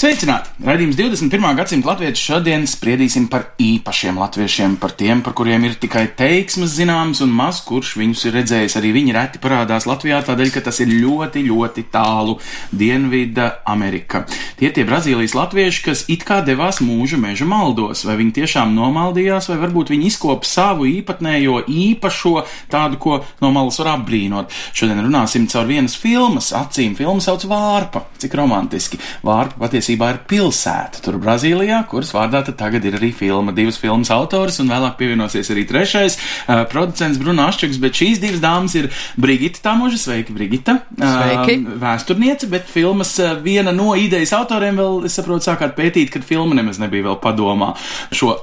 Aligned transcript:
Sveicināti! 0.00 0.48
Radījums 0.64 0.96
21. 0.96 1.42
gadsimta 1.58 1.90
latviešu 1.90 2.22
šodien 2.30 2.62
spriedīsim 2.64 3.26
par 3.28 3.50
īpašiem 3.60 4.16
latviešiem, 4.16 4.78
par 4.80 4.94
tiem, 4.96 5.20
par 5.20 5.34
kuriem 5.36 5.66
ir 5.68 5.74
tikai 5.76 6.06
teiksmes 6.16 6.72
zināms 6.72 7.20
un 7.20 7.28
maz 7.36 7.58
kurš 7.66 7.90
viņus 8.00 8.22
ir 8.24 8.34
redzējis. 8.38 8.76
Arī 8.80 8.94
viņi 8.96 9.12
reti 9.12 9.40
parādās 9.42 9.84
Latvijā, 9.84 10.22
tādēļ, 10.24 10.52
ka 10.54 10.62
tas 10.70 10.80
ir 10.80 10.94
ļoti, 11.02 11.42
ļoti 11.50 11.84
tālu 11.92 12.38
Dienvida 12.72 13.50
Amerika. 13.68 14.22
Tie 14.56 14.70
tie 14.72 14.86
Brazīlijas 14.88 15.34
latvieši, 15.36 15.82
kas 15.90 16.06
it 16.08 16.24
kā 16.24 16.40
devās 16.48 16.80
mūža 16.80 17.20
meža 17.20 17.44
maldos, 17.48 18.06
vai 18.08 18.16
viņi 18.22 18.34
tiešām 18.40 18.72
nomaldījās, 18.76 19.50
vai 19.52 19.58
varbūt 19.66 19.92
viņi 19.92 20.08
izkopa 20.08 20.48
savu 20.48 20.88
īpatnējo, 20.88 21.66
īpašo, 21.68 22.46
tādu, 22.72 22.96
ko 23.04 23.20
no 23.44 23.52
malas 23.52 23.82
var 23.84 23.98
apbrīnot. 23.98 24.48
Šodien 24.72 25.04
runāsim 25.04 25.44
caur 25.52 25.68
vienas 25.68 26.00
filmas 26.00 26.54
acīm. 26.56 26.96
Filma 26.96 27.20
sauc 27.20 27.44
Vārpa. 27.52 28.06
Cik 28.20 28.40
romantiski. 28.40 29.00
Vārpa 29.28 29.66
patiesībā 29.66 29.89
ir 29.94 30.20
pilsēta 30.30 31.02
tur 31.04 31.18
Brazīlijā, 31.22 31.80
kuras 31.90 32.12
vārdā 32.14 32.42
tagad 32.50 32.84
ir 32.86 32.98
arī 32.98 33.10
filma. 33.16 33.54
Divas 33.56 33.80
filmas 33.80 34.10
autors 34.14 34.60
un 34.62 34.70
vēlāk 34.70 34.96
pievienosies 35.00 35.50
arī 35.54 35.66
trešais 35.68 36.18
uh, 36.20 36.62
producents 36.70 37.20
Bruno 37.20 37.48
Ašķuks, 37.50 37.80
bet 37.82 37.98
šīs 37.98 38.22
divas 38.22 38.42
dāmas 38.42 38.76
ir 38.78 38.90
Brigita 39.20 39.62
Tamoža. 39.64 40.00
Sveiki, 40.00 40.36
Brigita! 40.36 40.78
Sveiki. 40.94 41.58
Uh, 41.64 41.76
vēsturniece, 41.82 42.50
bet 42.52 42.70
filmas 42.70 43.16
uh, 43.22 43.34
viena 43.42 43.74
no 43.74 43.94
idejas 43.98 44.34
autoriem 44.36 44.78
vēl, 44.80 45.04
es 45.08 45.18
saprotu, 45.18 45.48
sākāt 45.48 45.76
pētīt, 45.78 46.12
kad 46.14 46.26
filma 46.26 46.58
nemaz 46.58 46.80
nebija 46.82 47.10
vēl 47.10 47.20
padomā 47.22 47.74
šo 48.14 48.36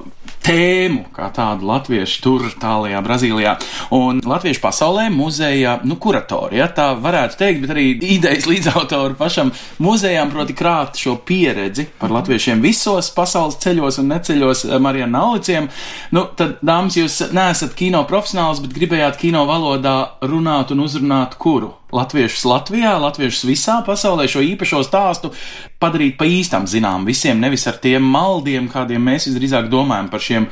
tēmu, 0.48 1.04
kā 1.16 1.28
tādu 1.36 1.68
latviešu 1.68 2.22
tur 2.24 2.46
tālajā 2.62 3.02
Brazīlijā. 3.04 3.56
Un 3.96 4.22
latviešu 4.24 4.62
pasaulē 4.64 5.08
muzeja, 5.12 5.78
nu, 5.88 5.98
kuratori, 6.00 6.62
ja 6.62 6.70
tā 6.72 6.90
varētu 7.04 7.40
teikt, 7.42 7.64
bet 7.64 7.74
arī 7.76 7.88
idejas 8.16 8.48
līdzautori 8.50 9.18
pašam 9.20 9.52
muzejām, 9.84 10.32
proti 10.32 10.56
krāt 10.58 11.00
šo 11.02 11.18
pieredzi 11.28 11.88
par 12.00 12.14
latviešiem 12.16 12.64
visos 12.64 13.12
pasaules 13.16 13.60
ceļos 13.64 14.00
un 14.04 14.12
neceļos 14.14 14.66
eh, 14.70 14.78
Marijana 14.84 15.18
Nauliciem. 15.18 15.68
Nu, 16.16 16.28
tad, 16.40 16.62
dāmas, 16.66 17.00
jūs 17.00 17.20
neesat 17.36 17.76
kino 17.78 18.06
profesionāls, 18.08 18.64
bet 18.64 18.76
gribējāt 18.78 19.20
kino 19.20 19.44
valodā 19.50 19.98
runāt 20.24 20.72
un 20.76 20.86
uzrunāt 20.88 21.36
kuru? 21.42 21.74
Latviešus 21.88 22.44
Latvijā, 22.44 22.98
latviešus 23.00 23.46
visā 23.48 23.78
pasaulē 23.88 24.26
šo 24.28 24.42
īpašo 24.44 24.82
stāstu 24.84 25.32
padarīt 25.80 26.18
pa 26.20 26.28
īstam 26.28 26.66
zinām 26.68 27.06
visiem, 27.08 27.40
nevis 27.40 27.64
ar 27.70 27.78
tiem 27.80 28.04
maldiem, 28.04 28.68
kādiem 28.68 29.06
mēs 29.08 29.30
visdrīzāk 29.30 29.70
domājam 29.72 30.10
par 30.12 30.24
šiem 30.24 30.50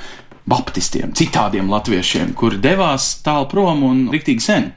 baptistiem, 0.47 1.11
citādiem 1.17 1.67
latviešiem, 1.73 2.31
kuri 2.39 2.61
devās 2.63 3.17
tālu 3.25 3.49
prom 3.51 3.83
un 3.83 4.05
riktīgi 4.13 4.45
sen. 4.47 4.71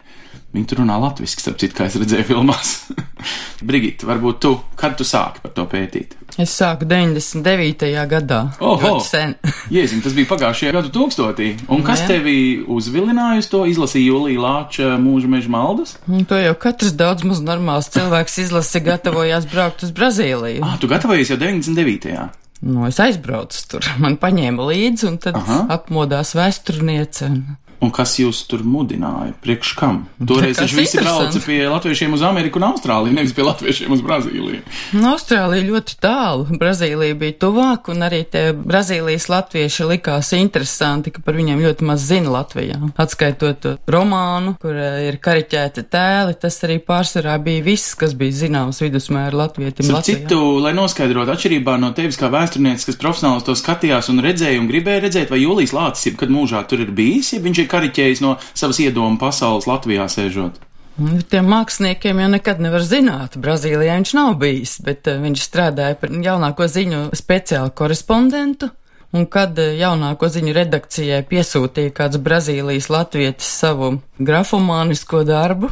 Viņi 0.56 0.64
tur 0.70 0.78
runā 0.80 0.94
latviešu, 0.96 1.42
starp 1.42 1.58
citu, 1.60 1.74
kā 1.77 1.86
es 1.91 1.96
redzēju 2.00 2.24
filmās. 2.24 2.70
Brigita, 3.68 4.06
varbūt 4.08 4.38
tu, 4.41 4.55
kad 4.80 4.94
tu 4.96 5.05
sāki 5.05 5.42
par 5.42 5.52
to 5.52 5.66
pētīt? 5.68 6.14
Es 6.40 6.55
sāku 6.56 6.86
99. 6.88 7.84
gadā. 8.08 8.38
Oho! 8.64 8.94
Sen. 9.05 9.34
Jēzim, 9.74 10.00
tas 10.05 10.14
bija 10.16 10.30
pagājušajā 10.30 10.72
gadu 10.78 10.92
tūkstotī. 10.94 11.50
Un 11.74 11.84
kas 11.84 12.05
Jā. 12.05 12.14
tevi 12.14 12.36
uzvilināja 12.64 13.42
uz 13.42 13.50
to? 13.52 13.64
Izlasīja 13.68 14.08
Julija 14.12 14.40
Lāča 14.46 14.94
mūža 15.02 15.28
meža 15.34 15.52
maldas? 15.52 15.96
Un 16.08 16.24
to 16.30 16.38
jau 16.40 16.55
katrs 16.64 16.94
daudz 16.96 17.27
maz 17.28 17.44
normāls 17.44 17.90
cilvēks 17.92 18.40
izlasi, 18.46 18.80
gatavojās 18.89 19.48
braukt 19.52 19.84
uz 19.84 19.92
Brazīliju. 19.92 20.62
Ah, 20.64 20.78
tu 20.80 20.89
gatavojies 20.89 21.34
jau 21.34 21.40
99. 21.42 22.28
Nu, 22.64 22.86
es 22.89 22.96
aizbraucu 23.02 23.67
tur, 23.70 23.84
man 24.02 24.17
paņēma 24.18 24.64
līdzi, 24.73 25.05
un 25.12 25.18
tad 25.23 25.36
Aha. 25.39 25.61
atmodās 25.77 26.33
vēsturniece. 26.39 27.28
un- 27.28 27.44
Un 27.78 27.92
kas 27.94 28.16
jūs 28.18 28.40
tur 28.50 28.64
mudināja? 28.66 29.30
Priekš 29.42 29.72
kam? 29.78 30.00
Toreiz 30.18 30.56
Kas 30.58 30.66
viņš 30.66 30.74
visi 30.74 30.98
brauca 30.98 31.42
pie 31.44 31.58
latviešiem 31.70 32.16
uz 32.16 32.24
Ameriku 32.27 32.58
un 32.58 32.66
Austrāliju, 32.72 33.14
nevis 33.14 33.34
pie 33.36 33.44
latviešiem 33.46 33.94
uz 33.94 34.02
Brazīliju. 34.02 34.62
Nu, 34.98 35.12
Austrālija 35.12 35.66
ļoti 35.68 35.94
tālu, 36.02 36.58
Brazīlija 36.58 37.14
bija 37.20 37.36
tuvāk, 37.44 37.92
un 37.92 38.02
arī 38.08 38.24
tie 38.27 38.50
Brazīlijas 38.56 39.28
latvieši 39.30 39.86
likās 39.92 40.33
interesanti, 40.34 41.12
ka 41.14 41.22
par 41.22 41.38
viņiem 41.38 41.62
ļoti 41.62 41.86
maz 41.86 42.08
zina 42.08 42.33
Latvijā. 42.34 42.80
Atskaitot 42.98 43.62
to 43.62 43.77
romānu, 43.90 44.56
kur 44.58 44.74
eh, 44.74 45.06
ir 45.12 45.20
kariķēti 45.22 45.86
tēli, 45.92 46.34
tas 46.42 46.58
arī 46.67 46.80
pārsvarā 46.83 47.38
bija 47.42 47.62
viss, 47.68 47.94
kas 47.98 48.17
bija 48.18 48.34
zināms 48.40 48.83
vidusmēra 48.83 49.44
latvietim 49.44 49.86
Latvijā. 49.94 50.24
citu, 50.24 50.40
lai 50.64 50.74
noskaidrotu 50.74 51.34
atšķirībā 51.36 51.78
no 51.78 51.92
tevis 51.94 52.18
kā 52.18 52.30
vēsturnieces, 52.34 52.90
kas 52.90 52.98
profesionāli 52.98 53.46
to 53.46 53.55
skatījās 53.58 54.11
un 54.11 54.22
redzēja 54.27 54.58
un 54.58 54.68
gribēja 54.70 55.06
redzēt, 55.06 55.30
vai 55.30 55.44
Jūlijas 55.44 55.77
Lācis 55.78 56.11
jebkad 56.11 56.34
mūžā 56.34 56.67
tur 56.68 56.83
ir 56.83 56.92
bijis, 56.94 57.33
ja 57.36 57.42
viņš 57.44 57.62
ir 57.62 57.67
kariķējis 57.70 58.24
no 58.24 58.36
savas 58.55 58.80
iedomu 58.83 59.20
pasaules 59.20 59.68
Latvijā 59.70 60.08
sēžot. 60.12 60.64
Nu, 60.98 61.20
Tiem 61.30 61.46
māksliniekiem 61.46 62.18
jau 62.18 62.29
nekad 62.33 62.58
nevar 62.62 62.83
zināt. 62.83 63.36
Brazīlijā 63.39 64.01
viņš 64.01 64.12
nav 64.18 64.34
bijis, 64.40 64.79
bet 64.83 65.06
eh, 65.06 65.20
viņš 65.23 65.45
strādāja 65.46 65.98
par 66.01 66.11
jaunāko 66.11 66.67
ziņu 66.67 67.05
speciālu 67.18 67.70
korespondentu. 67.79 68.73
Un 69.14 69.29
kad 69.30 69.55
eh, 69.62 69.77
jaunāko 69.79 70.27
ziņu 70.34 70.56
redakcijai 70.56 71.23
piesūtīja 71.30 71.95
kāds 71.95 72.18
Brazīlijas 72.18 72.90
latvietis 72.90 73.52
savu 73.61 73.92
grafomānisko 74.18 75.23
darbu 75.29 75.70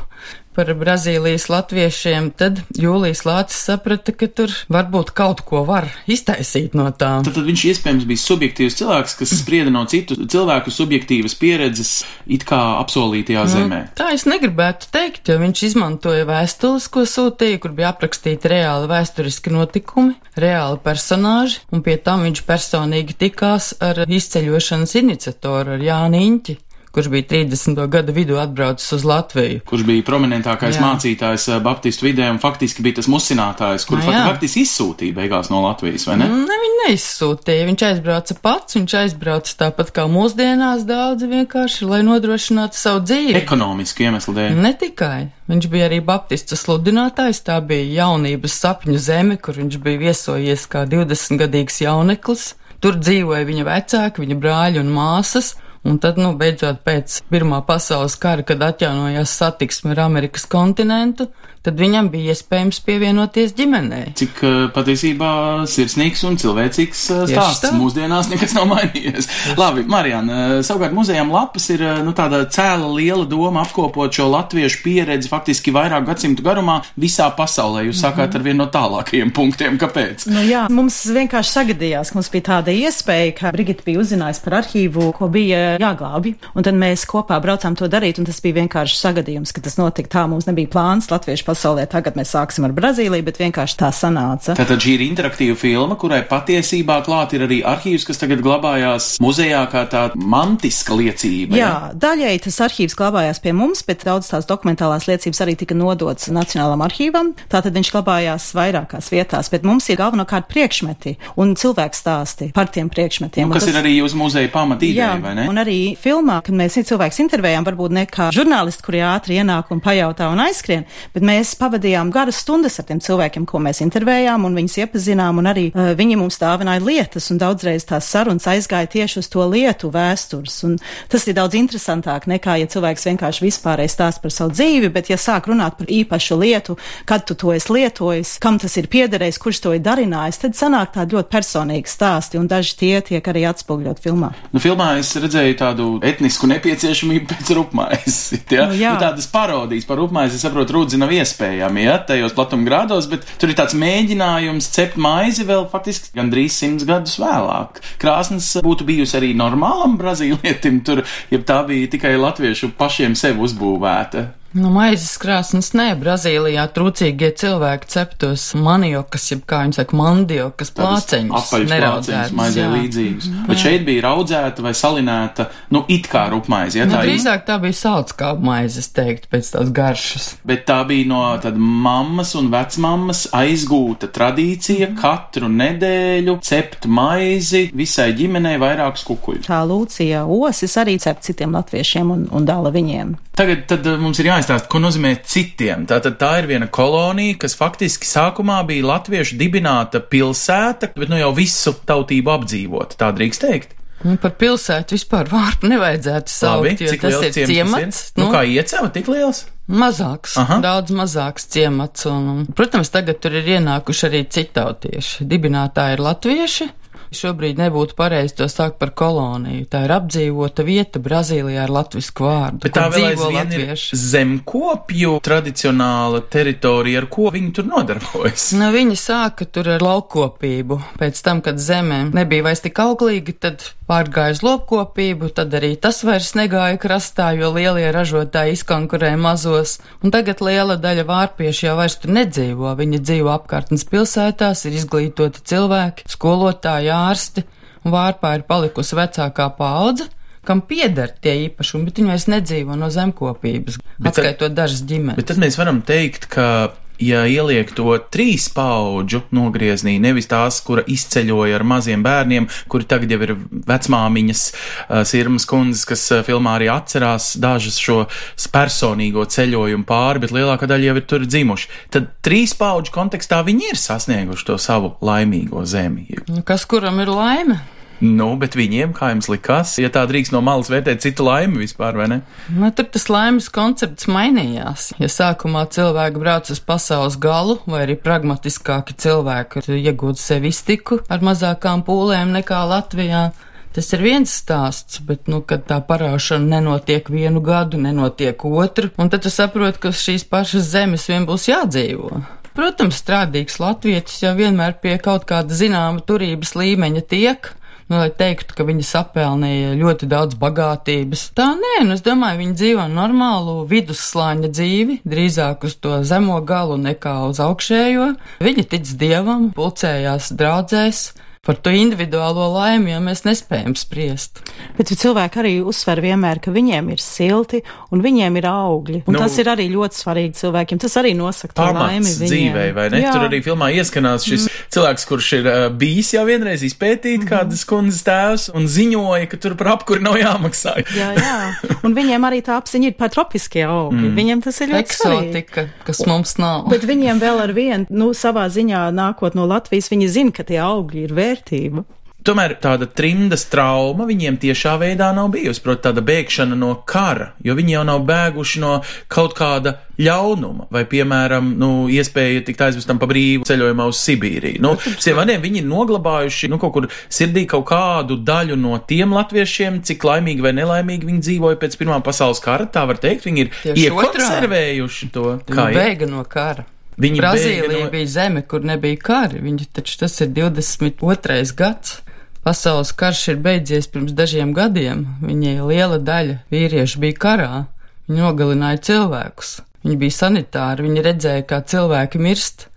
par 0.57 0.71
Brazīlijas 0.79 1.47
latviešiem, 1.53 2.31
tad 2.39 2.63
Jūlijas 2.81 3.25
Lācis 3.29 3.61
saprata, 3.69 4.15
ka 4.17 4.29
tur 4.33 4.53
varbūt 4.73 5.13
kaut 5.17 5.43
ko 5.47 5.63
var 5.69 5.91
iztaisīt 6.09 6.75
no 6.79 6.89
tā. 6.91 7.19
Tad, 7.27 7.35
tad 7.37 7.47
viņš 7.47 7.65
iespējams 7.73 8.07
bija 8.09 8.23
subjektīvs 8.23 8.79
cilvēks, 8.81 9.17
kas 9.21 9.35
sprieda 9.43 9.73
no 9.75 9.85
citu 9.91 10.17
cilvēku 10.25 10.73
subjektīvas 10.73 11.37
pieredzes, 11.39 11.93
it 12.27 12.47
kā 12.49 12.61
apsolītajā 12.81 13.45
zemē. 13.53 13.81
Tā 13.99 14.11
es 14.17 14.27
negribētu 14.29 14.91
teikt, 14.95 15.29
jo 15.31 15.39
viņš 15.43 15.65
izmantoja 15.71 16.27
vēstules, 16.29 16.89
ko 16.93 17.05
sūtīja, 17.09 17.61
kur 17.63 17.77
bija 17.77 17.93
aprakstīti 17.93 18.53
reāli 18.57 18.91
vēsturiski 18.91 19.53
notikumi, 19.55 20.17
reāli 20.41 20.81
personāži, 20.85 21.63
un 21.73 21.85
pie 21.87 21.99
tam 22.01 22.25
viņš 22.27 22.45
personīgi 22.49 23.19
tikās 23.27 23.75
ar 23.85 24.05
izceļošanas 24.07 24.97
iniciatoru, 25.03 25.77
ar 25.77 25.85
Jāni 25.85 26.25
Inķi, 26.27 26.59
kurš 26.97 27.11
bija 27.13 27.27
30. 27.35 27.77
gada 27.93 28.13
vidū 28.17 28.39
atbraucis 28.41 28.93
uz 28.97 29.03
Latviju. 29.05 29.61
Kurš 29.69 29.83
bija 29.85 30.05
prominentākais 30.07 30.79
Jā. 30.79 30.85
mācītājs 30.87 31.45
eh, 31.53 31.59
Baptistu 31.61 32.07
vidē 32.09 32.31
un 32.33 32.39
faktiski 32.41 32.81
bija 32.87 33.03
tas 33.03 33.09
musinātājs, 33.13 33.85
kur 33.85 34.01
Nu, 34.01 34.09
jā. 34.13 34.23
faktiski 34.31 34.63
izsūtīja 34.65 35.17
beigās 35.19 35.51
no 35.53 35.61
Latvijas, 35.67 36.07
vai 36.09 36.17
ne? 36.23 36.29
Ne, 36.47 36.57
viņi 36.63 36.79
neizsūtīja, 36.87 37.67
viņš 37.69 37.85
aizbrauca 37.91 38.37
pats, 38.43 38.79
viņš 38.79 38.95
aizbrauca 39.03 39.55
tāpat 39.67 39.93
kā 39.97 40.07
mūsdienās 40.09 40.87
daudzi 40.89 41.29
vienkārši, 41.31 41.85
lai 41.91 42.01
nodrošinātu 42.07 42.81
savu 42.81 43.03
dzīvi. 43.05 43.37
Ekonomiski 43.43 44.07
iemeslu 44.09 44.35
dēļ. 44.37 44.57
Ne 44.65 44.73
tikai. 44.81 45.27
Viņš 45.53 45.69
bija 45.71 45.87
arī 45.91 46.01
baptistu 46.03 46.57
sludinātājs, 46.59 47.43
tā 47.47 47.61
bija 47.63 48.07
jaunības 48.07 48.57
sapņu 48.65 48.97
zeme, 48.99 49.37
kur 49.37 49.55
viņš 49.61 49.77
bija 49.85 50.01
viesojies 50.09 50.65
kā 50.73 50.87
20-gadīgs 50.91 51.83
jauneklis. 51.85 52.55
Tur 52.81 52.97
dzīvoja 53.01 53.45
viņa 53.49 53.65
vecāki, 53.69 54.25
viņa 54.25 54.37
brāļi 54.43 54.81
un 54.83 54.91
māsas. 54.97 55.55
Un 55.87 56.01
tad, 56.03 56.17
nu, 56.19 56.33
beidzot 56.39 56.81
pēc 56.87 57.21
Pirmā 57.31 57.61
pasaules 57.67 58.17
kara, 58.19 58.43
kad 58.47 58.63
atjaunojās 58.67 59.35
satiksme 59.39 59.93
ar 59.95 60.07
Amerikas 60.09 60.47
kontinentu, 60.51 61.29
tad 61.67 61.81
viņam 61.81 62.11
bija 62.13 62.35
iespējams 62.35 62.81
pievienoties 62.87 63.55
ģimenei. 63.59 64.15
Cik 64.19 64.43
uh, 64.47 64.57
patiesībā 64.75 65.31
sirsnīgs 65.71 66.25
un 66.29 66.39
cilvēcīgs 66.41 67.05
Tieši 67.11 67.35
stāsts. 67.35 67.65
tā. 67.67 67.73
Mūsdienās 67.77 68.31
nekas 68.33 68.55
nav 68.57 68.69
mainījies. 68.71 69.31
Labi, 69.59 69.87
Marijāna, 69.91 70.41
uh, 70.59 70.65
savukārt 70.67 70.95
muzejām 70.97 71.33
lapas 71.35 71.69
ir 71.75 71.83
nu, 72.07 72.15
tāda 72.17 72.45
cēla 72.53 72.89
liela 72.95 73.27
doma 73.29 73.65
apkopot 73.67 74.13
šo 74.15 74.29
latviešu 74.33 74.83
pieredzi 74.85 75.31
faktiski 75.33 75.75
vairāk 75.75 76.07
gadsimtu 76.09 76.45
garumā 76.47 76.81
visā 77.01 77.29
pasaulē. 77.37 77.87
Jūs 77.89 78.03
sākāt 78.05 78.37
ar 78.37 78.45
vienu 78.45 78.63
no 78.63 78.69
tālākajiem 78.73 79.33
punktiem. 79.37 79.77
Kāpēc? 79.81 80.27
Nu, 80.33 80.43
jā, 80.47 80.67
mums 80.73 80.99
vienkārši 81.13 81.53
sagadījās, 81.59 82.13
ka 82.13 82.19
mums 82.21 82.31
bija 82.33 82.47
tāda 82.51 82.75
iespēja, 82.75 83.35
ka 83.41 83.53
Brigita 83.55 83.85
bija 83.87 84.01
uzzinājusi 84.03 84.43
par 84.45 84.59
arhīvu, 84.63 85.11
ko 85.17 85.29
bija 85.33 85.77
jāglābj. 85.83 86.37
Un 86.57 86.67
tad 86.67 86.79
mēs 86.79 87.05
kopā 87.11 87.39
braucām 87.43 87.77
to 87.79 87.89
darīt, 87.93 88.21
un 88.23 88.29
tas 88.29 88.41
bija 88.45 88.61
vienkārši 88.63 88.99
sagadījums, 89.01 89.53
ka 89.57 89.65
tas 89.65 89.77
notika 89.81 90.13
tā. 90.17 90.25
Mums 90.31 90.49
nebija 90.49 90.71
plāns 90.73 91.11
latviešu 91.13 91.45
pasaulē, 91.47 91.56
tagad 91.63 92.17
mēs 92.17 92.33
sāksim 92.35 92.65
ar 92.67 92.73
Brazīliju, 92.77 93.25
bet 93.25 93.39
vienkārši 93.41 93.77
tā 93.81 93.91
sanāca. 93.95 94.55
Tātad 94.59 94.81
šī 94.83 94.95
ir 94.97 95.05
interaktīva 95.07 95.57
filma, 95.57 95.97
kurai 95.97 96.23
patiesībā 96.29 97.01
klāt 97.07 97.33
ir 97.37 97.45
arī 97.47 97.63
arhīvs, 97.67 98.05
kas 98.07 98.19
tagad 98.21 98.41
glabājās 98.45 99.17
muzejā 99.23 99.63
kā 99.73 99.87
tā 99.91 100.11
mantiska 100.17 100.95
liecība. 100.97 101.57
Jā, 101.59 101.71
daļēji 101.95 102.43
tas 102.47 102.61
arhīvs 102.67 102.97
glabājās 102.99 103.41
pie 103.43 103.53
mums, 103.57 103.83
bet 103.87 104.05
daudz 104.07 104.31
tās 104.33 104.47
dokumentālās 104.49 105.07
liecības 105.09 105.43
arī 105.45 105.57
tika 105.57 105.75
nodots 105.75 106.29
Nacionālam 106.33 106.83
arhīvam. 106.87 107.33
Tātad 107.53 107.77
viņš 107.77 107.93
glabājās 107.95 108.51
vairākās 108.57 109.11
vietās, 109.13 109.51
bet 109.53 109.65
mums 109.67 109.89
ir 109.93 110.01
galvenokārt 110.01 110.49
priekšmeti 110.51 111.17
un 111.41 111.55
cilvēku 111.59 111.97
stāsti 111.97 112.51
par 112.57 112.69
tiem 112.73 112.91
priekšmetiem. 112.93 113.49
Nu, 113.49 113.55
kas 113.55 113.65
tas- 113.65 113.75
ir 113.75 113.81
arī 113.83 113.95
uz 114.05 114.15
muzeja 114.15 114.49
pamatīdēja, 114.53 115.21
vai 115.23 115.35
ne? 115.35 115.47
un 115.49 115.57
arī 115.63 115.97
filmā, 115.99 116.41
kad 116.45 116.55
mēs 116.55 116.77
cilvēkus 116.87 117.21
intervējām, 117.27 117.65
varbūt 117.67 117.91
ne 117.97 118.07
kā 118.07 118.31
žurnālisti, 118.35 118.83
kuri 118.87 118.99
ātri 119.07 119.39
ienāk 119.41 119.71
un 119.75 119.81
pajautā 119.81 120.31
un 120.33 120.43
aizskrien, 120.45 120.85
bet 121.15 121.23
mēs 121.23 121.46
pavadījām 121.61 122.11
garas 122.15 122.41
stundas 122.43 122.81
ar 122.81 122.89
tiem 122.89 123.01
cilvēkiem, 123.05 123.47
ko 123.47 123.61
mēs 123.63 123.83
intervējām, 123.85 124.47
un 124.49 124.57
viņus 124.59 124.79
iepazinām, 124.83 125.39
un 125.43 125.51
arī 125.53 125.67
uh, 125.71 125.93
viņi 125.99 126.19
mums 126.21 126.41
dāvināja 126.43 126.83
lietas, 126.85 127.31
un 127.31 127.41
daudzreiz 127.43 127.87
tās 127.87 128.09
sarunas 128.11 128.49
aizgāja 128.51 128.91
tieši 128.97 129.21
uz 129.23 129.31
to 129.33 129.47
lietu 129.47 129.93
vēstures. 129.95 130.59
Un 130.67 130.77
tas 131.13 131.27
ir 131.29 131.37
daudz 131.39 131.55
interesantāk 131.59 132.27
nekā, 132.31 132.59
ja 132.63 132.71
cilvēks 132.73 133.07
vienkārši 133.11 133.47
vispārēji 133.47 133.93
stāsta 133.93 134.25
par 134.25 134.35
savu 134.35 134.55
dzīvi, 134.57 134.91
bet 134.95 135.13
ja 135.13 135.21
sāk 135.21 135.51
runāt 135.51 135.79
par 135.79 135.91
īpašu 135.93 136.41
lietu, 136.41 136.79
kad 137.07 137.27
tu 137.29 137.37
to 137.39 137.53
esi 137.55 137.73
lietojis, 137.73 138.37
kam 138.43 138.59
tas 138.63 138.77
ir 138.81 138.91
piederējis, 138.93 139.41
kurš 139.43 139.63
to 139.65 139.75
ir 139.77 139.85
darinājis, 139.85 140.41
tad 140.43 140.59
sanāk 140.59 140.95
tādi 140.97 141.17
ļoti 141.17 141.33
personīgi 141.33 141.91
stāsti, 141.91 142.41
un 142.41 142.49
daži 142.51 142.77
tie 142.81 142.95
tiek 143.05 143.31
arī 143.33 143.47
atspoguļot 143.51 144.03
filmā. 144.03 144.33
Nu, 144.55 144.63
filmā 144.63 144.93
es 145.01 145.13
redzēju 145.17 145.59
tādu 145.61 145.89
etnisku 146.07 146.49
nepieciešamību 146.51 147.33
pēc 147.35 147.55
rupmaizi. 147.61 148.43
Ja? 148.57 148.69
Nu, 148.71 148.77
jā. 148.79 148.93
nu, 148.95 149.01
tādas 149.03 149.27
parodijas 149.29 149.85
par 149.89 149.99
rupmaizi, 150.01 150.39
es 150.39 150.45
saprotu, 150.47 150.77
rūdzi 150.77 151.01
nav 151.01 151.11
iespējami, 151.27 151.85
ja, 151.89 151.99
tajos 152.07 152.35
platumgrādos, 152.37 153.11
bet 153.11 153.27
tur 153.41 153.51
ir 153.51 153.59
tāds 153.59 153.77
mēģinājums 153.79 154.71
cept 154.77 154.99
maizi 155.01 155.47
vēl 155.49 155.67
faktiski 155.73 156.15
gandrīz 156.17 156.57
simts 156.57 156.87
gadus 156.89 157.19
vēlāk. 157.23 157.83
Krāsnes 158.03 158.53
būtu 158.65 158.87
bijusi 158.89 159.19
arī 159.19 159.35
normālam 159.39 159.99
brazīlietim 160.01 160.83
tur, 160.87 161.05
ja 161.33 161.43
tā 161.43 161.63
bija 161.69 161.91
tikai 161.97 162.17
latviešu 162.21 162.73
pašiem 162.79 163.19
sev 163.19 163.43
uzbūvēta. 163.43 164.29
Nu, 164.55 164.71
maizes 164.73 165.17
krāsnes 165.21 165.73
nē, 165.77 165.91
Brazīlijā 166.01 166.63
trūcīgie 166.73 167.33
cilvēki 167.37 167.89
ceptos 167.93 168.45
maniokas, 168.57 169.25
jeb 169.33 169.43
kā 169.49 169.65
viņi 169.67 169.77
saka, 169.81 169.97
mandiokas 169.99 170.71
plāceņus. 170.77 171.51
Neraudzētus, 171.69 172.33
maizē 172.39 172.63
jā. 172.63 172.71
līdzīgus. 172.73 173.27
Bet 173.49 173.61
šeit 173.61 173.85
bija 173.85 174.05
raudzēta 174.07 174.65
vai 174.65 174.73
salināta, 174.77 175.49
nu, 175.75 175.83
it 175.93 176.09
kā 176.09 176.29
rupmaize. 176.33 176.79
Ja, 176.79 176.87
Nu, 176.87 176.95
tā 176.95 177.03
ir- 177.05 177.11
drīzāk 177.11 177.45
tā 177.49 177.59
bija 177.61 177.77
saldskāba 177.77 178.41
maizes, 178.41 178.89
teikt, 178.97 179.27
pēc 179.33 179.51
tās 179.57 179.73
garšas. 179.73 180.37
Bet 180.47 180.65
tā 180.71 180.79
bija 180.89 181.07
no 181.11 181.21
tad 181.43 181.59
mammas 181.59 182.35
un 182.39 182.49
vecmammas 182.55 183.27
aizgūta 183.37 184.09
tradīcija 184.09 184.95
katru 185.01 185.49
nedēļu 185.53 186.39
cept 186.41 186.87
maizi 186.87 187.71
visai 187.75 188.13
ģimenei 188.17 188.57
vairākus 188.63 189.05
kukuļus. 189.05 189.47
Tā 189.51 189.61
Lūcija 189.69 190.25
Osis 190.27 190.77
arī 190.81 190.97
cep 191.03 191.21
citiem 191.21 191.53
latviešiem 191.53 192.11
un, 192.11 192.27
un 192.33 192.45
dala 192.49 192.71
viņiem. 192.73 193.17
Tagad 193.37 193.67
tad, 193.69 193.85
uh, 193.87 193.99
mums 194.01 194.17
ir 194.23 194.31
jāizstāsta, 194.37 194.69
ko 194.71 194.81
nozīmē 194.85 195.15
citiem. 195.27 195.87
Tātad 195.89 196.19
tā 196.21 196.33
ir 196.43 196.51
viena 196.51 196.69
kolonija, 196.73 197.39
kas 197.43 197.57
faktiski 197.59 198.09
sākumā 198.09 198.61
bija 198.69 198.87
latviešu 198.93 199.39
dibināta 199.41 200.03
pilsēta, 200.05 200.93
bet 200.97 201.13
nu 201.13 201.21
jau 201.21 201.33
visu 201.37 201.75
tautību 201.89 202.35
apdzīvot. 202.37 202.97
Tā 203.01 203.11
drīkst 203.17 203.45
teikt. 203.47 203.75
Nu, 204.05 204.19
par 204.21 204.35
pilsētu 204.37 204.95
vispār 204.95 205.29
vārpu 205.31 205.71
nevajadzētu 205.73 206.31
saukt, 206.31 206.83
jo 206.85 206.91
cik 206.93 207.05
tas 207.07 207.23
ir 207.25 207.37
ciemats. 207.49 208.01
Tas 208.03 208.13
ir? 208.13 208.21
Nu, 208.21 208.27
kā 208.35 208.43
iecēma, 208.45 208.91
tik 208.93 209.09
liels? 209.09 209.47
Mazāks. 209.67 210.37
Aha. 210.39 210.61
daudz 210.63 210.93
mazāks 210.95 211.49
ciemats. 211.51 212.05
Un, 212.07 212.29
un, 212.31 212.45
protams, 212.55 212.93
tagad 212.95 213.19
tur 213.25 213.35
ir 213.41 213.49
ienākuši 213.57 214.05
arī 214.11 214.21
citautieši. 214.37 215.27
Dibinātāji 215.27 215.97
ir 215.97 216.05
latvieši. 216.07 216.69
Šobrīd 217.15 217.61
nebūtu 217.61 217.97
pareizi 217.99 218.35
to 218.41 218.49
saukt 218.51 218.79
par 218.81 218.93
koloniju. 218.99 219.67
Tā 219.71 219.85
ir 219.87 219.95
apdzīvota 219.97 220.65
vieta 220.67 221.03
Brazīlijā 221.03 221.65
ar 221.67 221.73
latviešu 221.77 222.27
vārdu. 222.27 222.63
Bet 222.65 222.77
tā 222.77 222.89
vēl 222.91 223.15
dzīvo 223.15 223.31
aizvien 223.31 223.71
ir 223.77 223.85
zemkopju 224.03 225.17
tradicionāla 225.27 226.23
teritorija, 226.33 227.03
ar 227.03 227.09
ko 227.13 227.31
viņi 227.35 227.53
tur 227.57 227.69
nodarbojas. 227.71 228.51
Nu, 228.59 228.71
viņi 228.75 228.99
sāka 229.01 229.47
tur 229.51 229.71
ar 229.77 229.85
laukopību. 229.85 230.81
Pēc 231.01 231.23
tam, 231.27 231.43
kad 231.45 231.61
zeme 231.63 232.07
nebija 232.15 232.49
vairs 232.49 232.65
tik 232.65 232.81
auglīga, 232.83 233.37
tad 233.47 233.69
pārgāja 233.91 234.35
uz 234.35 234.41
lopkopību, 234.43 235.29
tad 235.37 235.55
arī 235.55 235.75
tas 235.81 236.01
vairs 236.07 236.33
negāja 236.39 236.79
krastā, 236.83 237.29
jo 237.39 237.53
lielie 237.55 237.87
ražotāji 237.95 238.57
izkonkurēja 238.59 239.19
mazos. 239.21 239.77
Un 240.03 240.11
tagad 240.15 240.43
liela 240.43 240.75
daļa 240.81 241.05
vārpiešu 241.07 241.69
jau 241.69 241.77
vairs 241.79 241.97
tur 242.03 242.11
nedzīvo. 242.17 242.73
Viņi 242.81 243.01
dzīvo 243.05 243.31
apkārtnes 243.37 243.87
pilsētās, 243.91 244.65
ir 244.67 244.79
izglītoti 244.81 245.45
cilvēki, 245.53 246.09
skolotāji, 246.11 246.91
ārsti, 246.95 247.47
un 247.87 247.95
vārpā 247.95 248.35
ir 248.41 248.47
palikusi 248.51 248.99
vecākā 248.99 249.51
paudze. 249.59 250.09
Kam 250.47 250.61
pieder 250.63 251.11
tie 251.23 251.33
īpašumi, 251.49 251.89
bet 251.89 251.97
viņi 251.99 252.13
vairs 252.13 252.27
nedzīvo 252.31 252.77
no 252.79 252.87
zemkopības, 252.95 253.81
Bet 253.99 254.13
tad- 254.13 254.13
atskaitot 254.13 254.55
dažas 254.55 254.85
ģimenes. 254.87 255.17
Bet 255.19 255.27
tad 255.33 255.41
mēs 255.43 255.57
varam 255.59 255.81
teikt, 255.83 256.29
ka, 256.31 256.71
ja 257.03 257.25
ieliek 257.29 257.71
to 257.77 257.97
trīs 258.13 258.49
paudžu 258.55 259.23
nogrieznī, 259.35 259.97
nevis 260.03 260.29
tās, 260.31 260.61
kura 260.65 260.85
izceļoja 260.87 261.59
ar 261.59 261.67
maziem 261.67 262.05
bērniem, 262.07 262.49
kuri 262.73 262.89
tagad 262.89 263.13
jau 263.13 263.21
ir 263.27 263.35
vecmāmiņas, 263.69 264.43
uh, 264.53 265.03
sirmas 265.09 265.49
kundzes, 265.49 265.87
kas 265.89 266.05
uh, 266.15 266.25
filmā 266.27 266.57
arī 266.59 266.71
atcerās 266.73 267.35
dažas 267.43 267.79
šo 267.83 268.05
personīgo 268.53 269.27
ceļojumu 269.29 269.87
pāri, 269.89 270.25
bet 270.25 270.35
lielākā 270.37 270.69
daļa 270.71 270.91
jau 270.91 270.99
ir 270.99 271.09
tur 271.11 271.27
dzimuši. 271.29 271.71
Tad 271.95 272.11
trīs 272.25 272.57
paudžu 272.59 272.95
kontekstā 272.95 273.43
viņi 273.47 273.73
ir 273.73 273.81
sasnieguši 273.81 274.51
to 274.51 274.59
savu 274.63 274.95
laimīgo 275.05 275.65
zemi. 275.69 276.09
Nu, 276.31 276.43
kas 276.47 276.67
kuram 276.69 277.01
ir 277.03 277.13
laime? 277.13 277.61
Nu, 278.05 278.29
bet 278.37 278.53
viņiem, 278.59 278.93
kā 278.97 279.09
jums 279.15 279.31
likās, 279.33 279.73
ja 279.81 279.89
tā 279.93 280.03
drīkst 280.09 280.35
no 280.35 280.43
malas 280.45 280.69
vērtēt 280.69 281.01
citu 281.01 281.25
laimi 281.25 281.63
vispār, 281.63 281.97
vai 281.97 282.09
ne? 282.13 282.19
Nu, 282.53 282.69
tur 282.77 282.91
tas 282.93 283.09
laimes 283.09 283.49
koncepts 283.53 284.09
mainījās. 284.13 284.91
Ja 285.01 285.09
sākumā 285.13 285.65
cilvēki 285.73 286.21
brauc 286.21 286.53
uz 286.53 286.61
pasaules 286.61 287.17
galu, 287.21 287.57
vai 287.65 287.87
arī 287.87 287.97
pragmatiskāki 287.97 288.99
cilvēki 289.01 289.65
iegūst 289.81 290.21
sev 290.21 290.45
iztiku 290.45 291.01
ar 291.09 291.25
mazākām 291.25 291.87
pūlēm 291.89 292.37
nekā 292.37 292.63
Latvijā. 292.69 293.31
Tas 293.77 293.91
ir 293.93 294.01
viens 294.05 294.33
stāsts, 294.33 295.03
bet, 295.05 295.27
nu, 295.29 295.43
kad 295.45 295.67
tā 295.69 295.83
parāšana 295.85 296.57
nenotiek 296.57 297.11
vienu 297.13 297.43
gadu, 297.45 297.81
nenotiek 297.81 298.45
otru, 298.49 298.89
un 298.97 299.13
tad 299.13 299.25
tu 299.25 299.33
saproti, 299.33 299.83
ka 299.83 299.93
šīs 299.93 300.25
pašas 300.31 300.71
zemes 300.73 301.05
vien 301.11 301.29
būs 301.29 301.51
jādzīvo. 301.51 302.23
Protams, 302.57 302.97
strādīgs 303.03 303.59
latvietis 303.61 304.23
jau 304.23 304.33
vienmēr 304.39 304.79
pie 304.81 304.95
kaut 305.05 305.27
kāda 305.29 305.53
zināma 305.53 306.01
turības 306.09 306.55
līmeņa 306.57 307.03
tiek, 307.05 307.51
nu, 307.91 307.99
lai 308.01 308.09
teiktu, 308.11 308.57
ka 308.57 308.67
viņi 308.67 308.87
sapelnīja 308.87 309.75
ļoti 309.79 310.09
daudz 310.11 310.39
bagātības. 310.41 311.29
Tā 311.39 311.53
nē, 311.59 311.75
nu, 311.87 311.95
es 311.97 312.03
domāju, 312.07 312.41
viņi 312.43 312.59
dzīvo 312.61 312.87
normālu 312.93 313.61
vidusslāņa 313.71 314.51
dzīvi, 314.51 315.01
drīzāk 315.07 315.67
uz 315.69 315.77
to 315.79 316.01
zemo 316.07 316.41
galu 316.47 316.79
nekā 316.83 317.19
uz 317.31 317.43
augšējo. 317.43 318.11
Viņi 318.43 318.67
tic 318.75 318.91
dievam, 318.99 319.51
pulcējās 319.57 320.33
draudzēs. 320.37 321.07
Par 321.47 321.59
to 321.63 321.71
individuālo 321.71 322.49
laimi 322.57 322.91
jau 322.91 323.03
mēs 323.05 323.23
nespējam 323.27 323.77
spriest. 323.79 324.41
Bet 324.77 324.91
cilvēki 324.91 325.43
arī 325.43 325.53
uzsver 325.63 326.01
vienmēr, 326.03 326.41
ka 326.43 326.51
viņiem 326.55 326.89
ir 326.95 327.03
silti 327.03 327.61
un 327.95 328.03
viņiem 328.03 328.41
ir 328.41 328.49
augļi. 328.51 329.03
Un 329.07 329.17
Nu, 329.17 329.23
tas 329.23 329.37
ir 329.41 329.49
arī 329.49 329.69
ļoti 329.73 329.97
svarīgi 329.97 330.37
cilvēkiem. 330.41 330.81
Tas 330.83 330.97
arī 331.01 331.15
nosaka 331.17 331.55
to 331.57 331.69
laimi 331.73 332.11
viņiem. 332.11 332.33
dzīvē, 332.33 332.65
vai 332.77 332.89
ne? 332.93 333.01
Jā. 333.05 333.15
Tur 333.15 333.27
arī 333.29 333.41
filmā 333.45 333.71
ieskanās 333.79 334.27
šis 334.29 334.49
mm. 334.49 334.65
cilvēks, 334.77 335.07
kurš 335.09 335.31
ir 335.39 335.49
uh, 335.49 335.67
bijis 335.71 336.13
jau 336.17 336.25
vienreiz 336.29 336.65
izpētīt 336.67 337.23
mm. 337.23 337.29
kādas 337.31 337.65
kundzes 337.69 338.03
tēvs 338.07 338.49
un 338.57 338.69
ziņoja, 338.71 339.31
ka 339.31 339.41
tur 339.41 339.57
par 339.59 339.73
apkuri 339.77 340.05
nav 340.05 340.19
jāmaksā. 340.21 340.77
Jā, 340.97 341.13
jā. 341.17 341.39
Un 341.87 341.97
viņiem 341.97 342.29
arī 342.29 342.43
tā 342.45 342.59
apziņa 342.61 342.91
ir 342.91 342.99
par 342.99 343.15
tropiskie 343.15 343.65
augļi. 343.65 344.03
Mm. 344.11 344.19
Viņiem 344.19 344.45
tas 344.45 344.61
ir 344.61 344.75
ļoti 344.75 344.99
svarīgi. 344.99 345.33
Eksotika, 345.45 345.67
kas 345.87 346.03
mums 346.11 346.37
nav. 346.43 346.67
Bet 346.73 346.85
viņiem 346.89 347.23
vēl 347.23 347.43
ar 347.47 347.55
vienu, 347.57 347.89
nu, 347.95 348.11
savā 348.17 348.49
ziņā 348.53 348.89
nākot 348.97 349.39
no 349.39 349.47
Latvijas, 349.49 349.89
viņi 349.93 350.11
zina, 350.13 350.35
ka 350.37 350.45
tie 350.49 350.61
augļi 350.63 351.07
ir 351.07 351.17
vērtība. 351.37 351.85
Tomēr 352.27 352.57
tāda 352.59 352.89
trimdas 352.91 353.45
trauma 353.47 354.03
viņiem 354.09 354.35
tiešā 354.43 354.73
veidā 354.83 355.13
nav 355.15 355.29
bijusi, 355.31 355.61
proti, 355.63 355.85
tāda 355.85 356.03
bēgšana 356.03 356.57
no 356.59 356.73
kara, 356.83 357.29
jo 357.39 357.55
viņi 357.55 357.77
jau 357.77 357.85
nav 357.87 358.03
bēguši 358.09 358.63
no 358.65 358.73
kaut 359.07 359.37
kāda 359.39 359.77
ļaunuma, 360.03 360.67
vai, 360.75 360.83
piemēram, 360.91 361.53
nu, 361.55 361.71
iespēja 361.87 362.43
tikt 362.49 362.67
aizvestam 362.67 362.99
pa 362.99 363.07
brīvu 363.07 363.47
ceļojumā 363.47 363.87
uz 363.87 364.03
Sibīriju. 364.03 364.59
Nu, 364.65 364.75
Sievadiem 364.99 365.39
viņi 365.47 365.63
ir 365.63 365.71
noglabājuši, 365.71 366.51
nu, 366.51 366.59
kaut 366.59 366.75
kur 366.75 366.91
sirdī 367.07 367.47
kaut 367.47 367.69
kādu 367.71 368.19
daļu 368.19 368.59
no 368.59 368.75
tiem 368.83 369.15
latviešiem, 369.15 369.85
cik 369.87 370.11
laimīgi 370.11 370.43
vai 370.43 370.57
nelaimīgi 370.59 371.07
viņi 371.07 371.27
dzīvoja 371.29 371.63
pēc 371.63 371.79
Pirmā 371.79 372.03
pasaules 372.03 372.43
kara, 372.43 372.67
tā 372.67 372.89
var 372.91 372.99
teikt, 372.99 373.31
viņi 373.31 373.47
ir 373.47 373.55
Tieši 373.63 373.87
iekonservējuši 373.87 375.15
to. 375.15 375.37
Viņi 375.47 375.61
Kā 375.61 375.71
ir? 375.71 375.79
bēga 375.79 376.11
no 376.11 376.27
kara. 376.27 376.67
Viņi 376.97 377.21
Brazīlija 377.21 377.85
no- 377.85 377.91
bija 377.93 378.07
zeme, 378.09 378.43
kur 378.43 378.65
nebija 378.65 378.97
kara. 378.97 379.41
Viņi 379.43 379.67
taču 379.73 379.99
tas 380.01 380.21
ir 380.21 380.29
22. 380.29 381.53
gads. 381.57 382.01
pasaules 382.47 382.93
karš 382.95 383.29
ir 383.33 383.37
beidzies 383.43 383.89
pirms 383.91 384.13
dažiem 384.15 384.53
gadiem, 384.55 385.01
viņai 385.21 385.67
liela 385.67 385.99
daļa 385.99 386.37
vīriešu 386.53 387.01
bija 387.03 387.17
karā. 387.19 387.67
Viņi 388.07 388.23
nogalināja 388.23 388.79
cilvēkus. 388.87 389.61
Viņi 389.83 389.97
bija 389.99 390.15
sanitāri, 390.15 390.87
viņi 390.87 391.03
redzēja, 391.03 391.43
kā 391.43 391.59
cilvēki 391.67 392.21
mirst. 392.23 392.69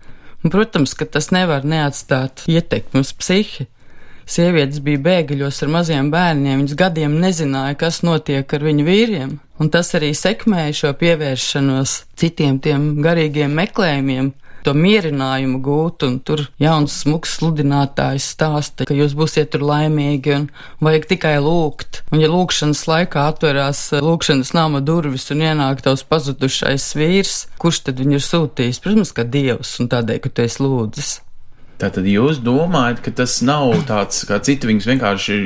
Un, 0.42 0.50
protams, 0.50 0.94
ka 0.98 1.06
tas 1.06 1.30
nevar 1.30 1.62
neatstāt 1.62 2.42
ietekmi 2.50 3.04
uz 3.04 3.12
psihi. 3.12 3.68
Sievietes 4.30 4.78
bija 4.86 5.00
bēgļos 5.02 5.56
ar 5.64 5.70
maziem 5.74 6.10
bērniem, 6.12 6.60
viņas 6.60 6.76
gadiem 6.78 7.16
nezināja, 7.18 7.74
kas 7.80 8.04
notiek 8.06 8.52
ar 8.54 8.62
viņu 8.62 8.84
vīriem, 8.86 9.32
un 9.58 9.70
tas 9.74 9.90
arī 9.98 10.12
sekmēja 10.14 10.76
šo 10.84 10.92
pievēršanos 11.00 11.94
citiem 12.20 12.60
tiem 12.62 12.84
garīgiem 13.02 13.56
meklējumiem, 13.58 14.28
to 14.62 14.74
mierinājumu 14.76 15.58
gūt, 15.64 16.04
un 16.06 16.18
tur 16.22 16.44
jauns 16.62 17.00
smuks 17.02 17.32
sludinātājs 17.38 18.28
stāsta, 18.34 18.86
ka 18.86 18.94
jūs 18.94 19.16
būsiet 19.18 19.50
tur 19.54 19.64
laimīgi 19.66 20.34
un 20.36 20.46
vajag 20.84 21.08
tikai 21.14 21.34
lūgt. 21.42 22.02
Un 22.12 22.22
ja 22.22 22.28
lūkšanas 22.30 22.84
laikā 22.90 23.24
atverās 23.32 23.80
lūkšanas 23.98 24.52
nama 24.54 24.82
durvis 24.84 25.26
un 25.34 25.42
ienāk 25.48 25.82
tavs 25.86 26.04
pazudušais 26.06 26.86
vīrs, 27.00 27.40
kurš 27.58 27.82
tad 27.88 28.04
viņu 28.04 28.20
ir 28.20 28.28
sūtījis? 28.28 28.82
Protams, 28.84 29.14
ka 29.16 29.26
Dievs 29.26 29.74
un 29.82 29.90
tādēļ, 29.90 30.22
ka 30.22 30.32
tu 30.34 30.46
esi 30.46 30.62
lūdzis. 30.62 31.16
Tātad 31.80 32.04
jūs 32.04 32.42
domājat, 32.44 33.00
ka 33.04 33.12
tas 33.22 33.38
nav 33.46 33.72
tāds 33.88 34.24
kā 34.28 34.36
citi, 34.44 34.68
viņus 34.68 34.88
vienkārši, 34.90 35.36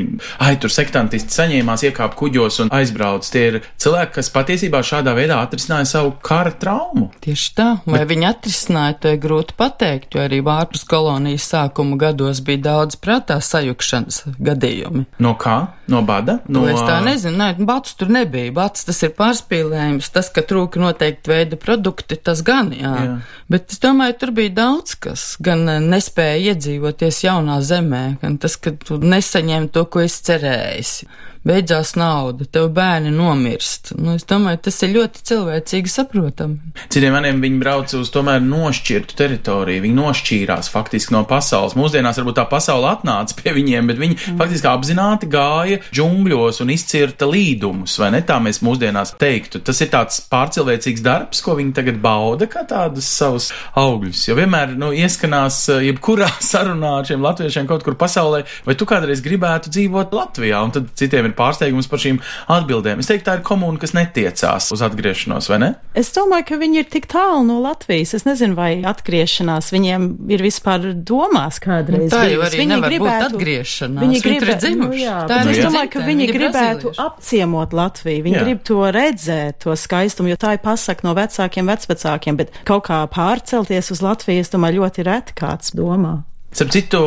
ai, 0.43 0.55
tur 0.59 0.73
sektantisti 0.73 1.35
saņēmās, 1.35 1.85
iekāpa 1.87 2.19
kuģos 2.19 2.59
un 2.65 2.73
aizbrauc. 2.75 3.29
Tie 3.31 3.45
ir 3.53 3.59
cilvēki, 3.81 4.17
kas 4.17 4.33
patiesībā 4.35 4.81
šādā 4.87 5.15
veidā 5.15 5.39
atrisināja 5.45 5.87
savu 5.93 6.15
kara 6.25 6.51
traumu. 6.59 7.11
Tieši 7.25 7.53
tā, 7.55 7.69
vai 7.87 8.01
Bet... 8.03 8.09
viņi 8.11 8.29
atrisināja, 8.33 8.97
to 9.05 9.15
ir 9.15 9.21
grūti 9.23 9.55
pateikt, 9.59 10.17
jo 10.17 10.25
arī 10.25 10.41
ārpus 10.55 10.83
kolonijas 10.91 11.47
sākuma 11.53 11.99
gados 12.01 12.43
bija 12.45 12.65
daudz 12.67 12.99
prātā 12.99 13.39
sajukšanas 13.39 14.25
gadījumi. 14.43 15.07
No 15.23 15.37
kā? 15.39 15.57
No 15.91 16.03
bada? 16.07 16.41
No... 16.49 16.65
To 16.65 16.73
es 16.73 16.83
tā 16.83 16.99
nezinu, 17.05 17.37
nē, 17.39 17.49
bats 17.69 17.95
tur 17.99 18.11
nebija. 18.13 18.51
Bats 18.57 18.87
tas 18.89 19.03
ir 19.07 19.15
pārspīlējums, 19.19 20.11
tas, 20.15 20.31
ka 20.35 20.43
trūka 20.47 20.83
noteikti 20.83 21.31
veida 21.31 21.61
produkti, 21.61 22.19
tas 22.19 22.43
gan, 22.47 22.73
jā. 22.75 22.95
jā. 23.07 23.17
Bet 23.53 23.75
es 23.75 23.83
domāju, 23.83 24.17
tur 24.23 24.33
bija 24.35 24.55
daudz 24.57 24.97
kas, 25.05 25.27
gan 25.45 25.67
nespēja 25.91 26.24
nespēja 26.25 26.55
iedzīvoties 26.55 27.25
jaunā 27.25 27.61
zemē, 27.61 28.19
gan 28.23 28.39
tas, 28.39 28.57
ka 28.57 28.73
tu 28.73 28.99
nesaņem 28.99 29.69
to, 29.73 29.85
ko 29.87 30.01
es 30.05 30.21
cerēju. 30.25 31.09
Beidzās 31.45 31.95
nauda, 31.99 32.47
tev 32.49 32.71
bērni 32.77 33.11
nomirst. 33.13 33.93
Nu, 33.99 34.15
es 34.17 34.25
domāju, 34.29 34.63
tas 34.69 34.79
ir 34.87 34.95
ļoti 34.95 35.25
cilvēcīgi 35.29 35.93
saprotami. 35.93 36.73
Citiem 36.93 37.13
maniem 37.17 37.43
viņi 37.43 37.61
brauca 37.61 38.01
uz 38.01 38.13
tomēr 38.15 38.41
nošķirtu 38.45 39.19
teritoriju, 39.19 39.83
viņi 39.85 39.99
nošķīrās 39.99 40.71
faktiski 40.73 41.17
no 41.17 41.25
pasaules. 41.29 41.77
Mūsdienās 41.79 42.21
varbūt 42.21 42.39
tā 42.41 42.47
pasaule 42.49 42.89
atnāca 42.93 43.37
pie 43.43 43.53
viņiem, 43.59 43.91
bet 43.91 44.01
viņi 44.01 44.17
mm. 44.17 44.39
faktiski 44.41 44.71
apzināti 44.71 45.29
gāja 45.33 45.83
džungļos 45.91 46.63
un 46.65 46.73
izcirta 46.73 47.29
līdumus, 47.29 47.99
vai 48.01 48.13
ne 48.17 48.23
tā 48.25 48.39
mēs 48.41 48.63
mūsdienās 48.65 49.17
teiktu. 49.21 49.61
Tas 49.67 49.83
ir 49.85 49.93
tāds 49.93 50.23
pārcilvēcīgs 50.33 51.05
darbs, 51.05 51.45
ko 51.45 51.59
viņi 51.61 51.77
tagad 51.77 52.01
bauda 52.05 52.49
kā 52.49 52.65
tādus 52.69 53.11
savus 53.11 53.51
augļus. 53.77 54.25
Jo 54.31 54.39
vienmēr, 54.41 54.73
nu, 54.81 54.95
ieskanās 54.97 55.67
jebkur 55.85 56.05
jebkurā 56.05 56.29
sarunā 56.53 56.99
ar 57.01 57.09
šiem 57.09 57.23
latviešiem 57.25 57.69
kaut 57.69 57.85
kur 57.85 57.97
pasaulē, 57.97 58.45
vai 58.67 58.75
tu 58.77 58.87
kādreiz 58.87 59.23
gribētu 59.25 59.73
dzīvot 59.73 60.13
Latvijā, 60.15 60.63
un 60.65 60.73
tad 60.75 60.91
citiem 60.99 61.31
ir 61.31 61.34
pārsteigums 61.39 61.89
par 61.91 62.03
šīm 62.03 62.21
atbildēm. 62.55 63.03
Es 63.03 63.11
teiktu, 63.11 63.27
tā 63.29 63.39
ir 63.39 63.45
komūna, 63.47 63.81
kas 63.83 63.95
netiecās 63.97 64.71
uz 64.75 64.83
atgriešanos, 64.85 65.49
vai 65.53 65.61
ne? 65.63 65.71
Es 65.99 66.13
domāju, 66.15 66.49
ka 66.51 66.59
viņi 66.61 66.81
ir 66.83 66.89
tik 66.93 67.09
tālu 67.11 67.43
no 67.47 67.61
Latvijas. 67.65 68.15
Es 68.19 68.27
nezinu, 68.29 68.57
vai 68.59 68.71
atgriešanās 68.87 69.71
viņiem 69.75 70.09
ir 70.35 70.45
vispār 70.45 70.91
domās 70.95 71.61
kādreiz. 71.63 72.09
Nu, 72.09 72.13
tā 72.13 72.25
jau 72.31 72.43
arī 72.47 72.63
viņi 72.63 72.81
gribētu 72.85 73.31
atgriešanās. 73.31 74.05
Viņi 74.05 74.23
gribētu, 74.25 74.73
nu, 74.81 74.91
jā, 74.99 75.17
tā 75.31 75.41
ir. 75.45 75.53
Es 75.55 75.63
domāju, 75.69 75.93
ka 75.95 76.05
viņi 76.09 76.29
gribētu 76.33 76.95
apciemot 77.05 77.77
Latviju. 77.77 78.27
Viņi 78.29 78.39
jā. 78.39 78.45
grib 78.47 78.63
to 78.67 78.81
redzēt, 78.95 79.61
to 79.65 79.77
skaistumu, 79.79 80.33
jo 80.33 80.41
tā 80.41 80.57
ir 80.57 80.63
pasaka 80.65 81.07
no 81.07 81.15
vecākiem 81.17 81.71
vecvecākiem, 81.73 82.39
bet 82.41 82.55
kaut 82.69 82.87
kā 82.91 83.03
pārcelties 83.13 83.93
uz 83.95 84.05
Latviju, 84.05 84.45
es 84.45 84.53
domāju, 84.53 84.83
ļoti 84.83 85.07
reti 85.07 85.37
kāds 85.39 85.75
domā. 85.77 86.21
Starp 86.55 86.71
citu, 86.71 86.99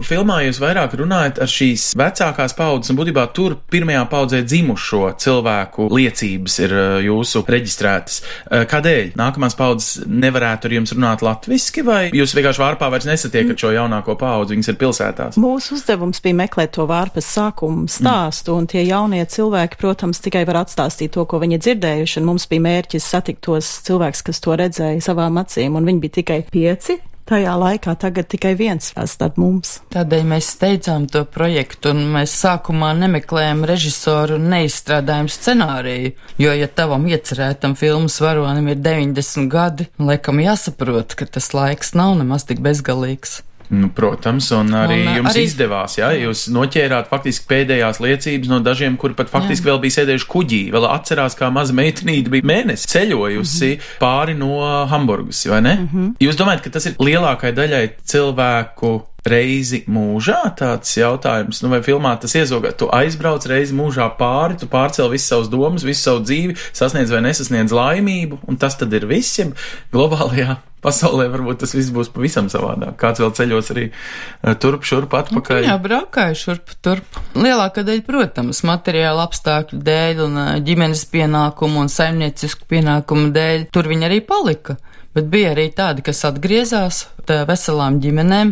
filmā 0.00 0.38
jūs 0.46 0.56
vairāk 0.62 0.94
runājat 0.96 1.36
ar 1.44 1.50
šīs 1.52 1.90
vecākās 2.00 2.54
paudzes, 2.56 2.88
un 2.88 2.96
būtībā 2.96 3.26
tur 3.36 3.58
pirmajā 3.68 4.06
paudzē 4.08 4.40
dzimušo 4.48 5.10
cilvēku 5.20 5.90
liecības 5.92 6.56
ir 6.64 6.72
uh, 6.72 6.94
jūsu 7.04 7.42
reģistrētas. 7.44 8.16
Uh, 8.48 8.64
kādēļ 8.70 9.12
nākamās 9.20 9.58
paudzes 9.60 10.08
nevarētu 10.08 10.70
ar 10.70 10.76
jums 10.78 10.96
runāt 10.96 11.26
latviski, 11.26 11.84
vai 11.84 12.00
jūs 12.16 12.32
vienkārši 12.32 12.64
vārpā 12.64 12.88
vairs 12.96 13.10
nesatiekat 13.10 13.60
šo 13.60 13.74
jaunāko 13.76 14.16
paudzi, 14.16 14.56
viņas 14.56 14.72
ir 14.72 14.80
pilsētās? 14.80 15.40
Mūsu 15.44 15.76
uzdevums 15.76 16.24
bija 16.24 16.40
meklēt 16.40 16.72
to 16.78 16.88
vārpas 16.88 17.28
sākumu 17.36 17.84
stāstu, 17.92 18.56
mm. 18.56 18.64
un 18.64 18.72
tie 18.72 18.88
jaunie 18.88 19.24
cilvēki, 19.28 19.84
protams, 19.84 20.24
tikai 20.24 20.46
var 20.48 20.64
atstāstīt 20.64 21.12
to, 21.12 21.28
ko 21.28 21.44
viņi 21.44 21.60
dzirdējuši, 21.60 22.22
un 22.22 22.32
mums 22.32 22.48
bija 22.48 22.70
mērķis 22.72 23.12
satikt 23.18 23.44
tos 23.44 23.82
cilvēkus, 23.84 24.30
kas 24.30 24.40
to 24.40 24.56
redzēja 24.64 25.10
savām 25.12 25.44
acīm, 25.44 25.76
un 25.76 25.92
viņi 25.92 26.08
bija 26.08 26.22
tikai 26.22 26.46
pieci 26.48 27.02
tajā 27.28 27.54
laikā 27.60 27.94
tagad 28.00 28.28
tikai 28.32 28.54
viens 28.58 28.92
starp 29.10 29.38
mums. 29.40 29.78
Tādēļ 29.94 30.26
mēs 30.34 30.50
steidzām 30.56 31.06
to 31.12 31.24
projektu, 31.28 31.94
un 31.94 32.04
mēs 32.14 32.34
sākumā 32.42 32.92
nemeklējām 33.00 33.64
režisoru 33.68 34.38
un 34.40 34.50
neizstrādājām 34.52 35.30
scenāriju, 35.32 36.12
jo, 36.40 36.52
ja 36.52 36.68
tavam 36.68 37.08
iecerētam 37.10 37.76
filmas 37.78 38.20
varonim 38.22 38.70
ir 38.72 38.82
90 38.84 39.50
gadi, 39.52 39.88
laikam 39.98 40.42
jāsaprot, 40.44 41.16
ka 41.18 41.28
tas 41.38 41.52
laiks 41.56 41.94
nav 41.98 42.16
nemaz 42.20 42.46
tik 42.48 42.62
bezgalīgs. 42.64 43.40
Nu, 43.74 43.90
protams, 43.94 44.50
un 44.56 44.74
arī 44.78 45.00
un, 45.02 45.12
jums 45.18 45.30
arī, 45.32 45.44
izdevās, 45.48 45.96
jā, 45.98 46.10
jā, 46.14 46.28
jūs 46.28 46.46
noķērāt 46.54 47.08
faktiski 47.10 47.48
pēdējās 47.50 48.00
liecības 48.04 48.52
no 48.52 48.60
dažiem, 48.64 48.98
kuri 49.00 49.16
pat 49.18 49.32
faktiski 49.32 49.66
jā. 49.66 49.72
vēl 49.72 49.80
bija 49.84 49.96
sēdējuši 49.98 50.28
kuģī, 50.34 50.60
vēl 50.74 50.88
atcerās, 50.90 51.38
kā 51.38 51.50
maza 51.54 51.76
meitenīte 51.76 52.32
bija 52.32 52.46
mēnesi 52.50 52.90
ceļojusi 52.92 53.70
mm 53.70 53.80
-hmm. 53.80 53.96
pāri 54.02 54.36
no 54.38 54.60
Hamburgas, 54.90 55.46
vai 55.50 55.62
ne? 55.64 55.74
Mm 55.74 55.88
-hmm. 55.92 56.14
Jūs 56.26 56.38
domājat, 56.40 56.62
ka 56.64 56.70
tas 56.78 56.86
ir 56.86 57.00
lielākai 57.00 57.52
daļai 57.56 57.88
cilvēku 58.04 58.94
reizi 59.28 59.82
mūžā 59.90 60.40
tāds 60.58 60.92
jautājums, 60.98 61.62
nu 61.64 61.72
vai 61.72 61.80
filmā 61.84 62.14
tas 62.20 62.36
iezogā, 62.36 62.74
tu 62.76 62.90
aizbrauc 62.92 63.46
reizi 63.50 63.76
mūžā 63.76 64.10
pāri, 64.18 64.58
tu 64.60 64.68
pārcēl 64.70 65.10
visu 65.12 65.30
savus 65.32 65.50
domas, 65.52 65.86
visu 65.86 66.10
savu 66.10 66.24
dzīvi, 66.26 66.58
sasniedz 66.76 67.14
vai 67.14 67.24
nesasniedz 67.24 67.74
laimību, 67.74 68.42
un 68.48 68.60
tas 68.60 68.76
tad 68.80 68.92
ir 68.96 69.08
visiem 69.10 69.56
globālajā 69.94 70.58
pasaulē 70.84 71.28
varbūt 71.32 71.62
tas 71.62 71.74
viss 71.76 71.92
būs 71.94 72.10
pavisam 72.12 72.50
savādāk. 72.52 72.96
Kāds 73.00 73.22
vēl 73.22 73.32
ceļos 73.38 73.70
arī 73.74 73.86
eh, 73.88 74.56
turp, 74.60 74.84
šurp, 74.86 75.16
atpakaļ. 75.16 75.62
Nu, 75.62 75.70
jā, 75.70 75.76
braukāju 75.86 76.40
šurp, 76.40 76.74
turp. 76.84 77.20
Lielākā 77.38 77.86
daļa, 77.86 78.04
protams, 78.06 78.60
materiāla 78.68 79.24
apstākļu 79.28 79.80
dēļ 79.86 80.24
un 80.26 80.40
eh, 80.42 80.50
ģimenes 80.66 81.06
pienākumu 81.12 81.84
un 81.84 81.92
saimniecisku 81.92 82.68
pienākumu 82.70 83.32
dēļ. 83.34 83.68
Tur 83.74 83.88
viņi 83.92 84.10
arī 84.10 84.20
palika. 84.28 84.76
Bet 85.14 85.28
bija 85.30 85.52
arī 85.54 85.68
tādi, 85.70 86.02
kas 86.02 86.24
atgriezās 86.26 87.04
veselām 87.24 88.00
ģimenēm, 88.02 88.50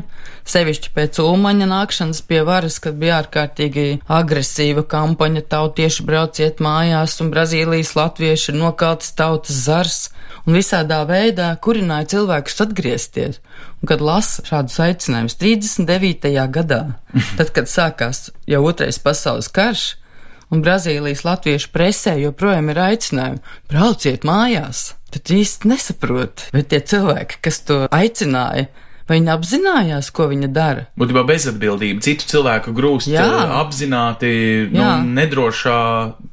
sevišķi 0.48 0.92
pēc 0.94 1.18
Ulmaņa 1.22 1.66
nākšanas 1.68 2.22
pie 2.28 2.42
varas, 2.46 2.78
kad 2.82 2.94
bija 3.00 3.18
ārkārtīgi 3.20 4.02
agresīva 4.06 4.84
kampaņa 4.88 5.42
tautieši 5.52 6.06
brauciet 6.06 6.62
mājās 6.62 7.18
un 7.20 7.32
Brazīlijas 7.34 7.94
latvieši 7.98 8.54
nokaltas 8.54 9.10
tautas 9.18 9.58
zars 9.66 9.98
un 10.46 10.56
visādā 10.58 11.02
veidā 11.08 11.50
kurināja 11.62 12.12
cilvēkus 12.14 12.62
atgriezties. 12.64 13.40
Un, 13.82 13.88
kad 13.90 14.04
lasa 14.04 14.44
šādus 14.46 14.78
aicinājumus 14.86 15.38
39. 15.42 16.30
gadā, 16.54 16.82
tad, 17.38 17.50
kad 17.54 17.70
sākās 17.70 18.28
jau 18.46 18.62
otrais 18.70 19.02
pasaules 19.02 19.50
karš, 19.52 19.96
un 20.52 20.62
Brazīlijas 20.64 21.24
latviešu 21.26 21.72
presē 21.74 22.18
joprojām 22.20 22.70
ir 22.72 22.82
aicinājumi 22.90 23.42
brauciet 23.72 24.26
mājās, 24.28 24.92
tad 25.12 25.32
īsti 25.32 25.72
nesaprot, 25.72 26.48
vai 26.54 26.64
tie 26.68 26.82
cilvēki, 26.92 27.42
kas 27.44 27.62
to 27.68 27.84
aicināja, 27.90 28.68
Vai 29.08 29.18
viņa 29.18 29.32
apzinājās, 29.34 30.10
ko 30.14 30.28
viņa 30.30 30.48
dara? 30.54 30.84
Būtībā 30.96 31.24
bezatbildība, 31.26 32.02
citu 32.04 32.28
cilvēku 32.30 32.72
grūst 32.76 33.10
Jā. 33.10 33.26
apzināti, 33.58 34.30
nu, 34.72 34.84
nedrošā. 35.18 35.80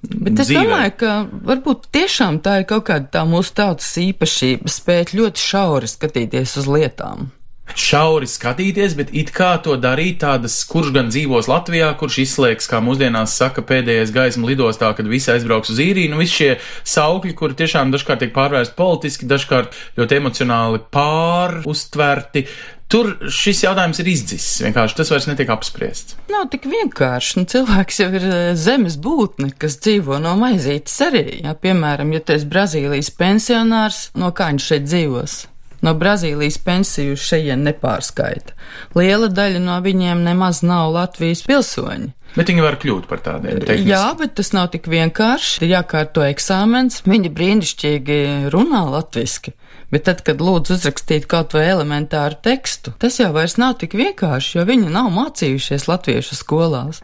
Bet 0.05 0.43
es 0.43 0.51
dzīvē. 0.51 0.61
domāju, 0.61 0.93
ka 1.01 1.15
varbūt 1.49 1.89
tiešām 1.97 2.39
tā 2.45 2.59
ir 2.61 2.69
kaut 2.69 2.85
kāda 2.91 3.09
tā 3.17 3.25
mūsu 3.27 3.55
tautas 3.57 3.89
īpašība, 3.99 4.69
spēt 4.69 5.15
ļoti 5.17 5.45
šauri 5.49 5.89
skatīties 5.89 6.55
uz 6.61 6.69
lietām 6.69 7.31
šauri 7.77 8.29
skatīties, 8.29 8.95
bet 8.97 9.11
it 9.15 9.33
kā 9.35 9.51
to 9.63 9.75
darīt 9.81 10.21
tādas, 10.23 10.57
kurš 10.69 10.93
gan 10.95 11.11
dzīvos 11.13 11.49
Latvijā, 11.51 11.91
kurš 11.99 12.21
izslēgs, 12.25 12.69
kā 12.71 12.81
mūsdienās 12.85 13.35
saka, 13.39 13.65
pēdējais 13.65 14.15
gaisma 14.15 14.49
lidostā, 14.49 14.91
kad 14.97 15.09
visi 15.09 15.33
aizbrauks 15.33 15.73
uz 15.73 15.83
īriju, 15.83 16.13
nu 16.13 16.23
visi 16.23 16.37
šie 16.39 16.49
saukļi, 16.87 17.35
kuri 17.37 17.59
tiešām 17.59 17.93
dažkārt 17.93 18.25
tiek 18.25 18.33
pārvērsti 18.35 18.77
politiski, 18.79 19.29
dažkārt 19.29 19.77
ļoti 19.99 20.19
emocionāli 20.21 20.83
pāruztverti. 20.93 22.47
Tur 22.89 23.11
šis 23.29 23.59
jautājums 23.67 23.99
ir 24.01 24.07
izdzisis. 24.09 24.63
Vienkārši 24.65 24.95
tas 24.97 25.11
vairs 25.13 25.27
netiek 25.29 25.51
apspriests. 25.53 26.15
Nav 26.33 26.47
tik 26.49 26.65
vienkārši. 26.71 27.35
Nu, 27.37 27.45
cilvēks 27.51 28.01
jau 28.01 28.07
ir 28.17 28.25
eh, 28.25 28.39
zemes 28.57 28.97
būtne, 28.97 29.51
kas 29.61 29.77
dzīvo 29.83 30.17
no 30.23 30.33
maizītes 30.39 30.97
arī. 31.05 31.27
Ja, 31.43 31.53
piemēram, 31.53 32.15
ja 32.17 32.23
tu 32.25 32.33
esi 32.33 32.49
Brazīlijas 32.49 33.13
pensionārs, 33.13 34.07
no 34.17 34.33
kā 34.33 34.49
viņš 34.49 34.69
šeit 34.71 34.89
dzīvos? 34.89 35.37
No 35.85 35.95
Brazīlijas 35.97 36.59
pensiju 36.65 37.17
šeit 37.19 37.51
nepārskaita. 37.59 38.55
Liela 38.97 39.29
daļa 39.31 39.61
no 39.63 39.77
viņiem 39.85 40.23
nemaz 40.25 40.63
nav 40.65 40.93
Latvijas 40.95 41.45
pilsoņi. 41.47 42.13
Bet 42.35 42.51
viņi 42.51 42.61
var 42.61 42.77
kļūt 42.77 43.07
par 43.09 43.23
tādiem. 43.25 43.57
Tehniski. 43.63 43.89
Jā, 43.89 44.03
bet 44.19 44.35
tas 44.37 44.51
nav 44.53 44.69
tik 44.73 44.85
vienkārši. 44.91 45.63
Ir 45.65 45.73
jākārto 45.79 46.21
eksāmens. 46.27 47.01
Viņi 47.09 47.31
brīnišķīgi 47.33 48.19
runā 48.53 48.83
latviski. 48.91 49.55
Bet 49.89 50.05
tad, 50.05 50.21
kad 50.25 50.41
lūdzu 50.43 50.75
uzrakstīt 50.75 51.25
kaut 51.29 51.55
vai 51.57 51.65
elementāru 51.71 52.37
tekstu, 52.45 52.93
tas 53.01 53.17
jau 53.17 53.31
vairs 53.33 53.57
nav 53.57 53.79
tik 53.81 53.95
vienkārši, 53.97 54.59
jo 54.59 54.65
viņi 54.69 54.91
nav 54.93 55.09
mācījušies 55.15 55.87
latviešu 55.89 56.37
skolās. 56.37 57.01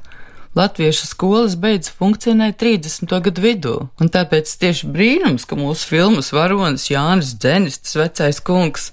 Latviešu 0.55 1.09
skolas 1.09 1.57
beidz 1.59 1.89
funkcionēt 1.91 2.61
30. 2.61 3.11
gadu 3.25 3.41
vidū, 3.43 3.73
un 3.99 4.07
tāpēc 4.07 4.53
tieši 4.61 4.87
brīnums, 4.87 5.43
ka 5.43 5.57
mūsu 5.59 5.89
filmas 5.89 6.31
varonis 6.31 6.87
Jānis 6.87 7.33
Dzenis, 7.35 7.81
tas 7.83 7.97
vecais 7.99 8.39
kungs, 8.39 8.85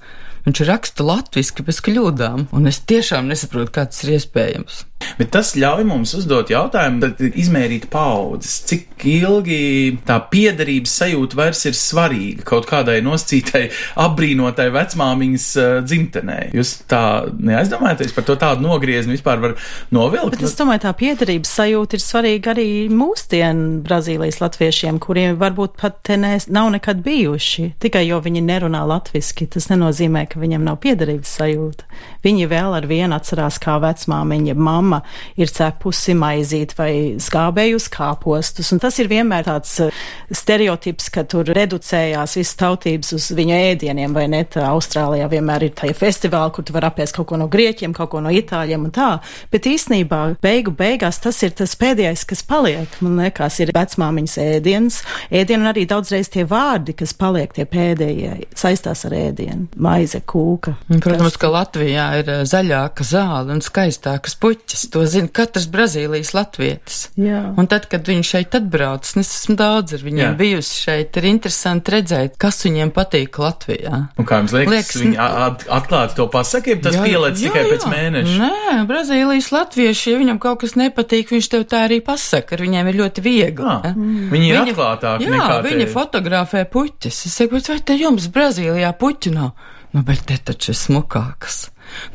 viņš 0.43 0.63
raksta 0.67 1.07
latviski 1.07 1.63
bez 1.63 1.79
kļūdām, 1.87 2.49
un 2.51 2.67
es 2.67 2.83
tiešām 2.83 3.31
nesaprotu, 3.31 3.71
kā 3.77 3.87
tas 3.87 4.03
ir 4.03 4.17
iespējams. 4.17 4.83
Bet 5.19 5.33
tas 5.35 5.55
ļauj 5.59 5.85
mums 5.89 6.15
uzdot 6.17 6.51
jautājumu, 6.53 7.03
tad 7.03 7.21
izmērīt 7.39 7.89
paudzes, 7.93 8.61
cik 8.69 9.07
ilgi 9.09 9.99
tā 10.07 10.19
piederības 10.31 10.95
sajūta 11.03 11.39
vairs 11.39 11.65
ir 11.69 11.77
svarīga 11.77 12.47
kaut 12.47 12.69
kādai 12.71 13.01
noscītai, 13.05 13.65
apbrīnotai 14.03 14.69
vecmāmiņas 14.75 15.49
uh, 15.59 15.73
dzimtenē. 15.87 16.39
Jūs 16.57 16.75
tā 16.91 17.03
neaizdomājaties 17.33 18.15
par 18.17 18.27
to 18.29 18.37
tādu 18.41 18.67
nogriezni 18.67 19.17
vispār 19.17 19.43
var 19.43 19.57
novilkt? 19.95 20.37
Bet 20.37 20.47
es 20.47 20.57
domāju, 20.59 20.85
tā 20.87 20.95
piederības 20.99 21.55
sajūta 21.59 21.99
ir 21.99 22.05
svarīga 22.05 22.55
arī 22.55 22.69
mūsdienu 22.93 23.83
Brazīlijas 23.87 24.41
latviešiem, 24.43 25.01
kuriem 25.03 25.39
varbūt 25.41 25.77
pat 25.81 26.01
te 26.07 26.19
ne, 26.21 26.35
nav 26.53 26.71
nekad 26.77 27.03
bijuši. 27.05 27.73
Tikai 27.83 28.05
jo 28.07 28.21
viņi 28.23 28.45
nerunā 28.47 28.85
latviski, 28.89 29.49
tas 29.51 29.69
nenozīmē, 29.73 30.25
ka 30.31 30.41
viņiem 30.43 30.65
nav 30.67 30.79
piederības 30.83 31.37
sajūta. 31.41 31.89
Viņi 32.25 32.49
vēl 32.51 32.79
ar 32.79 32.89
vienu 32.91 33.17
atcerās, 33.19 33.59
kā 33.63 33.79
vecmāmiņa 33.83 34.57
mamma 34.59 35.02
ir 35.41 35.53
cepusi 35.53 36.15
maizīt 36.19 36.75
vai 36.79 36.93
skābējusi 37.23 37.93
kāpostus. 37.93 38.73
Un 38.75 38.83
tas 38.83 38.99
ir 39.03 39.11
vienmēr 39.13 39.47
tāds 39.49 39.75
uh, 39.85 40.03
stereotips, 40.33 41.11
ka 41.13 41.25
tur 41.29 41.49
reducējās 41.53 42.37
visas 42.41 42.59
tautības 42.61 43.13
uz 43.17 43.31
viņu 43.37 43.57
ēdieniem, 43.73 44.15
vai 44.17 44.27
ne? 44.33 44.43
Tā 44.53 44.67
Austrālijā 44.73 45.29
vienmēr 45.33 45.69
ir 45.69 45.75
tie 45.79 45.93
festivāli, 45.97 46.53
kur 46.57 46.67
tu 46.67 46.75
var 46.77 46.89
apēst 46.91 47.17
kaut 47.17 47.31
ko 47.31 47.39
no 47.41 47.49
grieķiem, 47.53 47.95
kaut 47.97 48.13
ko 48.15 48.23
no 48.25 48.33
itāļiem 48.33 48.89
un 48.89 48.95
tā. 48.95 49.11
Bet 49.53 49.69
īsnībā 49.71 50.23
beigu 50.43 50.75
beigās 50.77 51.21
tas 51.23 51.39
ir 51.47 51.55
tas 51.57 51.75
pēdējais, 51.79 52.27
kas 52.29 52.45
paliek. 52.47 52.99
Man 53.05 53.21
liekas, 53.23 53.61
ir 53.63 53.73
vecmāmiņas 53.77 54.39
ēdiens, 54.43 55.01
ēdienu 55.33 55.65
un 55.65 55.73
arī 55.73 55.87
daudzreiz 55.89 56.31
tie 56.33 56.45
vārdi, 56.49 56.97
kas 56.99 57.15
paliek 57.17 57.53
tie 57.57 57.67
pēdējie, 57.69 58.49
saistās 58.59 59.07
ar 59.09 59.17
ēdienu. 59.17 59.69
Maize, 59.83 60.23
kūka. 60.29 60.75
Protams, 60.93 61.39
ka 61.41 61.51
Latvijā 61.53 62.09
ir 62.21 62.31
eh, 62.33 62.43
zaļāka 62.49 63.07
zāle 63.07 63.57
un 63.57 63.63
skaistākas 63.65 64.37
puķis. 64.41 64.89
To 64.93 65.03
zina 65.09 65.31
katrs 65.33 65.65
Brazīlijas 65.73 66.35
latvietis. 66.37 66.99
Jā. 67.17 67.39
Un 67.57 67.65
tad, 67.71 67.87
kad 67.89 68.05
viņi 68.05 68.27
šeit 68.29 68.53
atbrauc, 68.59 69.09
es 69.17 69.31
esmu 69.39 69.55
daudz 69.57 69.95
ar 69.97 70.03
viņiem 70.05 70.21
Jā. 70.21 70.27
Jā. 70.35 70.37
bijusi 70.37 70.83
šeit, 70.83 71.17
ir 71.17 71.29
interesanti 71.31 71.95
redzēt, 71.95 72.35
kas 72.43 72.59
viņiem 72.67 72.93
patīk 72.93 73.39
Latvijā. 73.41 74.03
Un 74.21 74.29
kā 74.29 74.43
jums 74.43 74.53
liekas, 74.53 74.75
Liekas, 74.75 75.01
viņi 75.01 75.17
at, 75.25 75.65
atklāti 75.81 76.19
to 76.21 76.27
pasaka, 76.35 76.75
ja 76.75 76.81
tas 76.85 76.99
pielēc 77.01 77.41
tikai 77.41 77.65
pēc 77.73 77.89
mēneša? 77.89 78.37
Nē, 78.45 78.77
Brazīlijas 78.91 79.49
latvieši, 79.57 80.13
ja 80.13 80.21
viņam 80.21 80.43
kaut 80.45 80.61
kas 80.67 80.77
nepatīk, 80.77 81.33
viņš 81.33 81.49
tev 81.57 81.65
tā 81.73 81.87
arī 81.89 82.03
pasaka, 82.05 82.59
ar 82.59 82.67
viņiem 82.69 82.93
ir 82.93 83.01
ļoti 83.01 83.25
viegli. 83.25 83.65
Ah, 83.73 83.93
ne? 83.97 84.29
viņi 84.33 84.51
ir 84.53 84.61
atklātāki 84.67 85.31
Jā, 85.33 85.61
viņi 85.65 85.87
te- 85.87 85.93
fotografē 85.97 86.67
puķis. 86.69 87.25
Es 87.33 87.39
saku, 87.41 87.57
bet 87.57 87.73
vai 87.73 87.81
te 87.81 87.97
jums 87.97 88.29
Brazīlijā 88.29 88.93
puķi 89.01 89.33
nav? 89.41 89.55
Nu, 89.93 90.03
bet 90.07 90.25
te 90.29 90.39
taču 90.41 90.73
ir 90.73 90.79
smukākas. 90.79 91.67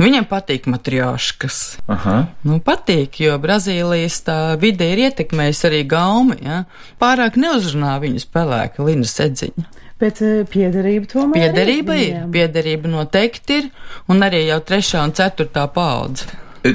Viņam 0.02 0.26
patīk 0.30 0.66
matrioškas. 0.72 1.58
Aha. 1.94 2.16
Nu, 2.48 2.58
patīk, 2.66 3.20
jo 3.22 3.36
Brazīlijas 3.42 4.18
tā 4.26 4.38
vide 4.62 4.88
ir 4.90 5.04
ietekmējusi 5.08 5.68
arī 5.70 5.84
gaumi, 5.90 6.40
ja? 6.42 6.64
Pārāk 7.02 7.38
neuzrunā 7.38 8.00
viņus 8.02 8.26
pelēka 8.34 8.86
linas 8.88 9.14
edziņa. 9.22 9.68
Bet 10.02 10.22
uh, 10.22 10.42
piederība 10.50 11.10
tomēr. 11.10 11.38
Piederība 11.38 11.96
ir 11.98 12.02
ir, 12.02 12.10
viņiem. 12.10 12.34
piederība 12.34 12.92
noteikti 12.92 13.62
ir, 13.62 13.70
un 14.10 14.26
arī 14.26 14.44
jau 14.48 14.60
trešā 14.66 15.06
un 15.06 15.14
ceturtā 15.18 15.66
paudze. 15.74 16.30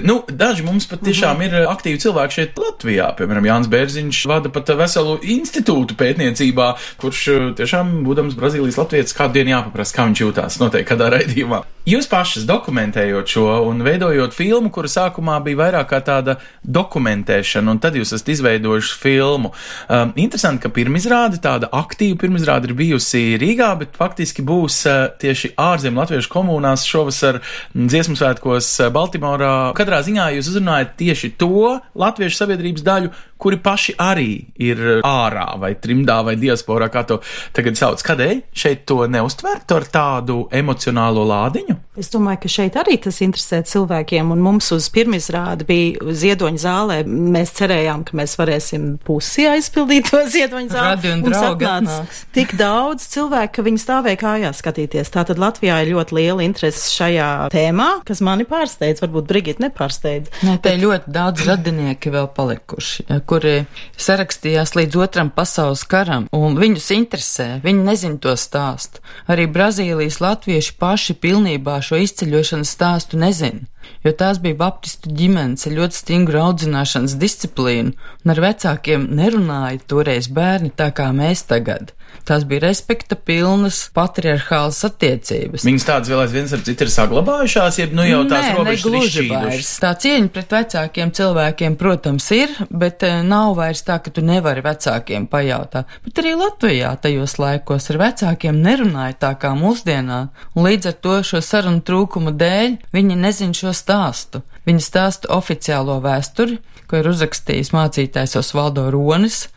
Nu, 0.07 0.21
daži 0.29 0.65
mums 0.67 0.87
pat 0.91 1.03
tiešām 1.05 1.43
ir 1.47 1.57
aktīvi 1.69 2.01
cilvēki 2.03 2.37
šeit 2.39 2.61
Latvijā. 2.61 3.11
Piemēram, 3.19 3.47
Jānis 3.49 3.71
Bērziņš 3.73 4.21
vada 4.31 4.53
pat 4.53 4.73
veselu 4.79 5.19
institūtu 5.35 5.97
pētniecībā, 6.01 6.69
kurš 7.03 7.23
eh, 7.33 7.47
tiešām, 7.59 7.99
būdams 8.07 8.39
Brazīlijas 8.39 8.81
latvietis, 8.81 9.17
kādu 9.17 9.39
dienu 9.39 9.57
jāpaprasa, 9.57 9.97
kā 9.99 10.09
viņš 10.09 10.25
jūtās 10.25 10.59
noteikti 10.63 10.91
kādā 10.93 11.11
raidījumā. 11.17 11.63
Jūs 11.83 12.07
pašas 12.07 12.45
dokumentējot 12.47 13.33
šo 13.33 13.45
un 13.67 13.81
veidojot 13.83 14.31
filmu, 14.37 14.71
kura 14.71 14.87
sākumā 14.87 15.41
bija 15.43 15.59
vairāk 15.59 15.89
kā 15.91 15.99
tāda 16.07 16.37
dokumentēšana, 16.63 17.73
un 17.75 17.81
tad 17.83 17.97
jūs 17.99 18.13
esat 18.15 18.29
izveidojuši 18.37 18.99
filmu. 19.01 19.51
Um, 19.91 20.13
interesanti, 20.15 20.63
ka 20.63 20.71
pirmizrāde, 20.71 21.41
tāda 21.43 21.73
aktīva 21.75 22.21
pirmizrāde 22.23 22.71
ir 22.71 22.77
bijusi 22.79 23.25
Rīgā, 23.43 23.73
bet 23.81 23.99
faktiski 23.99 24.45
būs 24.47 24.77
uh, 24.87 25.09
tieši 25.19 25.57
ārzem 25.59 25.99
latviešu 25.99 26.31
komunās 26.31 26.87
šovasar 26.87 27.41
dziesmu 27.75 28.15
svētkos 28.21 28.71
uh, 28.79 28.93
Baltimorā. 28.95 29.73
Katrā 29.75 30.05
ziņā 30.07 30.29
jūs 30.37 30.53
uzrunājat 30.55 30.95
tieši 31.03 31.33
to 31.43 31.81
latviešu 31.99 32.45
sabiedrības 32.45 32.87
daļu, 32.87 33.11
kuri 33.43 33.59
paši 33.63 33.97
arī 34.01 34.31
ir 34.63 34.83
ārā 35.07 35.49
vai 35.61 35.75
trimdā 35.83 36.21
vai 36.27 36.37
diasporā, 36.41 36.89
kā 36.93 37.05
to 37.09 37.19
tagad 37.57 37.79
sauc. 37.79 38.03
Kādēļ 38.07 38.43
šeit 38.55 38.87
to 38.89 39.03
neuztvert 39.11 39.75
ar 39.75 39.89
tādu 39.91 40.45
emocionālo 40.55 41.25
lādiņu? 41.29 41.79
Es 42.01 42.09
domāju, 42.09 42.39
ka 42.45 42.49
šeit 42.49 42.77
arī 42.81 42.95
tas 43.05 43.19
interesē 43.25 43.59
cilvēkiem, 43.69 44.31
un 44.33 44.41
mums 44.41 44.71
uz 44.73 44.87
pirmizrādi 44.95 45.67
bija 45.69 46.15
ziedoņa 46.23 46.63
zālē. 46.63 46.97
Mēs 47.05 47.53
cerējām, 47.59 48.07
ka 48.09 48.17
mēs 48.17 48.37
varēsim 48.41 48.87
pusi 49.05 49.45
aizpildīt 49.51 50.09
to 50.09 50.23
ziedoņa 50.33 50.73
zāli. 50.73 51.13
Mums 51.21 51.37
atnāca 51.37 51.99
tik 52.37 52.55
daudz 52.57 53.05
cilvēku, 53.13 53.59
ka 53.59 53.67
viņi 53.67 53.83
stāvēja 53.83 54.21
kājās 54.23 54.63
skatīties. 54.63 55.13
Tātad 55.13 55.43
Latvijā 55.43 55.83
ir 55.85 55.93
ļoti 55.93 56.17
liela 56.17 56.47
interese 56.47 56.89
šajā 56.95 57.29
tēmā, 57.53 57.91
kas 58.09 58.25
mani 58.25 58.49
pārsteidz, 58.49 59.03
varbūt 59.05 59.29
Brigita 59.29 59.67
nepārsteidz. 59.67 60.33
Nē, 60.49 60.57
te 60.65 60.73
ir 60.73 60.87
ļoti 60.87 61.13
daudz 61.13 61.45
radinieki 61.49 62.15
vēl 62.15 62.31
palikuši, 62.33 63.09
ja, 63.11 63.21
kuri 63.33 63.63
sarakstījās 63.97 64.75
līdz 64.77 64.99
otram 65.07 65.31
pasaules 65.33 65.87
karam, 65.89 66.27
un 66.37 66.59
viņus 66.61 66.91
interesē, 66.93 67.47
viņi 67.65 67.87
nezin 67.87 68.19
to 68.21 68.35
stāstu. 68.37 69.01
Arī 69.25 69.47
Brazīlijas 69.49 70.21
latvieši 70.21 70.75
paši 70.77 71.17
pilnībā 71.23 71.79
šo 71.81 72.03
izceļošanas 72.05 72.75
stāstu 72.77 73.21
nezin, 73.23 73.63
jo 74.05 74.13
tās 74.19 74.41
bija 74.43 74.59
baptistu 74.65 75.13
ģimenes 75.17 75.67
ar 75.69 75.77
ļoti 75.79 76.01
stingru 76.03 76.43
audzināšanas 76.43 77.17
disciplīnu, 77.23 77.97
un 78.25 78.35
ar 78.35 78.45
vecākiem 78.47 79.09
nerunāja 79.17 79.83
toreiz 79.91 80.31
bērni 80.33 80.73
tā 80.77 80.93
kā 80.97 81.11
mēs 81.17 81.47
tagad. 81.51 81.93
Tās 82.23 82.45
bija 82.47 82.63
respekta 82.63 83.17
pilnas 83.19 83.79
patriarchālas 83.95 84.79
attiecības. 84.87 85.65
Viņas 85.67 85.87
tādas 85.89 86.11
vēl 86.13 86.21
aizvien 86.23 86.47
ar 86.55 86.61
citu 86.63 86.87
ir 86.87 86.93
saglabājušās, 86.95 87.79
jeb 87.81 87.95
nu 87.99 88.05
jau 88.07 88.21
tās 88.31 88.47
Nē, 88.47 88.53
robežas 88.61 88.85
ir 88.87 88.97
izšķīdušas. 89.01 89.71
Tā 89.83 89.91
cieņa 90.05 90.31
pret 90.37 90.55
vecākiem 90.55 91.13
cilvēkiem, 91.19 91.77
protams, 91.81 92.29
ir, 92.37 92.55
bet 92.71 93.03
eh, 93.09 93.19
nav 93.27 93.57
vairs 93.59 93.83
tā, 93.87 93.99
ka 94.05 94.13
tu 94.15 94.23
nevari 94.23 94.63
vecākiem 94.63 95.27
pajautāt. 95.33 95.91
Bet 96.07 96.23
arī 96.23 96.37
Latvijā 96.39 96.93
tajos 97.03 97.37
laikos 97.43 97.91
ar 97.91 98.01
vecākiem 98.05 98.63
nerunāja 98.69 99.19
tā 99.27 99.33
kā 99.43 99.51
mūsdienā, 99.59 100.21
un 100.55 100.69
līdz 100.69 100.93
ar 100.93 100.99
to 101.03 101.19
šo 101.27 101.43
sarunu 101.43 101.83
trūkumu 101.83 102.37
dēļ 102.39 102.79
viņi 102.95 103.19
nezin 103.19 103.57
šo 103.57 103.72
stāstu. 103.77 104.43
Viņi 104.69 104.85
stāsta 104.85 105.31
oficiālo 105.35 105.99
vēsturi, 106.05 106.59
ko 106.89 107.01
ir 107.01 107.09
uzrakstījis 107.11 107.73
mācītājs 107.75 108.39
Osvaldo 108.41 108.89
Ronis. 108.93 109.49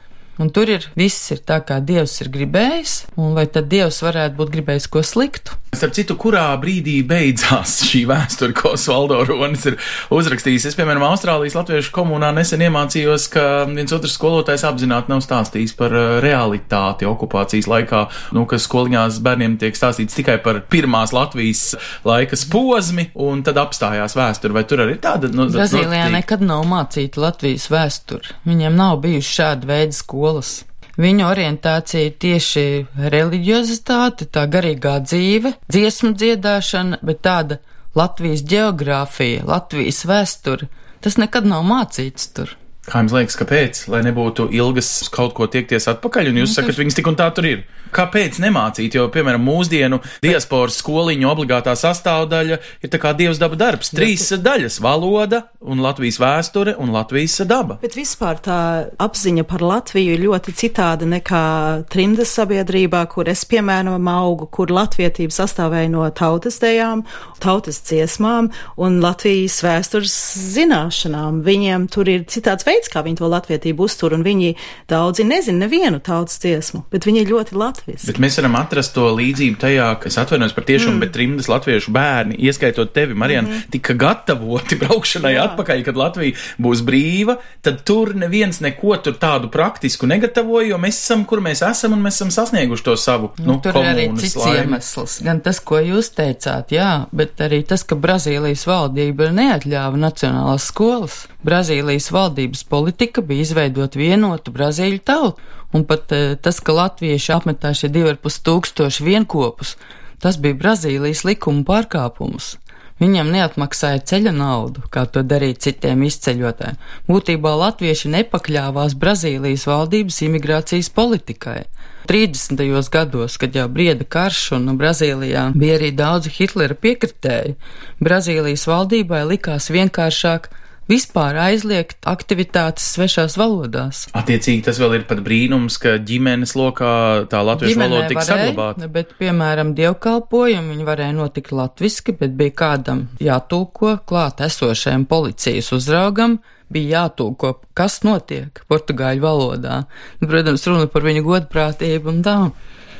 Un 0.41 0.49
tur 0.51 0.67
ir 0.67 0.83
viss 0.99 1.31
ir 1.31 1.39
tā, 1.47 1.61
kā 1.63 1.77
Dievs 1.79 2.17
ir 2.19 2.31
gribējis, 2.33 2.95
un 3.15 3.37
vai 3.37 3.45
tad 3.47 3.69
Dievs 3.71 4.01
varētu 4.03 4.35
būt 4.35 4.51
gribējis 4.57 4.89
ko 4.91 5.03
sliktu? 5.05 5.55
Starp 5.75 5.95
citu, 5.95 6.15
kurā 6.19 6.43
brīdī 6.59 7.01
beidzās 7.07 7.81
šī 7.83 8.05
vēsture, 8.07 8.55
ko 8.55 8.73
Svaldo 8.79 9.17
Ronis 9.27 9.65
ir 9.67 9.75
uzrakstījis? 10.15 10.69
Es, 10.69 10.75
piemēram, 10.77 11.03
Austrālijas 11.07 11.57
latviešu 11.57 11.91
komunā 11.95 12.29
nesen 12.35 12.63
iemācījos, 12.63 13.27
ka 13.33 13.43
viens 13.67 13.91
otrs 13.95 14.15
skolotājs 14.15 14.63
apzināti 14.67 15.11
nav 15.11 15.23
stāstījis 15.25 15.75
par 15.79 15.95
uh, 15.95 16.05
realitāti 16.23 17.07
okupācijas 17.09 17.67
laikā, 17.71 18.05
nu, 18.35 18.45
ka 18.47 18.59
skoliņās 18.61 19.19
bērniem 19.25 19.57
tiek 19.59 19.75
stāstīts 19.75 20.15
tikai 20.15 20.37
par 20.43 20.61
pirmās 20.71 21.11
Latvijas 21.15 21.65
laikas 22.07 22.45
posmi, 22.51 23.09
un 23.27 23.43
tad 23.43 23.59
apstājās 23.59 24.15
vēsture. 24.15 24.55
Vai 24.55 24.63
tur 24.67 24.85
arī 24.85 24.95
tāda? 25.03 25.31
Nu, 25.31 25.49
Brazīlijā 25.51 26.07
notiek? 26.07 26.17
nekad 26.21 26.47
nav 26.47 26.63
mācīta 26.71 27.23
Latvijas 27.23 27.67
vēsture. 27.71 28.39
Viņiem 28.47 28.79
nav 28.79 29.01
bijuši 29.03 29.35
šāda 29.41 29.71
veida 29.73 29.99
skolas. 30.25 30.65
Viņa 30.95 31.27
orientācija 31.27 32.07
ir 32.07 32.13
tieši 32.23 32.85
reliģiozitāte, 33.11 34.29
tā 34.31 34.45
garīgā 34.47 35.01
dzīve, 35.03 35.51
dziesmu 35.67 36.13
dziedāšana, 36.15 37.01
bet 37.03 37.19
tāda 37.21 37.59
Latvijas 37.95 38.43
geogrāfija, 38.47 39.43
Latvijas 39.45 40.05
vēsture, 40.07 40.69
tas 41.03 41.17
nekad 41.19 41.45
nav 41.45 41.65
mācīts 41.67 42.31
tur. 42.31 42.55
Kā 42.85 43.01
jums 43.01 43.15
liekas, 43.15 43.37
kāpēc? 43.39 43.79
Lai 43.89 44.03
nebūtu 44.05 44.49
ilgas 44.53 45.09
kaut 45.13 45.33
ko 45.37 45.47
tiekties 45.49 45.89
atpakaļ, 45.89 46.29
un 46.29 46.43
jūs 46.43 46.53
Nu, 46.53 46.59
sakat, 46.59 46.77
viņas 46.77 46.99
tik 46.99 47.07
un 47.09 47.17
tā 47.17 47.31
tur 47.33 47.47
ir. 47.49 47.63
Kāpēc 47.95 48.37
nemācīt? 48.43 48.97
Jo, 48.97 49.05
piemēram, 49.13 49.41
mūsdienu 49.45 50.01
diasporas 50.23 50.81
skoliņu 50.81 51.29
obligātā 51.31 51.75
sastāvdaļa 51.79 52.57
ir 52.83 52.91
tā 52.91 52.99
kā 52.99 53.13
dievs 53.15 53.39
daba 53.39 53.55
darbs. 53.55 53.93
Trīs 53.95 54.27
daļas- 54.43 54.81
valoda, 54.85 55.45
un 55.61 55.79
Latvijas 55.79 56.19
vēsture 56.19 56.75
un 56.77 56.91
Latvijas 56.91 57.39
daba. 57.47 57.79
Bet 57.81 57.95
vispār 57.95 58.41
tā 58.41 58.91
apziņa 58.99 59.45
par 59.47 59.59
Latviju 59.59 60.13
ir 60.13 60.25
ļoti 60.27 60.53
citāda 60.53 61.07
nekā 61.07 61.85
trimdas 61.89 62.35
sabiedrībā, 62.35 63.07
kur 63.09 63.29
es, 63.29 63.45
piemēram, 63.45 64.09
augu, 64.09 64.49
kur 64.51 64.67
latvietība 64.67 65.31
sastāvēja 65.31 65.89
no 65.89 66.09
tautas 66.11 66.59
dejām, 66.59 67.05
tautas 67.39 67.79
dziesmām 67.79 68.51
un 68.77 68.99
Latvijas 68.99 69.61
vēstures 69.61 70.13
zināšanām. 70.55 71.41
Viņiem 71.43 71.89
tur 71.89 72.09
ir 72.09 72.25
citāds 72.25 72.65
veids, 72.65 72.74
kā 72.93 73.01
viņi 73.05 73.17
to 73.17 73.29
latvietību 73.31 73.87
uztur, 73.87 74.13
un 74.13 74.23
viņi 74.25 74.53
daudzi 74.91 75.25
nezina 75.27 75.65
nevienu 75.65 75.99
tautas 75.99 76.37
dziesmu, 76.43 76.85
bet 76.91 77.07
viņi 77.07 77.23
ir 77.23 77.31
ļoti 77.33 77.57
latviski. 77.57 78.11
Bet 78.11 78.21
mēs 78.21 78.37
varam 78.39 78.59
atrast 78.59 78.93
to 78.95 79.07
līdzību 79.17 79.59
tajā, 79.61 79.89
ka 79.99 80.11
es 80.11 80.19
atvainojos 80.21 80.53
par 80.53 80.67
tiešām, 80.69 80.93
mm. 80.95 81.03
bet 81.03 81.13
trimdas 81.15 81.49
latviešu 81.51 81.93
bērni, 81.95 82.37
ieskaitot 82.45 82.93
tevi, 82.93 83.17
Marijana, 83.17 83.47
mm 83.47 83.53
-hmm. 83.53 83.71
tika 83.71 83.93
gatavoti 83.93 84.75
braukšanai 84.81 85.33
Jā. 85.35 85.49
atpakaļ, 85.49 85.83
kad 85.83 85.97
Latvija 85.97 86.35
būs 86.61 86.85
brīva, 86.85 87.37
tad 87.61 87.83
tur 87.83 88.15
neviens 88.15 88.59
neko 88.61 88.97
tur 88.97 89.13
tādu 89.13 89.49
praktisku 89.49 90.05
negatavoja, 90.05 90.67
jo 90.67 90.77
mēs 90.77 91.01
esam, 91.01 91.25
kur 91.25 91.41
mēs 91.41 91.65
esam, 91.71 91.93
un 91.93 92.01
mēs 92.05 92.21
esam 92.21 92.31
sasnieguši 92.31 92.83
to 92.83 92.97
savu, 92.97 93.31
nu, 93.37 93.55
Nu, 93.55 93.61
tur 93.61 93.77
ir 93.79 93.89
arī 93.93 94.05
cits 94.19 94.35
laimi. 94.35 94.59
iemesls. 94.59 95.19
Gan 95.23 95.39
tas, 95.45 95.59
ko 95.63 95.79
jūs 95.79 96.11
teicāt, 96.15 96.73
jā, 96.75 97.05
bet 97.15 97.39
arī 97.43 97.61
tas, 97.67 97.85
ka 97.87 97.95
Brazīlijas 97.95 98.65
valdība 98.67 99.29
neatļāva 99.35 99.99
nacionālās 99.99 100.67
skolas. 100.71 101.25
Brazīlijas 101.45 102.09
valdības 102.11 102.64
politika 102.69 103.21
bija 103.21 103.45
izveidot 103.45 103.95
vienotu 103.95 104.53
Brazīļu 104.55 104.99
tautu, 105.05 105.41
un 105.73 105.85
pat 105.87 106.11
eh, 106.15 106.35
tas, 106.41 106.59
ka 106.59 106.75
latvieši 106.75 107.33
apmetā 107.35 107.73
šie 107.77 107.91
divi 107.93 108.13
ar 108.13 108.19
pus 108.21 108.41
tūkstoši 108.45 109.05
vienkopus, 109.05 109.75
tas 110.23 110.39
bija 110.41 110.57
Brazīlijas 110.59 111.25
likuma 111.27 111.65
pārkāpums. 111.67 112.55
Viņam 112.95 113.27
neatmaksāja 113.33 113.99
ceļa 114.07 114.31
naudu, 114.31 114.85
kā 114.87 115.03
to 115.11 115.19
darīja 115.27 115.57
citiem 115.65 116.05
izceļotājiem. 116.07 116.77
Būtībā 117.09 117.51
latvieši 117.59 118.11
nepakļāvās 118.13 118.95
Brazīlijas 118.95 119.65
valdības 119.67 120.21
imigrācijas 120.29 120.89
politikai. 120.95 121.65
30. 122.07 122.61
gados, 122.93 123.35
kad 123.41 123.55
jau 123.57 123.65
brieda 123.67 124.05
karš 124.07 124.53
un 124.55 124.77
Brazīlijā 124.79 125.49
bija 125.57 125.75
arī 125.79 125.89
daudzi 125.91 126.31
Hitlera 126.37 126.77
piekritēji, 126.77 127.57
Brazīlijas 127.99 128.63
valdībai 128.69 129.25
likās 129.27 129.67
vienkāršāk 129.73 130.47
vispār 130.91 131.37
aizliegt 131.47 131.97
aktivitātes 132.07 132.85
svešās 132.95 133.37
valodās. 133.39 134.05
Attiecīgi 134.17 134.65
tas 134.67 134.79
vēl 134.81 134.99
ir 134.99 135.05
pat 135.09 135.21
brīnums, 135.25 135.79
ka 135.81 135.95
ģimenes 135.97 136.55
lokā 136.57 136.91
tā 137.31 137.41
latviešu 137.45 137.73
Ģimenē 137.73 137.89
valoda 137.89 138.11
tika 138.11 138.21
varēja, 138.21 138.49
saglabāta. 138.49 138.89
Bet, 138.93 139.15
piemēram, 139.19 139.73
dievkalpojumi 139.77 140.75
viņi 140.75 140.87
varēja 140.89 141.17
notikt 141.17 141.55
latviski, 141.55 142.15
bet 142.19 142.37
bija 142.37 142.55
kādam 142.61 143.07
jātūko 143.23 143.97
klāt 144.09 144.45
esošajam 144.45 145.07
policijas 145.09 145.71
uzraugam, 145.75 146.39
bija 146.71 147.01
jātūko, 147.01 147.55
kas 147.77 148.01
notiek 148.05 148.61
portugāļu 148.69 149.25
valodā. 149.25 149.83
Nu, 150.21 150.29
protams, 150.29 150.65
runa 150.69 150.89
par 150.91 151.05
viņu 151.05 151.25
godprātību 151.25 152.13
un 152.13 152.25
tā. 152.25 152.39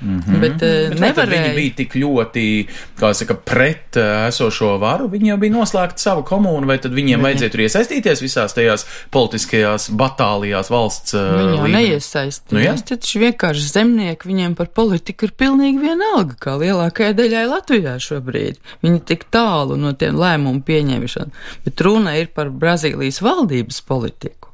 Mm 0.01 0.19
-hmm. 0.19 0.39
Bet, 0.39 0.57
Bet 0.59 0.99
vai 0.99 1.13
tad 1.13 1.29
nevarēja. 1.29 1.41
viņi 1.43 1.55
bija 1.55 1.73
tik 1.75 1.93
ļoti, 1.95 2.45
saka, 3.13 3.33
pret 3.35 3.97
uh, 3.97 4.27
esošo 4.27 4.77
varu, 4.79 5.07
viņi 5.09 5.27
jau 5.29 5.37
bija 5.37 5.53
noslēgti 5.53 5.97
savu 6.01 6.23
komūnu, 6.23 6.65
vai 6.65 6.77
tad 6.77 6.91
viņiem 6.91 7.19
Viņi- 7.19 7.23
vajadzēja 7.25 7.51
tur 7.51 7.59
iesaistīties 7.61 8.21
visās 8.21 8.53
tajās 8.53 8.85
politiskajās 9.11 9.89
batālijās 9.91 10.69
valsts 10.69 11.13
uh, 11.13 11.19
Viņi 11.39 11.55
jau 11.57 11.65
līmenī? 11.65 11.75
neiesaistījās. 11.81 12.51
Nu, 12.51 12.59
jā. 12.59 12.71
Nu, 12.75 12.81
taču 12.89 13.19
vienkārši 13.19 13.67
zemnieki 13.71 14.27
viņiem 14.27 14.55
par 14.55 14.67
politiku 14.67 15.25
ir 15.25 15.31
pilnīgi 15.37 15.79
vienalga, 15.81 16.35
kā 16.39 16.57
lielākajai 16.59 17.13
daļai 17.15 17.45
Latvijā 17.49 17.95
šobrīd. 17.99 18.55
Viņi 18.83 18.99
tik 19.05 19.25
tālu 19.31 19.75
no 19.77 19.93
tiem 19.93 20.15
lēmumu 20.15 20.63
pieņemšanu, 20.63 21.31
bet 21.65 21.81
runa 21.81 22.17
ir 22.17 22.27
par 22.35 22.49
Brazīlijas 22.49 23.21
valdības 23.21 23.81
politiku. 23.87 24.49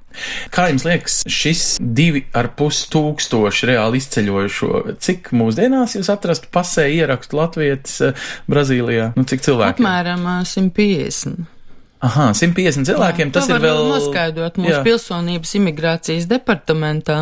Kā 0.53 0.67
jums 0.71 0.85
liekas, 0.87 1.21
šis 1.29 1.63
divi 1.81 2.25
ar 2.37 2.51
pus 2.57 2.83
tūkstoši 2.91 3.71
reāli 3.71 4.01
izceļojušo, 4.01 4.83
cik 5.01 5.31
mūsdienās 5.37 5.95
jūs 5.97 6.11
atrastu 6.13 6.51
pasē 6.53 6.89
ierakstu 6.91 7.39
Latvijas 7.39 7.97
uh, 8.03 8.29
Brazīlijā? 8.51 9.11
Nu, 9.17 9.25
cik 9.27 9.43
cilvēki? 9.47 9.79
Apmēram 9.81 10.27
ā, 10.27 10.37
150. 10.47 11.49
Aha, 12.01 12.31
150 12.33 12.87
cilvēkiem 12.89 13.29
Jā, 13.29 13.33
tas 13.35 13.47
ir 13.51 13.59
vēl. 13.61 13.83
noskaidrot 13.91 14.55
mūsu 14.57 14.73
Jā. 14.73 14.79
pilsonības 14.87 15.51
imigrācijas 15.59 16.25
departamentā, 16.29 17.17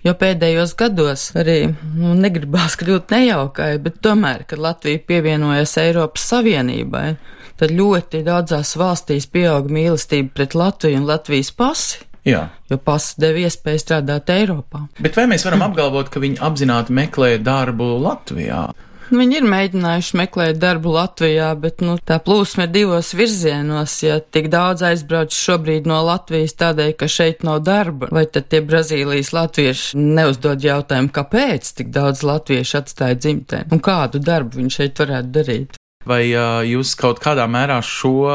jo 0.00 0.14
pēdējos 0.16 0.72
gados 0.80 1.26
arī 1.36 1.58
nu, 1.68 2.14
negribās 2.16 2.78
kļūt 2.80 3.12
nejaukai, 3.12 3.74
bet 3.84 4.00
tomēr, 4.04 4.46
kad 4.48 4.62
Latvija 4.64 5.02
pievienojas 5.04 5.76
Eiropas 5.84 6.24
Savienībai, 6.32 7.10
tad 7.60 7.76
ļoti 7.76 8.22
daudzās 8.24 8.72
valstīs 8.80 9.28
pieauga 9.28 9.68
mīlestība 9.68 10.32
pret 10.40 10.56
Latviju 10.56 11.02
un 11.02 11.10
Latvijas 11.12 11.52
pasi, 11.52 12.00
Jā. 12.22 12.46
jo 12.70 12.78
pasi 12.78 13.18
deva 13.22 13.42
iespēju 13.48 13.82
strādāt 13.82 14.30
Eiropā. 14.30 14.86
Bet 15.02 15.18
vai 15.18 15.26
mēs 15.30 15.42
varam 15.46 15.64
apgalvot, 15.66 16.10
ka 16.12 16.22
viņi 16.22 16.38
apzināti 16.38 16.94
meklē 16.94 17.34
darbu 17.42 17.96
Latvijā? 18.04 18.68
Nu, 19.12 19.18
Viņi 19.20 19.42
ir 19.42 19.44
mēģinājuši 19.44 20.16
meklēt 20.16 20.60
darbu 20.62 20.94
Latvijā, 20.94 21.50
bet 21.60 21.82
nu, 21.84 21.98
tā 22.00 22.16
plūsma 22.24 22.64
ir 22.64 22.70
divos 22.72 23.10
virzienos. 23.12 23.98
Ja 24.00 24.16
tik 24.22 24.48
daudz 24.52 24.84
aizbrauc 24.88 25.36
šobrīd 25.36 25.90
no 25.90 25.98
Latvijas 26.06 26.56
tādēļ, 26.62 26.94
ka 26.96 27.10
šeit 27.12 27.44
nav 27.44 27.60
darba, 27.66 28.08
vai 28.14 28.24
tad 28.24 28.48
tie 28.48 28.62
Brazīlijas 28.64 29.34
latvieši 29.36 30.00
neuzdod 30.00 30.64
jautājumu, 30.64 31.12
kāpēc 31.12 31.74
tik 31.82 31.92
daudz 31.92 32.24
latviešu 32.24 32.80
atstāja 32.80 33.20
dzimteni 33.20 33.68
un 33.74 33.84
kādu 33.84 34.22
darbu 34.22 34.62
viņi 34.62 34.76
šeit 34.78 35.04
varētu 35.04 35.34
darīt? 35.36 35.81
Vai 36.08 36.22
uh, 36.34 36.62
jūs 36.66 36.96
kaut 36.98 37.20
kādā 37.22 37.44
mērā 37.50 37.78
šo 37.86 38.26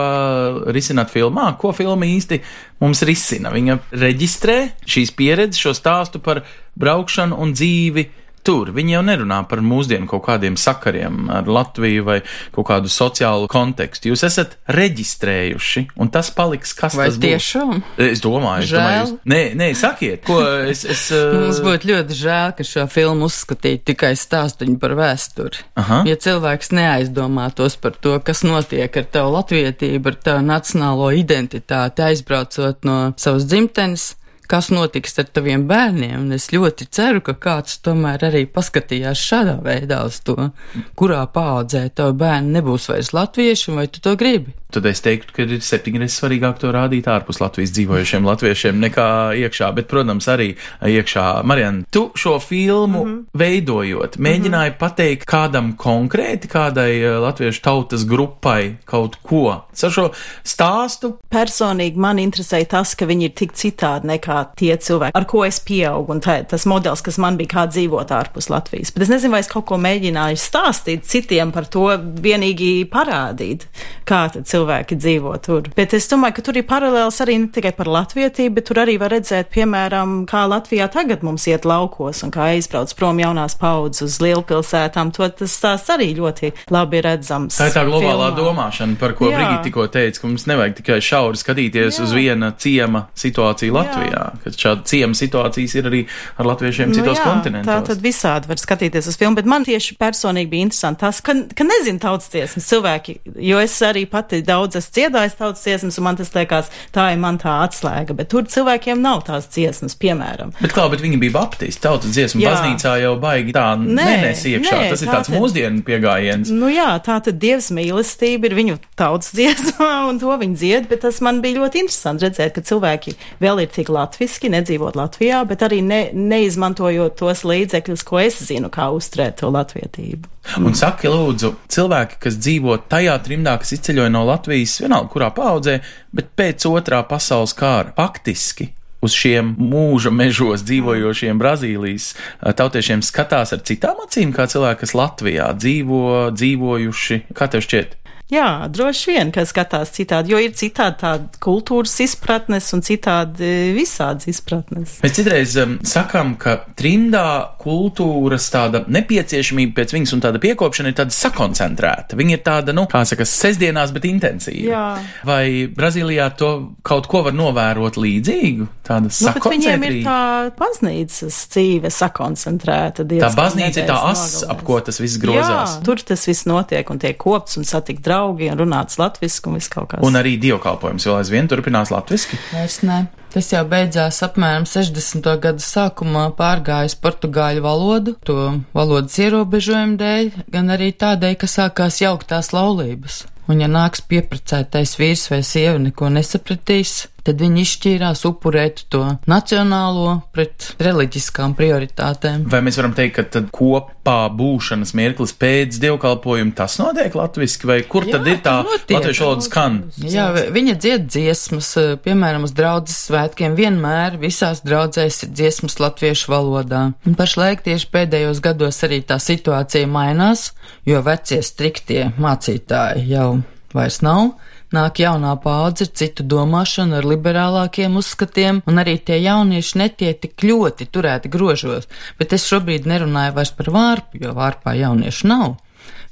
risināt 0.72 1.12
filmā? 1.12 1.50
Ko 1.60 1.74
filma 1.76 2.08
īsti 2.08 2.40
mums 2.84 3.04
risina? 3.08 3.52
Viņa 3.52 3.80
reģistrē 3.92 4.58
šīs 4.88 5.12
pieredzes, 5.18 5.60
šo 5.66 5.76
stāstu 5.76 6.24
par 6.24 6.46
braukšanu 6.80 7.36
un 7.44 7.52
dzīvi. 7.58 8.08
Tur 8.48 8.70
viņi 8.72 8.94
jau 8.96 9.02
nerunā 9.04 9.42
par 9.50 9.60
mūsdienu 9.60 10.08
kaut 10.08 10.24
kādiem 10.24 10.56
sakariem 10.60 11.28
ar 11.34 11.50
Latviju 11.52 12.06
vai 12.08 12.18
kaut 12.56 12.70
kādu 12.70 12.92
sociālu 12.92 13.50
kontekstu. 13.52 14.14
Jūs 14.14 14.24
esat 14.24 14.56
reģistrējuši, 14.72 15.84
un 16.00 16.12
tas 16.14 16.30
paliks 16.32 16.72
kas 16.78 16.96
Vai 16.96 17.10
tas 17.10 17.18
būs. 17.18 17.26
tiešām? 17.26 17.82
Es 18.06 18.22
domāju, 18.24 18.64
es 18.64 18.72
domāju, 18.72 19.02
jūs... 19.02 19.14
nē, 19.34 19.42
nē, 19.60 19.68
sakiet, 19.76 20.24
ko 20.28 20.40
es. 20.64 20.86
es 20.88 21.02
uh, 21.12 21.34
Mums 21.36 21.60
būtu 21.66 21.92
ļoti 21.92 22.18
žēl, 22.22 22.54
ka 22.56 22.68
šo 22.68 22.86
filmu 22.92 23.28
uzskatītu 23.28 23.90
tikai 23.92 24.14
stāstuņu 24.16 24.78
par 24.80 24.96
vēsturi. 24.96 25.66
Aha. 25.84 26.02
Ja 26.08 26.16
cilvēks 26.16 26.72
neaizdomātos 26.78 27.76
par 27.84 28.00
to, 28.00 28.16
kas 28.24 28.46
notiek 28.48 28.96
ar 29.02 29.10
tavu 29.12 29.36
latvietību, 29.36 30.14
ar 30.14 30.22
tavu 30.30 30.46
nacionālo 30.48 31.12
identitāti, 31.20 32.06
aizbraucot 32.08 32.88
no 32.88 32.98
savas 33.20 33.50
dzimtenes, 33.52 34.14
kas 34.50 34.70
notiks 34.74 35.18
ar 35.22 35.28
taviem 35.32 35.66
bērniem. 35.70 36.16
Un 36.24 36.36
es 36.36 36.50
ļoti 36.54 36.88
ceru, 36.94 37.22
ka 37.26 37.36
kāds 37.48 37.80
tomēr 37.86 38.28
arī 38.30 38.46
paskatījās 38.52 39.24
šādā 39.30 39.58
veidā 39.66 40.04
uz 40.08 40.22
to, 40.28 40.52
kurā 41.00 41.24
paaudzē 41.34 41.88
tavu 41.96 42.18
bērnu 42.22 42.58
nebūs 42.58 42.90
vairs 42.92 43.14
latvieši, 43.16 43.76
vai 43.78 43.88
tu 43.92 44.04
to 44.04 44.16
gribi. 44.20 44.56
Tad 44.68 44.86
es 44.90 45.00
teiktu, 45.00 45.32
ka 45.32 45.46
ir 45.46 45.62
septiņreiz 45.64 46.18
svarīgāk 46.20 46.58
to 46.60 46.72
rādīt 46.76 47.08
ārpus 47.08 47.40
Latvijas 47.40 47.72
dzīvojušiem 47.72 48.26
latviešiem 48.28 48.82
nekā 48.84 49.08
iekšā, 49.40 49.70
bet, 49.78 49.88
protams, 49.88 50.28
arī 50.28 50.50
iekšā. 50.84 51.24
Marian, 51.48 51.86
tu 51.92 52.10
šo 52.16 52.36
filmu 52.44 53.06
mm 53.06 53.12
-hmm. 53.12 53.24
veidojot, 53.34 54.18
mēģināji 54.18 54.70
mm 54.70 54.74
-hmm. 54.74 54.80
pateikt 54.80 55.26
kādam 55.26 55.76
konkrēti, 55.78 56.48
kādai 56.52 56.92
eh, 57.00 57.20
latviešu 57.20 57.62
tautas 57.62 58.06
grupai 58.06 58.76
kaut 58.86 59.16
ko. 59.24 59.64
Ar 59.84 59.92
šo 59.92 60.12
stāstu 60.44 61.14
Personīgi 61.32 61.96
man 61.96 62.18
interesēja 62.18 62.66
tas, 62.66 62.96
ka 62.96 63.06
viņi 63.06 63.24
ir 63.24 63.32
tik 63.36 63.54
citādi 63.54 64.08
nekā 64.08 64.46
tie 64.56 64.78
cilvēki, 64.78 65.12
ar 65.14 65.26
ko 65.26 65.46
es 65.46 65.60
pieaugu, 65.60 66.12
un 66.12 66.20
tā, 66.20 66.44
tas 66.50 66.66
modelis, 66.66 67.02
kas 67.02 67.18
man 67.18 67.38
bija 67.38 67.48
kā 67.48 67.68
dzīvot 67.68 68.12
ārpus 68.12 68.50
Latvijas. 68.50 68.92
Bet 68.92 69.04
es 69.04 69.10
nezinu, 69.10 69.32
vai 69.32 69.40
es 69.40 69.48
kaut 69.48 69.66
ko 69.66 69.78
mēģināju 69.78 70.36
stāstīt 70.36 71.04
citiem 71.04 71.52
par 71.52 71.66
to, 71.66 71.88
vienīgi 72.22 72.86
parādīt, 72.92 73.68
kā 74.06 74.30
tad 74.34 74.44
cilvēki 74.44 74.57
dzīvo 74.66 75.34
tur. 75.44 75.70
Bet 75.76 75.94
es 75.94 76.08
domāju, 76.10 76.38
ka 76.38 76.46
tur 76.48 76.58
ir 76.58 76.66
paralēls 76.68 77.22
arī 77.24 77.38
ne 77.42 77.50
tikai 77.54 77.74
par 77.78 77.90
latvietību, 77.92 78.56
bet 78.58 78.68
tur 78.70 78.82
arī 78.84 78.98
var 79.02 79.14
redzēt, 79.14 79.50
piemēram, 79.54 80.26
kā 80.30 80.46
Latvijā 80.50 80.88
tagad 80.92 81.24
mums 81.26 81.48
iet 81.48 81.66
laukos 81.68 82.24
un 82.24 82.32
kā 82.34 82.50
aizbrauc 82.54 82.94
prom 82.98 83.20
jaunās 83.22 83.58
paudzes 83.60 84.06
uz 84.08 84.18
lielpilsētām. 84.24 85.12
To 85.18 85.28
tas 85.30 85.54
stāsts 85.54 85.92
arī 85.94 86.14
ļoti 86.18 86.54
labi 86.74 87.02
redzams. 87.06 87.58
Tā 87.60 87.70
ir 87.70 87.76
tā 87.76 87.86
globālā 87.88 88.32
filmā. 88.32 88.38
domāšana, 88.38 88.98
par 89.00 89.14
ko 89.18 89.32
Jā. 89.32 89.38
Brigita 89.38 89.64
tikko 89.68 89.88
teica, 89.94 90.22
ka 90.22 90.32
mums 90.32 90.48
nevajag 90.50 90.78
tikai 90.82 91.00
šauri 91.04 91.42
skatīties 91.42 92.00
Jā. 92.00 92.06
uz 92.06 92.16
viena 92.16 92.52
ciema 92.58 93.06
situāciju 93.18 93.76
Latvijā, 93.76 94.24
ka 94.44 94.54
šāda 94.56 94.86
ciema 94.88 95.18
situācijas 95.18 95.76
ir 95.78 95.90
arī 95.92 96.04
ar 96.38 96.50
latviešiem 96.52 96.94
citos 96.96 97.20
jā, 97.20 97.26
kontinentos. 97.26 97.70
Tā 97.70 97.92
tad 97.92 98.04
visādi 98.04 98.52
var 98.52 98.62
skatīties 98.62 99.10
uz 99.12 99.18
filmu, 99.20 99.38
bet 99.40 99.50
man 99.50 99.66
tieši 99.68 99.98
personīgi 100.00 100.52
bija 100.52 100.68
interesanti 100.68 101.04
tas, 101.06 101.22
ka, 101.22 101.36
ka 101.56 101.68
nezinu 101.68 102.02
tautas 102.02 102.32
tiesmas 102.34 102.68
cilvēki, 102.70 103.20
jo 103.44 103.60
es 103.62 103.76
arī 103.86 104.06
pati 104.10 104.42
daudz 104.48 104.80
esmu 104.80 104.96
dziedājis 104.98 105.36
tautas 105.40 105.64
dziesmas, 105.68 105.98
un 106.00 106.08
man 106.08 106.18
tas 106.20 106.32
liekas, 106.36 106.72
tā 106.96 107.10
ir 107.14 107.20
man 107.22 107.38
tā 107.42 107.54
atslēga, 107.68 108.16
bet 108.18 108.30
tur 108.34 108.48
cilvēkiem 108.48 109.02
nav 109.04 109.24
tās 109.28 109.48
dziesmas, 109.54 109.96
piemēram. 110.00 110.54
Bet, 110.62 110.74
kā, 110.76 110.88
bet 110.92 111.04
viņi 111.04 111.20
bija 111.22 111.36
baptisti, 111.38 111.82
tautas 111.84 112.12
dziesmu 112.16 112.42
Jā. 112.44 112.56
baznīcā 112.56 112.96
jau 113.04 113.14
baigi 113.22 113.54
tā 113.56 113.68
Nē, 113.78 114.08
nenes 114.08 114.44
iekšā. 114.48 114.78
nē, 114.82 114.90
Tas 114.94 115.02
ir 115.04 115.08
tā 115.12 115.16
tāds 115.20 115.30
tad- 115.32 115.38
mūsdienu 115.42 115.84
pieejams. 115.88 116.52
Nu 116.56 116.72
jā, 116.72 116.90
tā 117.04 117.20
tad 117.24 117.40
dievs 117.42 117.70
mīlestība 117.76 118.50
ir 118.50 118.56
viņu 118.58 118.78
tautas 119.00 119.32
dziesmā, 119.36 119.92
un 120.10 120.20
to 120.22 120.32
viņi 120.40 120.56
dzied, 120.64 120.88
bet 120.90 121.02
tas 121.06 121.20
man 121.22 121.42
bija 121.44 121.62
ļoti 121.62 121.84
interesanti 121.84 122.26
redzēt, 122.28 122.54
ka 122.56 122.62
cilvēki 122.62 123.16
vēl 123.44 123.62
ir 123.64 123.68
tik 123.74 123.90
latviski, 123.94 124.50
nedzīvot 124.54 124.96
Latvijā, 124.98 125.44
bet 125.48 125.62
arī 125.68 125.82
ne, 125.84 126.02
neizmantojot 126.14 127.18
tos 127.20 127.44
līdzekļus, 127.48 128.04
ko 128.08 128.20
es 128.24 128.40
zinu, 128.48 128.70
kā 128.74 128.90
uzturēt 128.96 129.40
to 129.42 129.50
latvietību. 129.54 130.30
Un 130.64 130.76
saki, 130.78 131.10
lūdzu, 131.12 131.54
cilvēki, 131.74 132.22
kas 132.24 132.40
dzīvo 132.40 132.78
tajā 132.90 133.18
trimdā, 133.26 133.58
kas 133.60 133.76
izceļoja 133.76 134.14
no 134.14 134.24
Latvijas, 134.30 134.78
vienalga 134.84 135.12
kurā 135.12 135.30
paudzē, 135.36 135.80
bet 136.16 136.32
pēc 136.40 136.66
otrā 136.72 137.04
pasaules 137.10 137.56
kara, 137.58 137.92
faktiski 137.98 138.72
uz 139.04 139.14
šiem 139.14 139.54
mūža 139.62 140.12
mežos 140.14 140.64
dzīvojošiem 140.66 141.38
Brazīlijas 141.42 142.10
eh, 142.16 142.54
tautiešiem 142.58 143.04
skatās 143.06 143.54
ar 143.54 143.64
citām 143.68 144.02
acīm, 144.06 144.34
kā 144.36 144.48
cilvēki, 144.50 144.82
kas 144.86 144.96
Latvijā 144.98 145.52
dzīvo, 145.60 146.04
dzīvojuši. 146.34 147.22
Kā 147.38 147.50
tev 147.52 147.66
šķiet? 147.66 147.98
Jā, 148.28 148.68
droši 148.68 149.14
vien, 149.14 149.30
ka 149.32 149.46
skatās 149.48 149.94
citādi, 149.96 150.34
jo 150.34 150.40
ir 150.44 150.52
citādi 150.58 151.00
tāda 151.00 151.40
kultūras 151.40 151.94
izpratnes 152.04 152.66
un 152.76 152.82
citādi 152.84 153.52
visādas 153.72 154.28
izpratnes. 154.28 154.98
Mēs 155.00 155.14
citreiz 155.16 155.54
um, 155.62 155.78
sakām, 155.88 156.34
ka 156.42 156.58
trimdā 156.76 157.56
kultūras 157.62 158.50
tāda 158.52 158.82
nepieciešamība 158.92 159.78
pēc 159.80 159.96
viņas 159.96 160.16
un 160.18 160.24
tāda 160.26 160.42
piekopšana 160.44 160.92
ir 160.92 160.98
tāda 161.00 161.16
sakoncentrēta. 161.16 162.20
Viņa 162.20 162.36
ir 162.36 162.44
tāda, 162.44 162.76
nu, 162.76 162.84
kā 162.92 163.06
saka, 163.08 163.24
sestdienās, 163.24 163.94
bet 163.96 164.10
intensīva. 164.10 164.74
Jā. 164.74 164.84
Vai 165.28 165.46
Brazīlijā 165.72 166.28
to 166.36 166.52
kaut 166.84 167.08
ko 167.08 167.24
var 167.30 167.38
novērot 167.38 167.96
līdzīgu? 167.96 168.68
Tāda 168.88 169.08
Nu, 169.08 169.32
bet 169.32 169.48
viņiem 169.48 169.88
ir 169.88 169.96
sakoncentrēta. 170.02 170.52
tā 170.52 170.60
baznīcas 170.60 171.40
dzīve 171.56 171.94
sakoncentrēta. 171.96 173.08
Tā 173.08 173.32
baznīca 173.40 173.82
ir 173.86 173.88
tā 173.88 173.98
as, 174.12 174.44
ap 174.48 174.68
ko 174.68 174.82
tas 174.84 175.00
viss 175.00 175.16
grozās. 175.22 175.78
Jā, 175.80 175.82
tur 175.88 176.04
tas 176.04 176.28
viss 176.28 176.48
notiek 176.50 176.92
un 176.92 177.00
tiek 177.00 177.16
kopts 177.20 177.56
un 177.60 177.68
satikt 177.68 178.04
draugi 178.18 178.50
un 178.52 178.62
runāts 178.62 178.98
latviski 179.00 179.52
un 179.52 179.58
viss 179.60 179.72
kaut 179.72 179.92
kas. 179.94 180.04
Un 180.06 180.18
arī 180.18 180.38
dievkalpojums 180.42 181.06
vēl 181.08 181.22
aizvien 181.22 181.50
turpinās 181.50 181.94
latviski. 181.94 182.40
Vairs 182.54 182.82
ne. 182.88 183.06
Tas 183.34 183.52
jau 183.52 183.62
beidzās 183.70 184.22
apmēram 184.26 184.66
60. 184.66 185.28
gada 185.44 185.62
sākumā 185.62 186.30
pārgājis 186.38 186.96
portugāļu 187.04 187.62
valodu, 187.66 188.16
to 188.26 188.38
valodas 188.74 189.18
ierobežojumu 189.22 190.00
dēļ, 190.00 190.32
gan 190.54 190.74
arī 190.74 190.94
tādēļ, 190.98 191.36
ka 191.38 191.50
sākās 191.52 192.00
jauktās 192.02 192.54
laulības. 192.56 193.26
Un 193.52 193.62
ja 193.62 193.70
nāks 193.72 194.02
pieprecētais 194.10 194.96
vīrs 195.00 195.28
vai 195.32 195.44
sieva 195.46 195.78
neko 195.80 196.10
nesapratīs, 196.12 197.06
tad 197.28 197.42
viņi 197.44 197.64
izšķīrās 197.66 198.24
upurēt 198.30 198.86
to 198.94 199.04
nacionālo 199.30 200.22
pret 200.36 200.72
reliģiskām 200.84 201.54
prioritātēm. 201.58 202.46
Vai 202.52 202.62
mēs 202.66 202.80
varam 202.80 202.94
teikt, 202.98 203.16
ka 203.18 203.26
tad 203.38 203.50
kopā 203.56 204.18
būšanas 204.38 204.94
mirklis 204.98 205.34
pēc 205.38 205.80
dievkalpojuma 205.84 206.56
tas 206.58 206.78
notiek 206.82 207.16
latviski, 207.18 207.68
vai 207.70 207.80
kur 207.88 208.08
Jā, 208.08 208.18
tad 208.18 208.30
ir 208.32 208.40
tā 208.46 208.56
latviešu 208.64 209.26
valodas 209.26 209.50
skan? 209.52 209.80
Jā, 210.02 210.30
vi- 210.36 210.48
viņa 210.58 210.78
dzied 210.80 211.08
dziesmas, 211.12 211.70
eh, 211.78 211.96
piemēram, 212.04 212.44
uz 212.48 212.54
draudzes 212.56 213.10
svētkiem 213.10 213.56
vienmēr 213.58 214.18
visās 214.22 214.64
draudzēs 214.64 215.24
ir 215.24 215.30
dziesmas 215.36 215.78
latviešu 215.84 216.32
valodā. 216.32 216.94
Un 217.06 217.16
pašlaik 217.16 217.64
tieši 217.64 217.88
pēdējos 217.92 218.42
gados 218.42 218.82
arī 218.88 219.04
tā 219.04 219.20
situācija 219.20 219.88
mainās, 219.88 220.52
jo 220.86 221.02
vecie 221.02 221.42
striktie 221.44 222.14
mācītāji 222.18 223.08
jau 223.10 223.44
vairs 223.74 224.02
nav. 224.02 224.32
Nāk 224.76 225.00
jaunā 225.00 225.32
paudze 225.40 225.86
ar 225.88 225.94
citu 225.96 226.26
domāšanu, 226.28 226.98
ar 227.00 227.06
liberālākiem 227.08 227.94
uzskatiem, 228.02 228.60
un 228.68 228.82
arī 228.82 228.98
tie 229.00 229.22
jaunieši 229.24 229.80
netiek 229.80 230.18
tik 230.20 230.44
ļoti 230.44 230.90
turēti 230.92 231.32
grožos. 231.32 231.88
Bet 232.20 232.36
es 232.36 232.48
šobrīd 232.50 232.90
nerunāju 232.90 233.38
vairs 233.38 233.54
par 233.56 233.72
vārpu, 233.72 234.20
jo 234.26 234.34
vārpā 234.36 234.76
jauniešu 234.76 235.30
nav. 235.32 235.56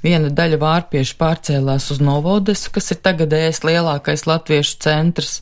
Viena 0.04 0.30
daļa 0.32 0.60
vārpiešu 0.62 1.18
pārcēlās 1.20 1.90
uz 1.92 2.00
Novodesu, 2.00 2.70
kas 2.72 2.92
ir 2.94 3.00
tagadējais 3.04 3.60
lielākais 3.66 4.24
latviešu 4.28 4.78
centrs, 4.84 5.40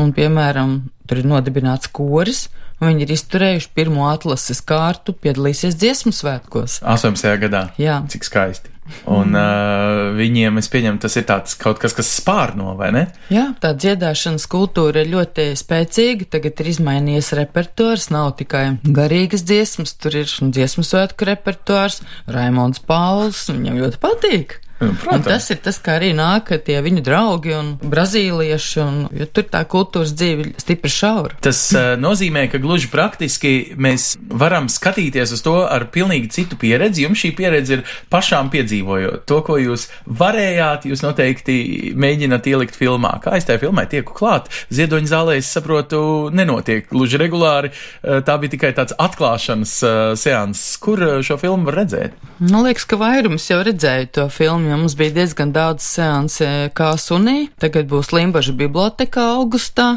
un, 0.00 0.14
piemēram, 0.16 0.78
tur 1.08 1.20
ir 1.20 1.28
nodibināts 1.28 1.90
koris, 1.92 2.46
un 2.80 2.88
viņi 2.90 3.04
ir 3.04 3.12
izturējuši 3.16 3.72
pirmo 3.76 4.08
atlases 4.08 4.62
kārtu, 4.64 5.12
piedalīsies 5.12 5.76
dziesmu 5.76 6.14
svētkos. 6.16 6.80
18. 6.84 7.36
gadā. 7.44 7.66
Jā. 7.80 8.00
Cik 8.12 8.28
skaisti. 8.28 8.75
Un 9.10 9.36
uh, 9.38 10.12
viņiem, 10.16 10.60
es 10.60 10.68
pieņemu, 10.72 11.00
tas 11.02 11.16
ir 11.18 11.26
tāds 11.28 11.56
kaut 11.58 11.80
kas, 11.82 11.94
kas 11.96 12.10
spārno, 12.18 12.74
vai 12.78 12.90
ne? 12.94 13.04
Jā, 13.32 13.48
tā 13.62 13.72
dziedāšanas 13.78 14.46
kultūra 14.50 15.04
ir 15.04 15.12
ļoti 15.14 15.48
spēcīga. 15.58 16.30
Tagad 16.36 16.62
ir 16.62 16.70
izmainījies 16.74 17.32
repertuārs, 17.38 18.10
nav 18.14 18.34
tikai 18.40 18.66
garīgas 18.84 19.46
dziesmas, 19.46 19.96
tur 20.00 20.18
ir 20.22 20.30
dziesmu 20.30 20.86
svētku 20.86 21.28
repertuārs. 21.30 22.02
Raimons 22.30 22.82
Pauls, 22.86 23.46
viņam 23.52 23.82
ļoti 23.84 24.02
patīk. 24.02 24.60
Tas 24.76 25.48
ir 25.52 25.60
tas, 25.64 25.78
kā 25.80 25.96
arī 25.96 26.10
nāk 26.16 26.50
tie 26.66 26.76
viņu 26.84 27.02
draugi 27.04 27.54
un 27.56 27.70
brazīlieši, 27.80 28.80
un, 28.82 28.98
jo 29.16 29.26
tur 29.32 29.46
tā 29.48 29.62
kultūras 29.68 30.12
dzīve 30.16 30.50
stipri 30.60 30.92
šaura. 30.92 31.38
Tas 31.44 31.60
uh, 31.72 31.94
nozīmē, 32.00 32.46
ka 32.52 32.60
gluži 32.60 32.90
praktiski 32.92 33.52
mēs 33.80 34.14
varam 34.28 34.68
skatīties 34.72 35.32
uz 35.36 35.44
to 35.44 35.56
ar 35.64 35.88
pilnīgi 35.94 36.28
citu 36.34 36.58
pieredzi. 36.60 37.06
Jums 37.06 37.22
šī 37.22 37.32
pieredze 37.38 37.78
ir 37.78 37.84
pašām 38.12 38.50
piedzīvojot. 38.52 39.24
To, 39.30 39.40
ko 39.46 39.56
jūs 39.60 39.88
varējāt, 40.06 40.88
jūs 40.90 41.04
noteikti 41.06 41.56
mēģināt 41.96 42.50
ielikt 42.52 42.76
filmā. 42.76 43.16
Kā 43.24 43.38
es 43.40 43.48
tajā 43.48 43.64
filmā 43.64 43.86
tieku 43.90 44.16
klāt, 44.16 44.52
Ziedoņa 44.74 45.12
zālē, 45.12 45.38
es 45.40 45.50
saprotu, 45.56 46.02
nenotiek 46.36 46.88
gluži 46.92 47.20
regulāri. 47.22 47.72
Uh, 48.02 48.20
tā 48.26 48.36
bija 48.42 48.56
tikai 48.58 48.74
tāds 48.76 48.96
atklāšanas 49.00 49.76
uh, 49.86 49.96
seans. 50.20 50.68
Kur 50.82 51.00
šo 51.24 51.40
filmu 51.40 51.70
var 51.70 51.80
redzēt? 51.80 52.20
Man 52.42 52.66
liekas, 52.66 52.84
ka 52.84 53.00
vairums 53.00 53.48
jau 53.48 53.62
redzēja 53.64 54.10
to 54.12 54.28
filmu, 54.32 54.65
jo 54.70 54.76
mums 54.80 54.96
bija 54.98 55.14
diezgan 55.20 55.54
daudz 55.54 55.86
seansi 55.86 56.50
kā 56.76 56.92
sunī. 57.00 57.48
Tagad 57.62 57.88
būs 57.90 58.12
Limbaža 58.16 58.54
bibliotekā 58.58 59.30
augustā, 59.38 59.88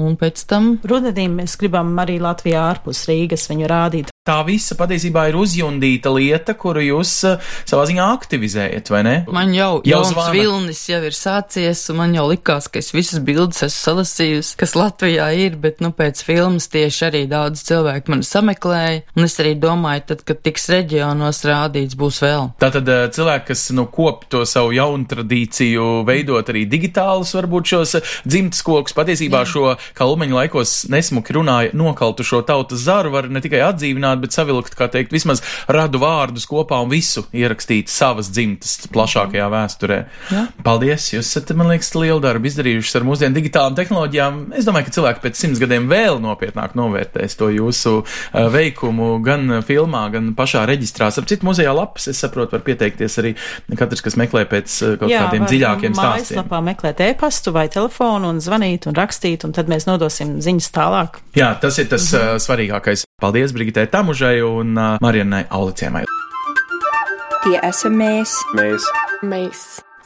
un 0.00 0.18
pēc 0.20 0.46
tam 0.50 0.74
Rudenī 0.86 1.28
mēs 1.32 1.58
gribam 1.60 1.92
arī 2.02 2.20
Latvijā 2.22 2.64
ārpus 2.72 3.06
Rīgas 3.10 3.50
viņu 3.50 3.70
rādīt. 3.70 4.13
Tā 4.24 4.38
visa 4.40 4.72
patiesībā 4.72 5.26
ir 5.28 5.36
uzjundīta 5.36 6.08
lieta, 6.08 6.54
kuru 6.56 6.80
jūs 6.80 7.10
uh, 7.28 7.48
savā 7.68 7.82
ziņā 7.90 8.06
aktivizējat, 8.14 8.88
vai 8.88 9.02
ne? 9.04 9.12
Man 9.28 9.50
jau, 9.52 9.82
Jau 9.84 9.98
jau 9.98 10.14
jauns 10.14 10.30
vilnis 10.32 10.78
jau 10.88 11.00
ir 11.04 11.12
sācies, 11.12 11.82
un 11.92 11.98
man 11.98 12.14
jau 12.16 12.24
likās, 12.30 12.70
ka 12.72 12.80
es 12.80 12.88
visas 12.96 13.20
bildes 13.20 13.60
esmu 13.66 13.82
salasījusi, 13.82 14.54
kas 14.62 14.72
Latvijā 14.80 15.26
ir, 15.36 15.58
bet, 15.60 15.82
nu, 15.84 15.90
pēc 15.92 16.22
filmas 16.24 16.70
tieši 16.72 17.02
arī 17.10 17.20
daudz 17.28 17.66
cilvēku 17.68 18.14
mani 18.14 18.24
sameklēja, 18.24 19.02
un 19.12 19.26
es 19.28 19.36
arī 19.44 19.52
domāju, 19.60 20.06
tad, 20.14 20.24
kad 20.24 20.40
tiks 20.48 20.70
reģionos 20.72 21.42
rādīts, 21.44 21.98
būs 22.00 22.22
vēl. 22.24 22.48
Tātad 22.64 22.88
eh, 22.88 23.02
cilvēki, 23.12 23.50
kas 23.50 23.66
nu, 23.76 23.84
kop 23.92 24.24
to 24.32 24.46
savu 24.48 24.72
jaunu 24.72 25.04
tradīciju, 25.12 25.90
veidot 26.08 26.48
arī 26.54 26.64
digitālus, 26.72 27.34
varbūt 27.36 27.74
šos 27.74 27.94
eh, 28.00 28.16
dzimtas 28.24 28.64
kokus, 28.64 28.96
patiesībā 28.96 29.44
Jā. 29.44 29.52
šo, 29.52 29.76
kā 29.92 30.08
Ulmeņa 30.08 30.40
laikos 30.40 30.74
nesmuki 30.96 31.36
runāja, 31.36 31.76
nokaltu 31.76 32.24
šo 32.24 32.40
tautas 32.48 32.88
zaru, 32.88 33.12
var 33.18 33.28
ne 33.28 33.44
tikai 33.44 33.60
atdzīvināt, 33.68 34.13
bet 34.20 34.36
savilkt, 34.36 34.76
kā 34.78 34.88
teikt, 34.92 35.12
vismaz 35.14 35.42
radu 35.70 36.00
vārdus 36.02 36.46
kopā 36.50 36.80
un 36.84 36.90
visu 36.92 37.24
ierakstīt 37.34 37.92
savas 37.92 38.30
dzimtas 38.34 38.88
plašākajā 38.94 39.48
vēsturē. 39.52 39.98
Jā. 40.32 40.46
Paldies! 40.66 41.10
Jūs 41.14 41.30
esat, 41.30 41.52
man 41.58 41.70
liekas, 41.72 41.92
lielu 41.98 42.20
darbu 42.22 42.48
izdarījuši 42.50 42.98
ar 42.98 43.06
mūsdienu 43.08 43.38
digitālām 43.38 43.76
tehnoloģijām. 43.78 44.40
Es 44.58 44.68
domāju, 44.68 44.88
ka 44.88 44.96
cilvēki 44.98 45.24
pēc 45.24 45.40
simts 45.40 45.62
gadiem 45.62 45.88
vēl 45.90 46.20
nopietnāk 46.22 46.76
novērtēs 46.78 47.38
to 47.40 47.50
jūsu 47.54 47.94
uh, 48.02 48.46
veikumu 48.52 49.18
gan 49.24 49.60
filmā, 49.66 50.06
gan 50.14 50.32
pašā 50.38 50.64
reģistrā. 50.70 51.10
Ar 51.14 51.28
citu 51.30 51.48
muzejā 51.48 51.74
lapas, 51.76 52.08
es 52.10 52.20
saprotu, 52.22 52.56
var 52.56 52.64
pieteikties 52.66 53.18
arī 53.22 53.34
katrs, 53.78 54.02
kas 54.04 54.18
meklē 54.20 54.44
pēc 54.50 54.78
uh, 54.82 54.94
kaut 55.00 55.12
Jā, 55.12 55.26
kādiem 55.26 55.46
dziļākiem 55.48 55.96
stāstiem. 55.96 56.40
Mājaslapā 56.40 56.62
meklēt 56.70 57.02
e-pastu 57.08 57.54
vai 57.54 57.66
telefonu 57.72 58.32
un 58.34 58.42
zvanīt 58.44 58.88
un 58.90 58.98
rakstīt, 58.98 59.46
un 59.46 59.54
tad 59.56 59.70
mēs 59.72 59.88
nodosim 59.90 60.38
ziņas 60.44 60.70
tālāk. 60.74 61.20
Jā, 61.38 61.54
tas 61.62 61.78
ir 61.82 61.90
tas 61.92 62.10
uh, 62.16 62.34
svarīgākais. 62.42 63.06
Paldies 63.22 63.54
Brigitē 63.54 63.86
Tamužai 64.04 64.42
un 64.44 64.76
uh, 64.76 64.98
Marijanai 65.00 65.46
Aulicēmai. 65.48 66.02
Tie 67.40 67.56
esam 67.64 67.96
mēs. 67.96 68.36
Mēs. 68.52 68.84
Mēs. 69.24 69.62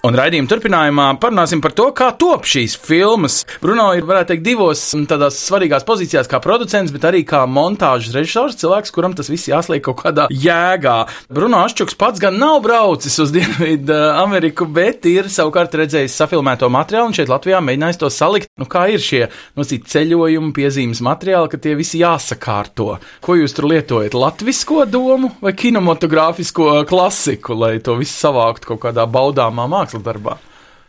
Un 0.07 0.15
raidījuma 0.15 0.47
turpinājumā 0.47 1.05
parunāsim 1.19 1.59
par 1.59 1.73
to, 1.75 1.89
kā 1.97 2.13
top 2.15 2.45
šīs 2.47 2.77
filmas. 2.79 3.41
Bruno 3.59 3.89
ir, 3.99 4.05
varētu 4.07 4.31
teikt, 4.31 4.45
divos 4.47 4.83
mm, 4.95 5.09
tādās 5.11 5.41
svarīgās 5.43 5.83
pozīcijās, 5.89 6.29
kā 6.31 6.39
producents, 6.43 6.93
bet 6.95 7.03
arī 7.09 7.25
kā 7.27 7.41
montāžas 7.51 8.15
režisors, 8.15 8.55
cilvēks, 8.61 8.93
kuram 8.95 9.17
tas 9.19 9.27
viss 9.27 9.51
jāsliek 9.51 9.83
kaut 9.83 9.99
kādā 10.05 10.29
jēgā. 10.31 11.01
Bruno 11.35 11.65
Ašķuks 11.65 11.99
pats 11.99 12.23
gan 12.23 12.39
nav 12.39 12.61
braucis 12.63 13.19
uz 13.25 13.33
Dienvidu 13.35 13.97
Ameriku, 14.21 14.69
bet 14.71 15.09
ir 15.11 15.27
savukārt 15.35 15.75
redzējis 15.81 16.15
safilmēto 16.23 16.71
materiālu 16.71 17.11
un 17.11 17.19
šeit 17.19 17.33
Latvijā 17.33 17.59
mēģinājis 17.67 17.99
to 17.99 18.13
salikt. 18.15 18.53
Nu, 18.55 18.71
kā 18.71 18.87
ir 18.95 19.03
šie 19.03 19.25
nosīt 19.59 19.91
ceļojumu 19.91 20.55
piezīmes 20.55 21.03
materiāli, 21.03 21.51
ka 21.51 21.59
tie 21.67 21.75
visi 21.79 22.05
jāsakārto? 22.05 23.01
Ko 23.27 23.39
jūs 23.41 23.59
tur 23.59 23.67
lietojat? 23.75 24.15
Latvisko 24.15 24.87
domu 24.87 25.35
vai 25.43 25.57
kinematogrāfisko 25.59 26.85
klasiku, 26.87 27.59
lai 27.59 27.75
to 27.83 27.99
visu 27.99 28.15
savāktu 28.15 28.77
kaut 28.77 28.85
kādā 28.87 29.11
baudāmā 29.11 29.67
mākslas 29.89 30.05
darbā? 30.05 30.37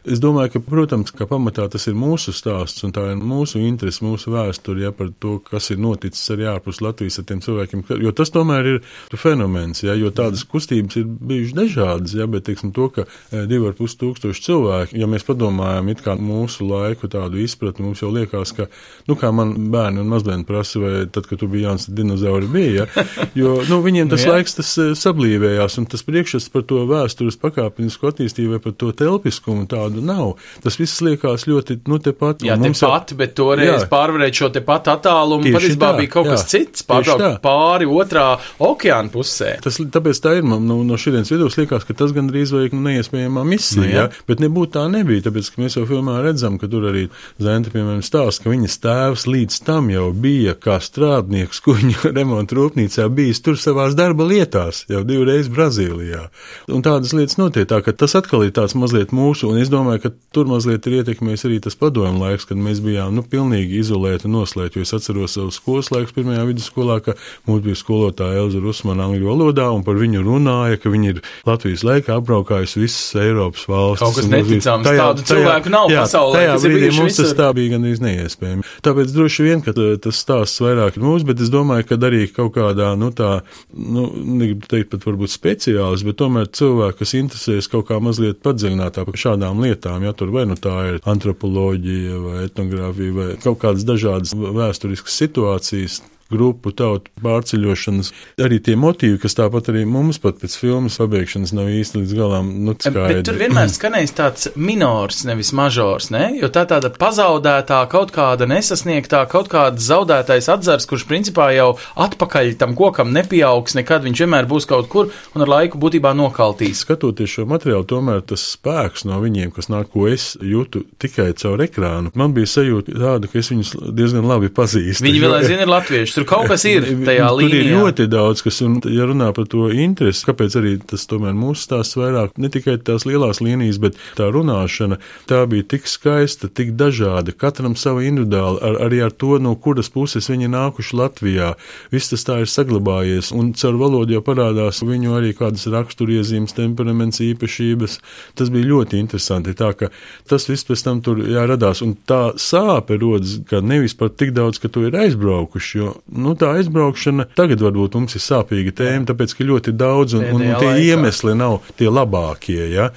Es 0.08 0.22
domāju, 0.24 0.54
ka, 0.54 0.60
protams, 0.64 1.12
ka 1.12 1.26
pamatā 1.28 1.66
tas 1.68 1.84
ir 1.92 1.96
mūsu 2.00 2.32
stāsts 2.32 2.86
un 2.88 2.94
tā 2.96 3.02
ir 3.12 3.20
mūsu 3.20 3.60
interese, 3.60 4.00
mūsu 4.06 4.32
vēsture, 4.32 4.86
ja 4.86 4.94
par 4.96 5.10
to, 5.20 5.34
kas 5.44 5.74
ir 5.74 5.82
noticis 5.84 6.24
arī 6.32 6.46
ārpus 6.48 6.80
Latvijas 6.80 7.20
ar 7.20 7.26
tiem 7.28 7.42
cilvēkiem, 7.44 7.84
jo 8.06 8.14
tas 8.16 8.32
tomēr 8.32 8.70
ir 8.72 8.78
fenomens, 9.20 9.84
ja, 9.84 9.98
jo 10.00 10.08
tādas 10.16 10.46
kustības 10.48 11.02
ir 11.02 11.04
bijušas 11.04 11.58
dažādas, 11.58 12.14
ja, 12.16 12.30
bet, 12.32 12.46
teiksim, 12.48 12.72
to, 12.76 12.88
ka 12.96 13.04
eh, 13.10 13.44
divi 13.50 13.68
ar 13.68 13.76
pus 13.76 13.98
tūkstoši 14.00 14.46
cilvēki, 14.46 15.02
ja 15.02 15.10
mēs 15.12 15.28
padomājam 15.28 15.92
it 15.92 16.06
kā 16.06 16.16
mūsu 16.16 16.70
laiku 16.70 17.12
tādu 17.12 17.44
izpratni, 17.44 17.90
mums 17.90 18.00
jau 18.00 18.14
liekas, 18.16 18.56
ka, 18.56 18.70
nu, 19.12 19.20
kā 19.20 19.34
man 19.36 19.52
bērni 19.76 20.00
un 20.00 20.16
mazbērni 20.16 20.48
prasa, 20.48 20.80
vai 20.80 20.94
tad, 21.12 21.28
kad 21.28 21.44
tu 21.44 21.52
biji 21.52 21.68
jauns, 21.68 21.90
dinozauri 21.92 22.48
bija, 22.56 22.88
ja, 22.88 23.06
jo, 23.36 23.58
nu, 23.68 23.82
viņiem 23.84 24.16
tas 24.16 24.24
nu, 24.30 24.32
laiks 24.32 24.56
tas 24.62 24.72
eh, 24.80 24.96
sablīvējās, 24.96 25.78
un 25.84 25.92
tas 25.92 26.08
priekšstats 26.08 26.48
par 26.56 26.64
to 26.72 26.88
vēstures 26.88 27.40
pakāpenisku 27.44 28.14
attīstību 28.14 28.56
vai 28.56 28.64
par 28.64 28.80
to 28.80 28.96
telpiskumu 28.96 29.68
tādu 29.68 29.89
nav. 30.06 30.36
Tas 30.64 30.78
viss 30.80 31.02
liekas 31.06 31.46
ļoti, 31.50 31.80
nu, 31.90 32.00
tepat. 32.04 32.44
Jā, 32.46 32.58
tepat, 32.62 33.14
bet 33.20 33.36
toreiz 33.38 33.72
jā. 33.72 33.88
pārvarēt 33.92 34.40
šo 34.40 34.52
tepat 34.54 34.92
attālumu, 34.96 35.50
patiesībā 35.56 35.92
bija 36.00 36.14
kaut 36.14 36.30
jā, 36.30 36.36
kas 36.36 36.46
cits, 36.52 36.86
pārbraukt 36.88 37.42
pāri 37.44 37.88
otrā 37.90 38.28
okeāna 38.64 39.12
pusē. 39.14 39.56
Tas 39.64 39.80
tāpēc 39.80 40.22
tā 40.24 40.36
ir, 40.40 40.48
man 40.48 40.66
nu, 40.70 40.82
no 40.88 41.00
šodienas 41.00 41.32
vidus 41.34 41.58
liekas, 41.60 41.86
ka 41.88 41.96
tas 41.98 42.14
gandrīz 42.16 42.54
vajag 42.56 42.76
nu, 42.78 42.84
neiespējamā 42.88 43.46
misija, 43.48 43.82
nu, 43.82 43.90
jā. 43.90 44.06
jā, 44.06 44.24
bet 44.30 44.44
nebūtu 44.44 44.76
tā 44.78 44.86
nebija, 44.92 45.26
tāpēc, 45.28 45.52
ka 45.54 45.64
mēs 45.64 45.78
jau 45.80 45.86
filmā 45.90 46.20
redzam, 46.26 46.60
ka 46.62 46.70
tur 46.72 46.90
arī 46.92 47.08
Zenta, 47.40 47.72
piemēram, 47.74 48.02
stāsta, 48.06 48.46
ka 48.46 48.54
viņas 48.54 48.80
tēvs 48.84 49.26
līdz 49.30 49.60
tam 49.68 49.90
jau 49.94 50.10
bija 50.14 50.56
kā 50.60 50.80
strādnieks 50.84 51.62
kuģu 51.66 52.12
remontu 52.18 52.60
rūpnīcā 52.60 53.08
bijis 53.14 53.44
tur 53.46 53.60
savās 53.60 53.96
darba 53.98 54.28
lietās, 54.28 54.84
jau 54.92 55.04
divreiz 55.08 55.50
Brazīlijā. 55.52 56.28
Un 56.74 56.84
tādas 56.86 57.14
lietas 57.16 57.40
notiek 57.40 57.68
tā, 57.70 57.82
ka 57.86 57.94
tas 57.96 58.16
atkal 58.20 58.46
ir 58.46 58.54
tāds 58.56 58.76
mazliet 58.80 59.14
mūsu, 59.16 59.50
un 59.50 59.62
es 59.62 59.72
domāju, 59.72 59.79
ka 60.04 60.12
tur 60.36 60.50
mazliet 60.50 60.86
ir 60.88 61.00
ietekmējis 61.00 61.46
arī 61.48 61.58
tas 61.64 61.78
padomu 61.80 62.22
laiks, 62.24 62.46
kad 62.50 62.60
mēs 62.60 62.82
bijām, 62.84 63.16
nu, 63.18 63.24
pilnīgi 63.26 63.80
izolēti 63.82 64.28
un 64.30 64.36
noslēgti, 64.38 64.84
es 64.84 64.94
atceros 64.96 65.36
savu 65.38 65.54
skolas 65.54 65.90
laiku 65.94 66.16
pirmajā 66.18 66.46
vidusskolā, 66.50 67.00
ka 67.06 67.16
mums 67.48 67.64
bija 67.66 67.80
skolotāja 67.80 68.44
Elza 68.44 68.62
Rusmana 68.64 69.08
angļu 69.08 69.30
valodā, 69.30 69.70
un 69.74 69.86
par 69.88 70.00
viņu 70.00 70.24
runāja, 70.26 70.80
ka 70.82 70.92
viņa 70.94 71.14
ir 71.14 71.22
Latvijas 71.48 71.86
laikā 71.88 72.18
apbraukājusi 72.20 72.84
visas 72.84 73.16
Eiropas 73.20 73.66
valstis. 73.70 74.04
Kaut 74.04 74.20
kas 74.20 74.30
neticams, 74.30 74.88
tajā, 74.88 75.06
tādu 75.06 75.26
tajā, 75.26 75.30
cilvēku 75.34 75.74
nav 75.74 75.94
jā, 75.94 76.04
pasaulē. 76.06 76.44
Tajā 76.44 76.58
brīdī 76.66 76.92
mums 76.98 77.20
tas 77.20 77.36
tā 77.38 77.50
bija 77.58 77.74
gandrīz 77.76 78.04
neiespējami. 78.04 78.68
Tāpēc 78.86 79.16
droši 79.16 79.48
vien, 79.48 79.64
ka 79.66 79.74
tas 79.76 80.22
stāsts 80.26 80.64
vairāk 80.64 81.00
ir 81.00 81.08
mūsu, 81.08 81.28
bet 81.30 81.44
es 81.44 81.54
domāju, 81.54 81.88
ka 81.90 82.00
arī 82.10 82.26
kaut 82.34 82.54
kādā, 82.58 82.92
nu 83.00 83.12
tā, 83.16 83.40
nu, 83.74 84.08
negribu 84.14 84.70
teikt 84.70 84.94
pat 84.94 85.08
varbūt 85.08 85.34
speciāls, 85.34 86.06
bet 86.08 86.20
tomēr 86.22 86.50
cilvēki, 86.60 87.00
kas 87.02 87.16
interesēs 87.20 87.70
kaut 87.72 87.88
kā 87.90 88.00
mazliet 88.04 88.42
padziļinātāk 88.46 89.10
par 89.10 89.20
šādām 89.20 89.62
lietām, 89.64 89.69
ja 90.06 90.14
tur 90.18 90.32
vai 90.34 90.46
nu 90.50 90.58
tā 90.60 90.76
ir 90.94 91.02
antropoloģija 91.10 92.22
vai 92.24 92.46
etnogrāfija 92.48 93.18
vai 93.18 93.28
kaut 93.44 93.60
kādas 93.64 93.86
dažādas 93.88 94.36
vēsturiskas 94.36 95.20
situācijas, 95.24 96.02
grupu 96.30 96.72
tautu 96.76 97.12
pārceļošanas, 97.24 98.12
arī 98.46 98.60
tie 98.64 98.76
motīvi, 98.80 99.18
kas 99.22 99.36
tāpat 99.38 99.72
arī 99.72 99.86
mums 99.90 100.22
pat 100.22 100.40
pēc 100.42 100.56
filmas 100.60 101.00
pabeigšanas 101.02 101.54
nav 101.58 101.72
īsti 101.74 102.04
līdz 102.04 102.16
galam 102.18 102.52
nu, 102.66 102.76
skaidri. 102.78 103.20
Bet 103.20 103.28
tur 103.28 103.40
vienmēr 103.40 103.72
skanējis 103.78 104.16
tāds 104.18 104.50
minors, 104.56 105.24
nevis 105.28 105.52
mažors, 105.58 106.12
ne? 106.14 106.26
jo 106.40 106.52
tā 106.54 106.66
tāda 106.70 106.92
pazaudētā, 106.94 107.82
kaut 107.92 108.14
kāda 108.16 108.48
nesasniegtā, 108.50 109.24
kaut 109.32 109.50
kāda 109.52 109.82
zaudētais 109.82 110.50
atzars, 110.54 110.88
kurš 110.90 111.08
principā 111.10 111.50
jau 111.56 111.72
atpakaļ 112.00 112.54
tam 112.62 112.76
kokam 112.78 113.14
nepieaugs 113.16 113.78
nekad, 113.80 114.06
viņš 114.06 114.24
vienmēr 114.26 114.50
būs 114.50 114.70
kaut 114.70 114.90
kur 114.92 115.10
un 115.36 115.46
ar 115.46 115.54
laiku 115.56 115.82
būtībā 115.82 116.14
nokaltīs. 116.18 116.84
Skatoties 116.86 117.40
šo 117.40 117.48
materiālu, 117.50 117.88
tomēr 117.90 118.22
tas 118.30 118.46
spēks 118.54 119.06
no 119.10 119.20
viņiem, 119.24 119.54
kas 119.56 119.72
nāk, 119.72 119.92
ko 119.94 120.08
es 120.12 120.32
jūtu 120.38 120.86
tikai 121.02 121.32
caur 121.40 121.66
ekrānu, 121.66 122.14
man 122.20 122.36
bija 122.38 122.50
sajūta 122.50 122.96
tāda, 122.96 123.30
ka 123.32 123.42
es 123.42 123.52
viņus 123.52 123.74
diezgan 123.96 124.28
labi 124.30 124.52
pazīstu. 124.54 125.06
Viņi 125.06 125.24
vēl 125.24 125.38
aizvien 125.40 125.64
ir 125.64 125.72
latvieši 125.72 126.19
Tur 126.20 126.28
kaut 126.30 126.50
kas 126.52 126.66
ir 126.68 126.86
tajā 127.08 127.30
līnijā. 127.38 127.50
Tur 127.50 127.58
ir 127.58 127.70
ļoti 127.72 128.08
daudz, 128.12 128.44
kas, 128.46 128.60
un, 128.66 128.78
ja 128.92 129.08
runā 129.10 129.30
par 129.36 129.48
to 129.52 129.70
interesi, 129.72 130.26
kāpēc 130.28 130.58
arī 130.60 130.76
tas 130.90 131.06
tomēr 131.10 131.36
mūsu 131.38 131.66
stāsts 131.66 131.98
vairāk, 132.00 132.36
ne 132.42 132.52
tikai 132.52 132.76
tās 132.84 133.06
lielās 133.08 133.40
līnijas, 133.44 133.80
bet 133.82 133.98
tā 134.18 134.30
runāšana, 134.34 135.00
tā 135.30 135.44
bija 135.50 135.68
tik 135.76 135.88
skaista, 135.90 136.50
tik 136.52 136.74
dažāda, 136.80 137.34
katram 137.36 137.78
sava 137.80 138.04
individuāli, 138.08 138.62
ar, 138.66 138.80
arī 138.88 139.02
ar 139.06 139.16
to, 139.16 139.38
no 139.42 139.56
kuras 139.56 139.92
puses 139.94 140.30
viņi 140.32 140.52
nākuši 140.52 141.00
Latvijā. 141.00 141.54
Viss 141.94 142.12
tas 142.12 142.26
tā 142.28 142.40
ir 142.44 142.52
saglabājies, 142.52 143.32
un 143.36 143.54
caur 143.58 143.80
valodu 143.80 144.18
jau 144.18 144.24
parādās 144.26 144.84
viņu 144.86 145.16
arī 145.18 145.34
kādas 145.38 145.68
raksturiezīmes, 145.72 146.56
temperaments, 146.58 147.22
īpašības. 147.24 148.00
Tas 148.40 148.52
bija 148.54 148.70
ļoti 148.74 149.00
interesanti, 149.00 149.56
tā 149.58 149.72
ka 149.78 149.92
tas 150.30 150.48
viss 150.50 150.68
pēc 150.68 150.86
tam 150.86 151.02
tur 151.06 151.22
jāradās, 151.24 151.84
un 151.86 151.96
tā 152.10 152.34
sāpe 152.40 153.00
rodas, 153.00 153.38
ka 153.50 153.64
nevis 153.64 153.96
par 153.98 154.12
tik 154.14 154.34
daudz, 154.36 154.60
ka 154.62 154.72
tu 154.72 154.86
ir 154.88 154.98
aizbraukuši, 155.00 155.80
jo 155.80 155.96
nu, 156.12 156.34
tā 156.40 156.54
aizbraukšana 156.58 157.30
tagad 157.38 157.62
varbūt 157.64 157.98
mums 158.00 158.18
ir 158.18 158.24
sāpīga 158.24 158.74
tēma, 158.82 159.08
tāpēc, 159.10 159.36
ka 159.38 159.48
ļoti 159.48 159.76
daudz 159.78 160.18
un, 160.18 160.26
un, 160.26 160.42
un 160.42 160.60
tie 160.60 160.72
laikā. 160.72 160.84
iemesli 160.90 161.36
nav 161.38 161.60
tie 161.80 161.90
labākie, 161.92 162.62
ja? 162.74 162.90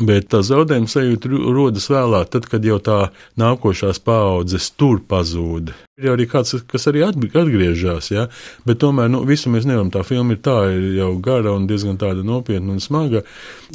bet 0.00 0.30
tā 0.32 0.42
zaudējuma 0.46 0.90
sajūta 0.90 1.30
rodas 1.30 1.90
vēlāk, 1.92 2.32
tad, 2.32 2.48
kad 2.50 2.64
jau 2.64 2.80
tā 2.82 3.00
nākošās 3.40 4.02
paaudzes 4.04 4.70
tur 4.78 5.02
pazūd. 5.08 5.74
Ir 6.00 6.14
arī 6.14 6.24
kāds, 6.30 6.54
kas 6.64 6.86
arī 6.88 7.02
atgriežas, 7.04 8.08
ja? 8.08 8.26
bet 8.64 8.78
tomēr 8.80 9.10
nu, 9.12 9.20
visu 9.28 9.50
mēs 9.52 9.66
nevaram. 9.68 9.90
Tā 9.92 10.00
filma 10.06 10.32
ir 10.32 10.40
tā, 10.40 10.56
ir 10.72 10.94
jau 10.96 11.10
gara 11.20 11.52
un 11.52 11.66
diezgan 11.68 11.98
tāda 12.00 12.24
nopietna 12.24 12.72
un 12.72 12.80
smaga. 12.80 13.20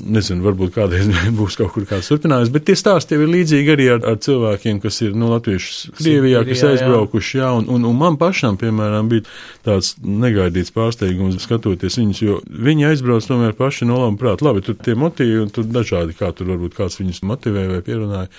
Nezinu, 0.02 0.42
varbūt 0.48 0.74
kādreiz 0.74 1.12
būs 1.40 1.60
kaut 1.60 1.76
kur 1.76 1.86
kāds 1.90 2.10
turpinājums, 2.10 2.50
bet 2.54 2.66
tie 2.66 2.78
stāsti 2.80 3.14
jau 3.14 3.28
ir 3.28 3.34
līdzīgi 3.36 3.76
arī 3.76 3.88
ar, 3.94 4.02
ar 4.10 4.18
cilvēkiem, 4.26 4.82
kas 4.82 4.98
ir 5.06 5.14
nu, 5.14 5.30
latvieši 5.36 5.94
Krievijā, 6.00 6.42
kas 6.50 6.66
aizbraukuši, 6.72 7.38
jā, 7.44 7.52
un, 7.60 7.70
un, 7.76 7.86
un 7.92 8.00
man 8.00 8.18
pašam, 8.22 8.58
piemēram, 8.58 8.85
bija 9.10 9.26
tāds 9.66 9.96
negaidīts 10.02 10.74
pārsteigums 10.76 11.40
skatoties 11.44 12.00
viņus, 12.02 12.22
jo 12.26 12.40
viņi 12.50 12.90
aizbrauc 12.92 13.28
tomēr 13.28 13.58
paši 13.58 13.88
no 13.90 14.00
laba 14.04 14.20
prāta. 14.22 14.48
Labi, 14.48 14.64
tur 14.66 14.78
tie 14.80 14.96
motīvi 15.00 15.44
un 15.44 15.52
tur 15.54 15.68
dažādi, 15.70 16.18
kā 16.18 16.32
tur 16.36 16.54
varbūt 16.54 16.78
kāds 16.78 17.00
viņus 17.02 17.24
motivē 17.28 17.68
vai 17.74 17.82
pierunāja. 17.86 18.32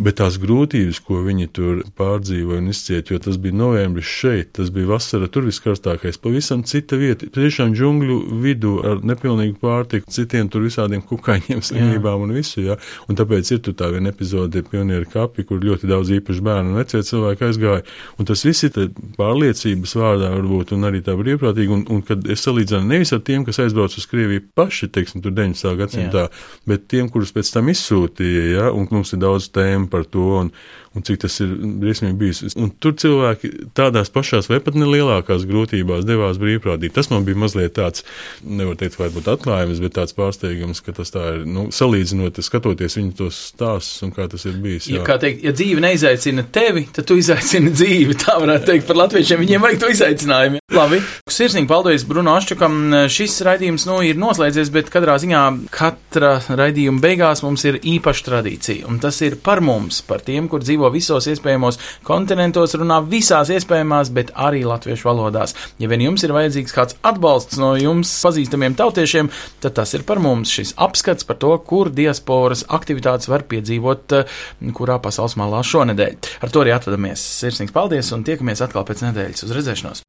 Bet 0.00 0.16
tās 0.18 0.38
grūtības, 0.40 0.98
ko 1.04 1.18
viņi 1.26 1.48
tur 1.52 1.82
pārdzīvoja 1.98 2.62
un 2.62 2.70
izcieta, 2.72 3.12
jo 3.12 3.20
tas 3.22 3.36
bija 3.40 3.54
novembris 3.54 4.08
šeit, 4.08 4.54
tas 4.56 4.70
bija 4.72 4.88
vasara, 4.88 5.28
tur 5.30 5.44
viskarstākais, 5.44 6.16
pavisam 6.22 6.62
cita 6.66 6.96
vieta. 6.96 7.28
Tiešām 7.32 7.74
džungļu 7.76 8.16
vidū 8.42 8.72
ar 8.88 9.02
nepilnīgu 9.04 9.60
pārtiku, 9.60 10.08
citiem 10.10 10.48
tur 10.52 10.64
visādiem 10.64 11.04
kukaiņiem, 11.06 11.60
slimībām 11.68 12.24
un 12.24 12.32
visu, 12.34 12.64
jā. 12.64 12.78
Un 13.06 13.20
tāpēc 13.20 13.52
ir 13.52 13.60
tur 13.66 13.76
tā 13.78 13.90
viena 13.92 14.10
epizode, 14.14 14.64
pionieru 14.64 15.10
kapi, 15.12 15.44
kur 15.46 15.60
ļoti 15.62 15.90
daudz 15.90 16.14
īpaši 16.16 16.46
bērnu 16.48 16.72
un 16.72 16.80
vecie 16.80 17.02
cilvēki 17.06 17.46
aizgāja. 17.50 17.84
Un 18.16 18.30
tas 18.32 18.46
viss 18.48 18.64
ir 18.66 18.90
pārliecības 19.20 19.96
vārdā 20.00 20.32
varbūt 20.32 20.72
un 20.74 20.88
arī 20.88 21.04
tā 21.04 21.14
brīvprātīgi. 21.20 21.76
Un, 21.76 21.84
un 21.92 22.02
kad 22.06 22.26
es 22.32 22.42
salīdzinu 22.46 22.88
nevis 22.88 23.12
ar 23.12 23.22
tiem, 23.26 23.44
kas 23.44 23.60
aizbrauc 23.62 23.94
uz 23.98 24.08
Krieviju 24.08 24.48
paši, 24.56 24.88
teiksim, 24.92 25.22
tur 25.22 25.36
19. 25.36 25.76
gadsimtā, 25.78 26.26
jā. 26.26 26.44
bet 26.68 26.88
tiem, 26.90 27.12
kurus 27.12 27.34
pēc 27.36 27.52
tam 27.54 27.70
izsūtīja, 27.72 28.44
jā, 28.56 28.68
un 28.72 28.88
mums 28.90 29.14
ir 29.14 29.22
daudz 29.22 29.50
tēmu 29.54 29.81
par 29.86 30.06
to. 30.06 30.38
Un, 30.40 30.50
un 30.96 31.04
cik 31.06 31.22
tas 31.24 31.38
ir 31.40 31.52
briesmīgi 31.82 32.18
bijis. 32.20 32.56
Un 32.58 32.70
tur 32.82 32.94
cilvēki 32.98 33.50
tādās 33.76 34.12
pašās 34.12 34.48
vai 34.50 34.60
pat 34.64 34.76
nelielākās 34.78 35.46
grūtībās 35.48 36.06
devās 36.08 36.40
brīvprātīgi. 36.42 36.92
Tas 36.96 37.08
man 37.12 37.26
bija 37.26 37.40
mazliet 37.40 37.76
tāds, 37.78 38.04
nevar 38.44 38.76
teikt, 38.80 38.98
varbūt 39.00 39.30
atklājums, 39.32 39.80
bet 39.82 39.96
tāds 39.96 40.16
pārsteigums, 40.16 40.82
ka 40.84 40.94
tas 40.96 41.14
tā 41.14 41.24
ir, 41.36 41.46
nu, 41.48 41.68
salīdzinot, 41.74 42.40
skatoties 42.44 42.98
viņu 42.98 43.16
tos 43.22 43.40
stāstus 43.52 44.04
un 44.06 44.12
kā 44.14 44.28
tas 44.30 44.44
ir 44.48 44.58
bijis. 44.62 44.90
Jā. 44.90 45.00
Ja, 45.00 45.06
kā 45.06 45.18
teikt, 45.22 45.44
ja 45.46 45.54
dzīve 45.56 45.82
neizaicina 45.84 46.44
tevi, 46.52 46.86
tad 46.92 47.08
tu 47.08 47.16
izaicini 47.20 47.72
dzīvi. 47.78 48.18
Tā 48.22 48.36
varētu 48.42 48.68
teikt 48.72 48.88
par 48.90 49.00
latviešiem, 49.04 49.42
viņiem 49.42 49.64
vajag 49.64 49.82
to 49.82 49.92
izaicinājumu. 49.96 50.62
Labi, 50.72 51.02
sirsnīgi 51.28 51.68
paldies 51.68 52.04
Bruno 52.08 52.32
Aščukam. 52.38 52.78
Šis 53.12 53.34
raidījums, 53.44 53.84
nu, 53.88 53.98
ir 54.06 54.20
noslēdzies, 54.20 54.70
bet 54.72 54.88
katrā 54.92 55.18
ziņā 55.20 55.42
katra 55.72 56.38
raidījuma 56.48 57.02
beigās 57.02 57.42
mums 57.44 57.64
ir 57.68 57.76
īpaša 57.76 58.28
tradīcija, 58.28 58.86
un 58.88 59.00
tas 59.02 59.18
ir 59.24 59.36
par 59.44 59.60
mums, 59.64 60.00
par 60.06 60.24
tiem, 60.24 60.48
kur 60.48 60.64
dzīvo 60.64 60.81
dzīvo 60.82 60.90
visos 60.92 61.28
iespējamos 61.30 61.78
kontinentos, 62.06 62.74
runā 62.74 63.00
visās 63.06 63.50
iespējamās, 63.50 64.10
bet 64.12 64.32
arī 64.34 64.64
latviešu 64.66 65.08
valodās. 65.08 65.54
Ja 65.78 65.88
vien 65.88 66.02
jums 66.02 66.24
ir 66.24 66.32
vajadzīgs 66.34 66.74
kāds 66.74 66.96
atbalsts 67.02 67.58
no 67.58 67.74
jums 67.76 68.10
pazīstamiem 68.22 68.74
tautiešiem, 68.74 69.30
tad 69.62 69.76
tas 69.78 69.94
ir 69.94 70.02
par 70.04 70.18
mums 70.18 70.50
šis 70.50 70.74
apskats 70.76 71.24
par 71.24 71.38
to, 71.38 71.54
kur 71.58 71.90
diasporas 71.90 72.64
aktivitātes 72.68 73.28
var 73.28 73.44
piedzīvot, 73.46 74.12
eh, 74.12 74.26
kurā 74.72 74.98
pasaules 74.98 75.36
malā 75.36 75.62
šonedēļ. 75.62 76.16
Ar 76.42 76.50
to 76.50 76.60
arī 76.60 76.74
atvadamies. 76.74 77.20
Sirsnīgs 77.20 77.72
paldies 77.72 78.12
un 78.12 78.24
tiekamies 78.24 78.62
atkal 78.62 78.84
pēc 78.84 79.06
nedēļas. 79.06 79.44
Uz 79.44 79.54
redzēšanos! 79.54 80.02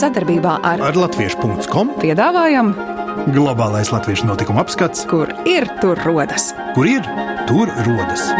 Sadarbībā 0.00 0.60
ar, 0.62 0.80
ar 0.80 0.96
Latviešu.com 0.96 1.96
piedāvājam 2.00 2.99
Globālais 3.30 3.90
latviešu 3.92 4.28
notikuma 4.28 4.64
apskats, 4.64 5.04
kur 5.10 5.30
ir 5.48 5.68
tur 5.82 6.00
rodas. 6.06 6.50
Kur 6.76 6.88
ir 6.88 7.04
tur 7.50 7.72
rodas? 7.86 8.30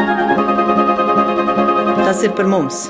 Tas 2.07 2.25
ir 2.27 2.35
par 2.39 2.51
mums! 2.51 2.89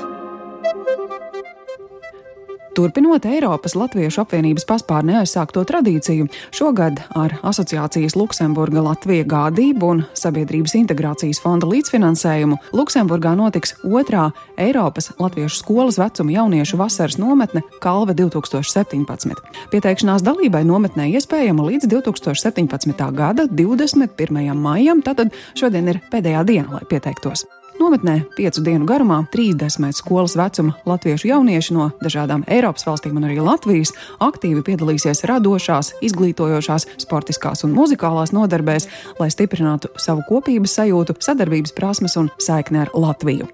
Turpinot 2.75 3.25
Eiropas 3.27 3.73
Latviešu 3.75 4.21
apvienības 4.23 4.63
paspārnē 4.69 5.17
aizsākto 5.19 5.65
tradīciju, 5.67 6.29
šogad 6.55 7.01
ar 7.19 7.35
asociācijas 7.43 8.15
Luksemburga 8.15 8.83
Latvija 8.85 9.25
gādību 9.27 9.89
un 9.91 10.03
Sabiedrības 10.15 10.77
integrācijas 10.79 11.41
fonda 11.43 11.67
līdzfinansējumu 11.67 12.61
Luksemburgā 12.71 13.35
notiks 13.35 13.75
otrā 13.83 14.29
Eiropas 14.55 15.11
Latviešu 15.19 15.59
skolas 15.59 15.99
vecuma 15.99 16.37
jauniešu 16.37 16.79
vasaras 16.79 17.19
nometne 17.19 17.65
Kalve 17.83 18.15
2017. 18.15 19.35
Pieteikšanās 19.73 20.23
dalībai 20.23 20.63
nometnē 20.63 21.11
iespējama 21.19 21.67
līdz 21.67 21.91
2017. 21.91 23.07
gada 23.17 23.49
21. 23.51 24.45
maijam, 24.55 25.03
tātad 25.03 25.35
šodien 25.59 25.91
ir 25.91 26.05
pēdējā 26.13 26.45
diena, 26.47 26.79
lai 26.79 26.87
pieteiktos. 26.87 27.49
Nometnē 27.81 28.19
piecu 28.37 28.61
dienu 28.61 28.85
garumā 28.85 29.23
30 29.33 29.95
skolas 29.97 30.35
vecuma 30.37 30.75
latviešu 30.85 31.31
jaunieši 31.31 31.73
no 31.73 31.87
dažādām 32.03 32.43
Eiropas 32.45 32.85
valstīm 32.85 33.15
un 33.17 33.25
arī 33.25 33.39
Latvijas 33.41 33.89
aktīvi 34.21 34.61
piedalīsies 34.67 35.23
radošās, 35.31 35.95
izglītojošās, 36.05 36.85
sportiskās 37.01 37.65
un 37.65 37.73
muzikālās 37.73 38.35
nodarbēs, 38.37 38.85
lai 39.17 39.31
stiprinātu 39.33 39.89
savu 39.97 40.21
kopības 40.29 40.77
sajūtu, 40.77 41.17
sadarbības 41.25 41.73
prasmes 41.73 42.19
un 42.21 42.29
saikni 42.37 42.83
ar 42.83 42.93
Latviju. 42.93 43.49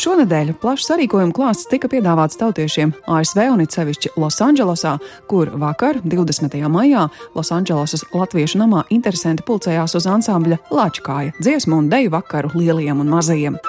Šonadēļ 0.00 0.54
plašs 0.56 0.86
sarīkojuma 0.88 1.34
klāsts 1.36 1.66
tika 1.68 1.88
piedāvāts 1.92 2.38
tautiešiem 2.40 2.94
ASV 3.10 3.40
un 3.52 3.60
it 3.60 3.74
sevišķi 3.76 4.14
Losandželosā, 4.16 4.94
kur 5.28 5.50
vakar, 5.60 5.98
20. 6.00 6.56
maijā, 6.72 7.02
Losandželosas 7.36 8.06
Latviešu 8.14 8.62
namā 8.62 8.86
interesanti 8.96 9.44
pulcējās 9.44 9.98
uz 10.00 10.06
ansambļa 10.08 10.56
Lačkāja 10.72 11.34
dziesmu 11.36 11.82
un 11.82 11.92
deju 11.92 12.14
vakaru 12.16 12.54
lielajiem 12.54 13.04
un 13.04 13.12
mazajiem. 13.12 13.60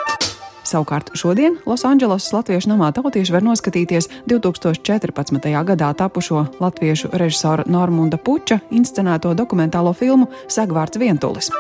Savukārt 0.64 1.12
šodien 1.20 1.60
Losandželosas 1.68 2.32
Latviešu 2.38 2.72
namā 2.72 2.94
tautieši 2.96 3.36
var 3.36 3.44
noskatīties 3.50 4.08
2014. 4.32 5.52
gadā 5.74 5.92
tapušo 6.00 6.46
latviešu 6.64 7.12
režisora 7.12 7.68
Normunda 7.68 8.16
Puča 8.16 8.62
inscenēto 8.72 9.36
dokumentālo 9.36 9.92
filmu 9.92 10.32
Sagvārds 10.48 11.02
Vientulis 11.02 11.52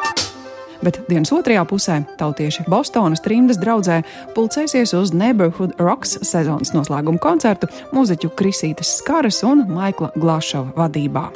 bet 0.86 1.02
dienas 1.10 1.34
otrajā 1.36 1.66
pusē 1.70 2.02
tautieši 2.20 2.68
Bostonas 2.72 3.24
trimdas 3.26 3.60
draudzē 3.62 4.02
pulcēsies 4.36 4.96
uz 4.98 5.14
Neighborhood 5.16 5.78
Rocks 5.82 6.18
sezonas 6.28 6.74
noslēguma 6.76 7.22
koncertu 7.22 7.70
mūziķu 7.96 8.34
Krisītes 8.38 8.98
Skaras 9.02 9.44
un 9.48 9.68
Maikla 9.72 10.14
Glašova 10.18 10.76
vadībā. 10.84 11.30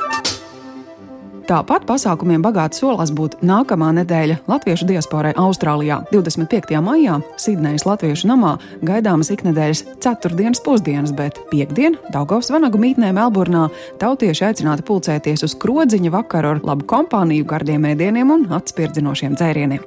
Tāpat 1.45 1.83
pasākumiem 1.85 2.41
bagāti 2.41 2.79
solās 2.79 3.11
būt 3.13 3.35
nākamā 3.45 3.91
nedēļa 3.99 4.39
Latviešu 4.49 4.87
diasporai 4.89 5.35
Austrālijā. 5.37 5.99
25. 6.09 6.79
maijā 6.81 7.19
Sidnejas 7.37 7.85
Latviešu 7.85 8.31
namā 8.31 8.55
gaidāmas 8.81 9.29
iknedēļas 9.35 9.83
ceturtdienas 10.01 10.63
pusdienas, 10.65 11.13
bet 11.13 11.37
piekdien 11.51 11.99
Daugavas 12.09 12.49
Vanagu 12.49 12.81
mītnē 12.81 13.11
Melburnā 13.13 13.67
tautieši 14.01 14.47
aicināti 14.49 14.87
pulcēties 14.89 15.45
uz 15.45 15.53
krodziņa 15.61 16.15
vakaru 16.17 16.55
ar 16.55 16.63
labu 16.65 16.89
kompāniju, 16.89 17.45
gardiem 17.53 17.85
ēdieniem 17.93 18.33
un 18.33 18.47
atspirdzinošiem 18.57 19.37
dzērieniem. 19.37 19.85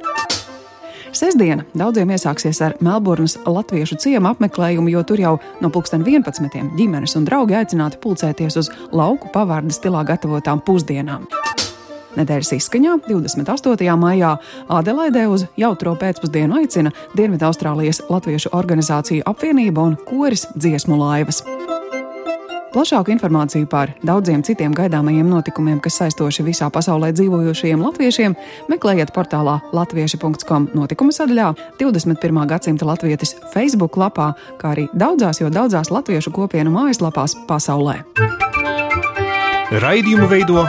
Sesdiena 1.18 1.64
daudziem 1.74 2.12
iesāksies 2.14 2.60
ar 2.62 2.76
Melburnas 2.84 3.34
latviešu 3.48 3.98
ciemu 3.98 4.30
apmeklējumu, 4.30 4.92
jo 4.92 5.02
tur 5.08 5.24
jau 5.24 5.34
no 5.64 5.72
11. 5.72 6.70
ģimenes 6.78 7.16
un 7.18 7.26
draugi 7.26 7.58
aicināti 7.58 7.98
pulcēties 7.98 8.60
uz 8.62 8.70
lauku 8.92 9.32
pavārdu 9.34 9.74
stilā 9.74 10.04
gatavotām 10.06 10.62
pusdienām. 10.62 11.26
Nedēļas 12.18 12.54
izskaņā 12.56 12.96
28. 13.06 13.94
maijā 14.00 14.34
Adelaidē 14.74 15.28
uz 15.30 15.46
jautro 15.60 15.94
pēcpusdienu 15.98 16.58
aicina 16.58 16.92
Dienvidaustrālijas 17.16 18.02
Latviešu 18.10 18.52
organizāciju 18.58 19.26
apvienība 19.28 19.86
un 19.86 19.98
koris 20.08 20.48
dziesmu 20.56 20.98
laivas. 20.98 21.44
Plašāku 22.68 23.10
informāciju 23.14 23.66
par 23.70 23.94
daudziem 24.04 24.42
citiem 24.44 24.74
gaidāmajiem 24.76 25.28
notikumiem, 25.30 25.78
kas 25.80 25.96
saistoši 26.02 26.44
visā 26.46 26.68
pasaulē 26.70 27.14
dzīvojošajiem 27.16 27.80
latviešiem, 27.80 28.34
meklējiet 28.68 29.14
portālā 29.16 29.56
latvieši.com 29.72 30.68
notikuma 30.76 31.14
sadaļā, 31.16 31.48
21. 31.80 32.42
gadsimta 32.50 32.86
latvietis 32.86 33.34
Facebook 33.54 33.96
lapā, 33.96 34.34
kā 34.60 34.74
arī 34.74 34.88
daudzās, 34.92 35.40
jo 35.40 35.48
daudzās 35.54 35.90
latviešu 35.94 36.34
kopienu 36.34 36.74
mājaslapās 36.74 37.38
pasaulē. 37.48 38.02
Raidījumu 39.72 40.28
veido 40.28 40.68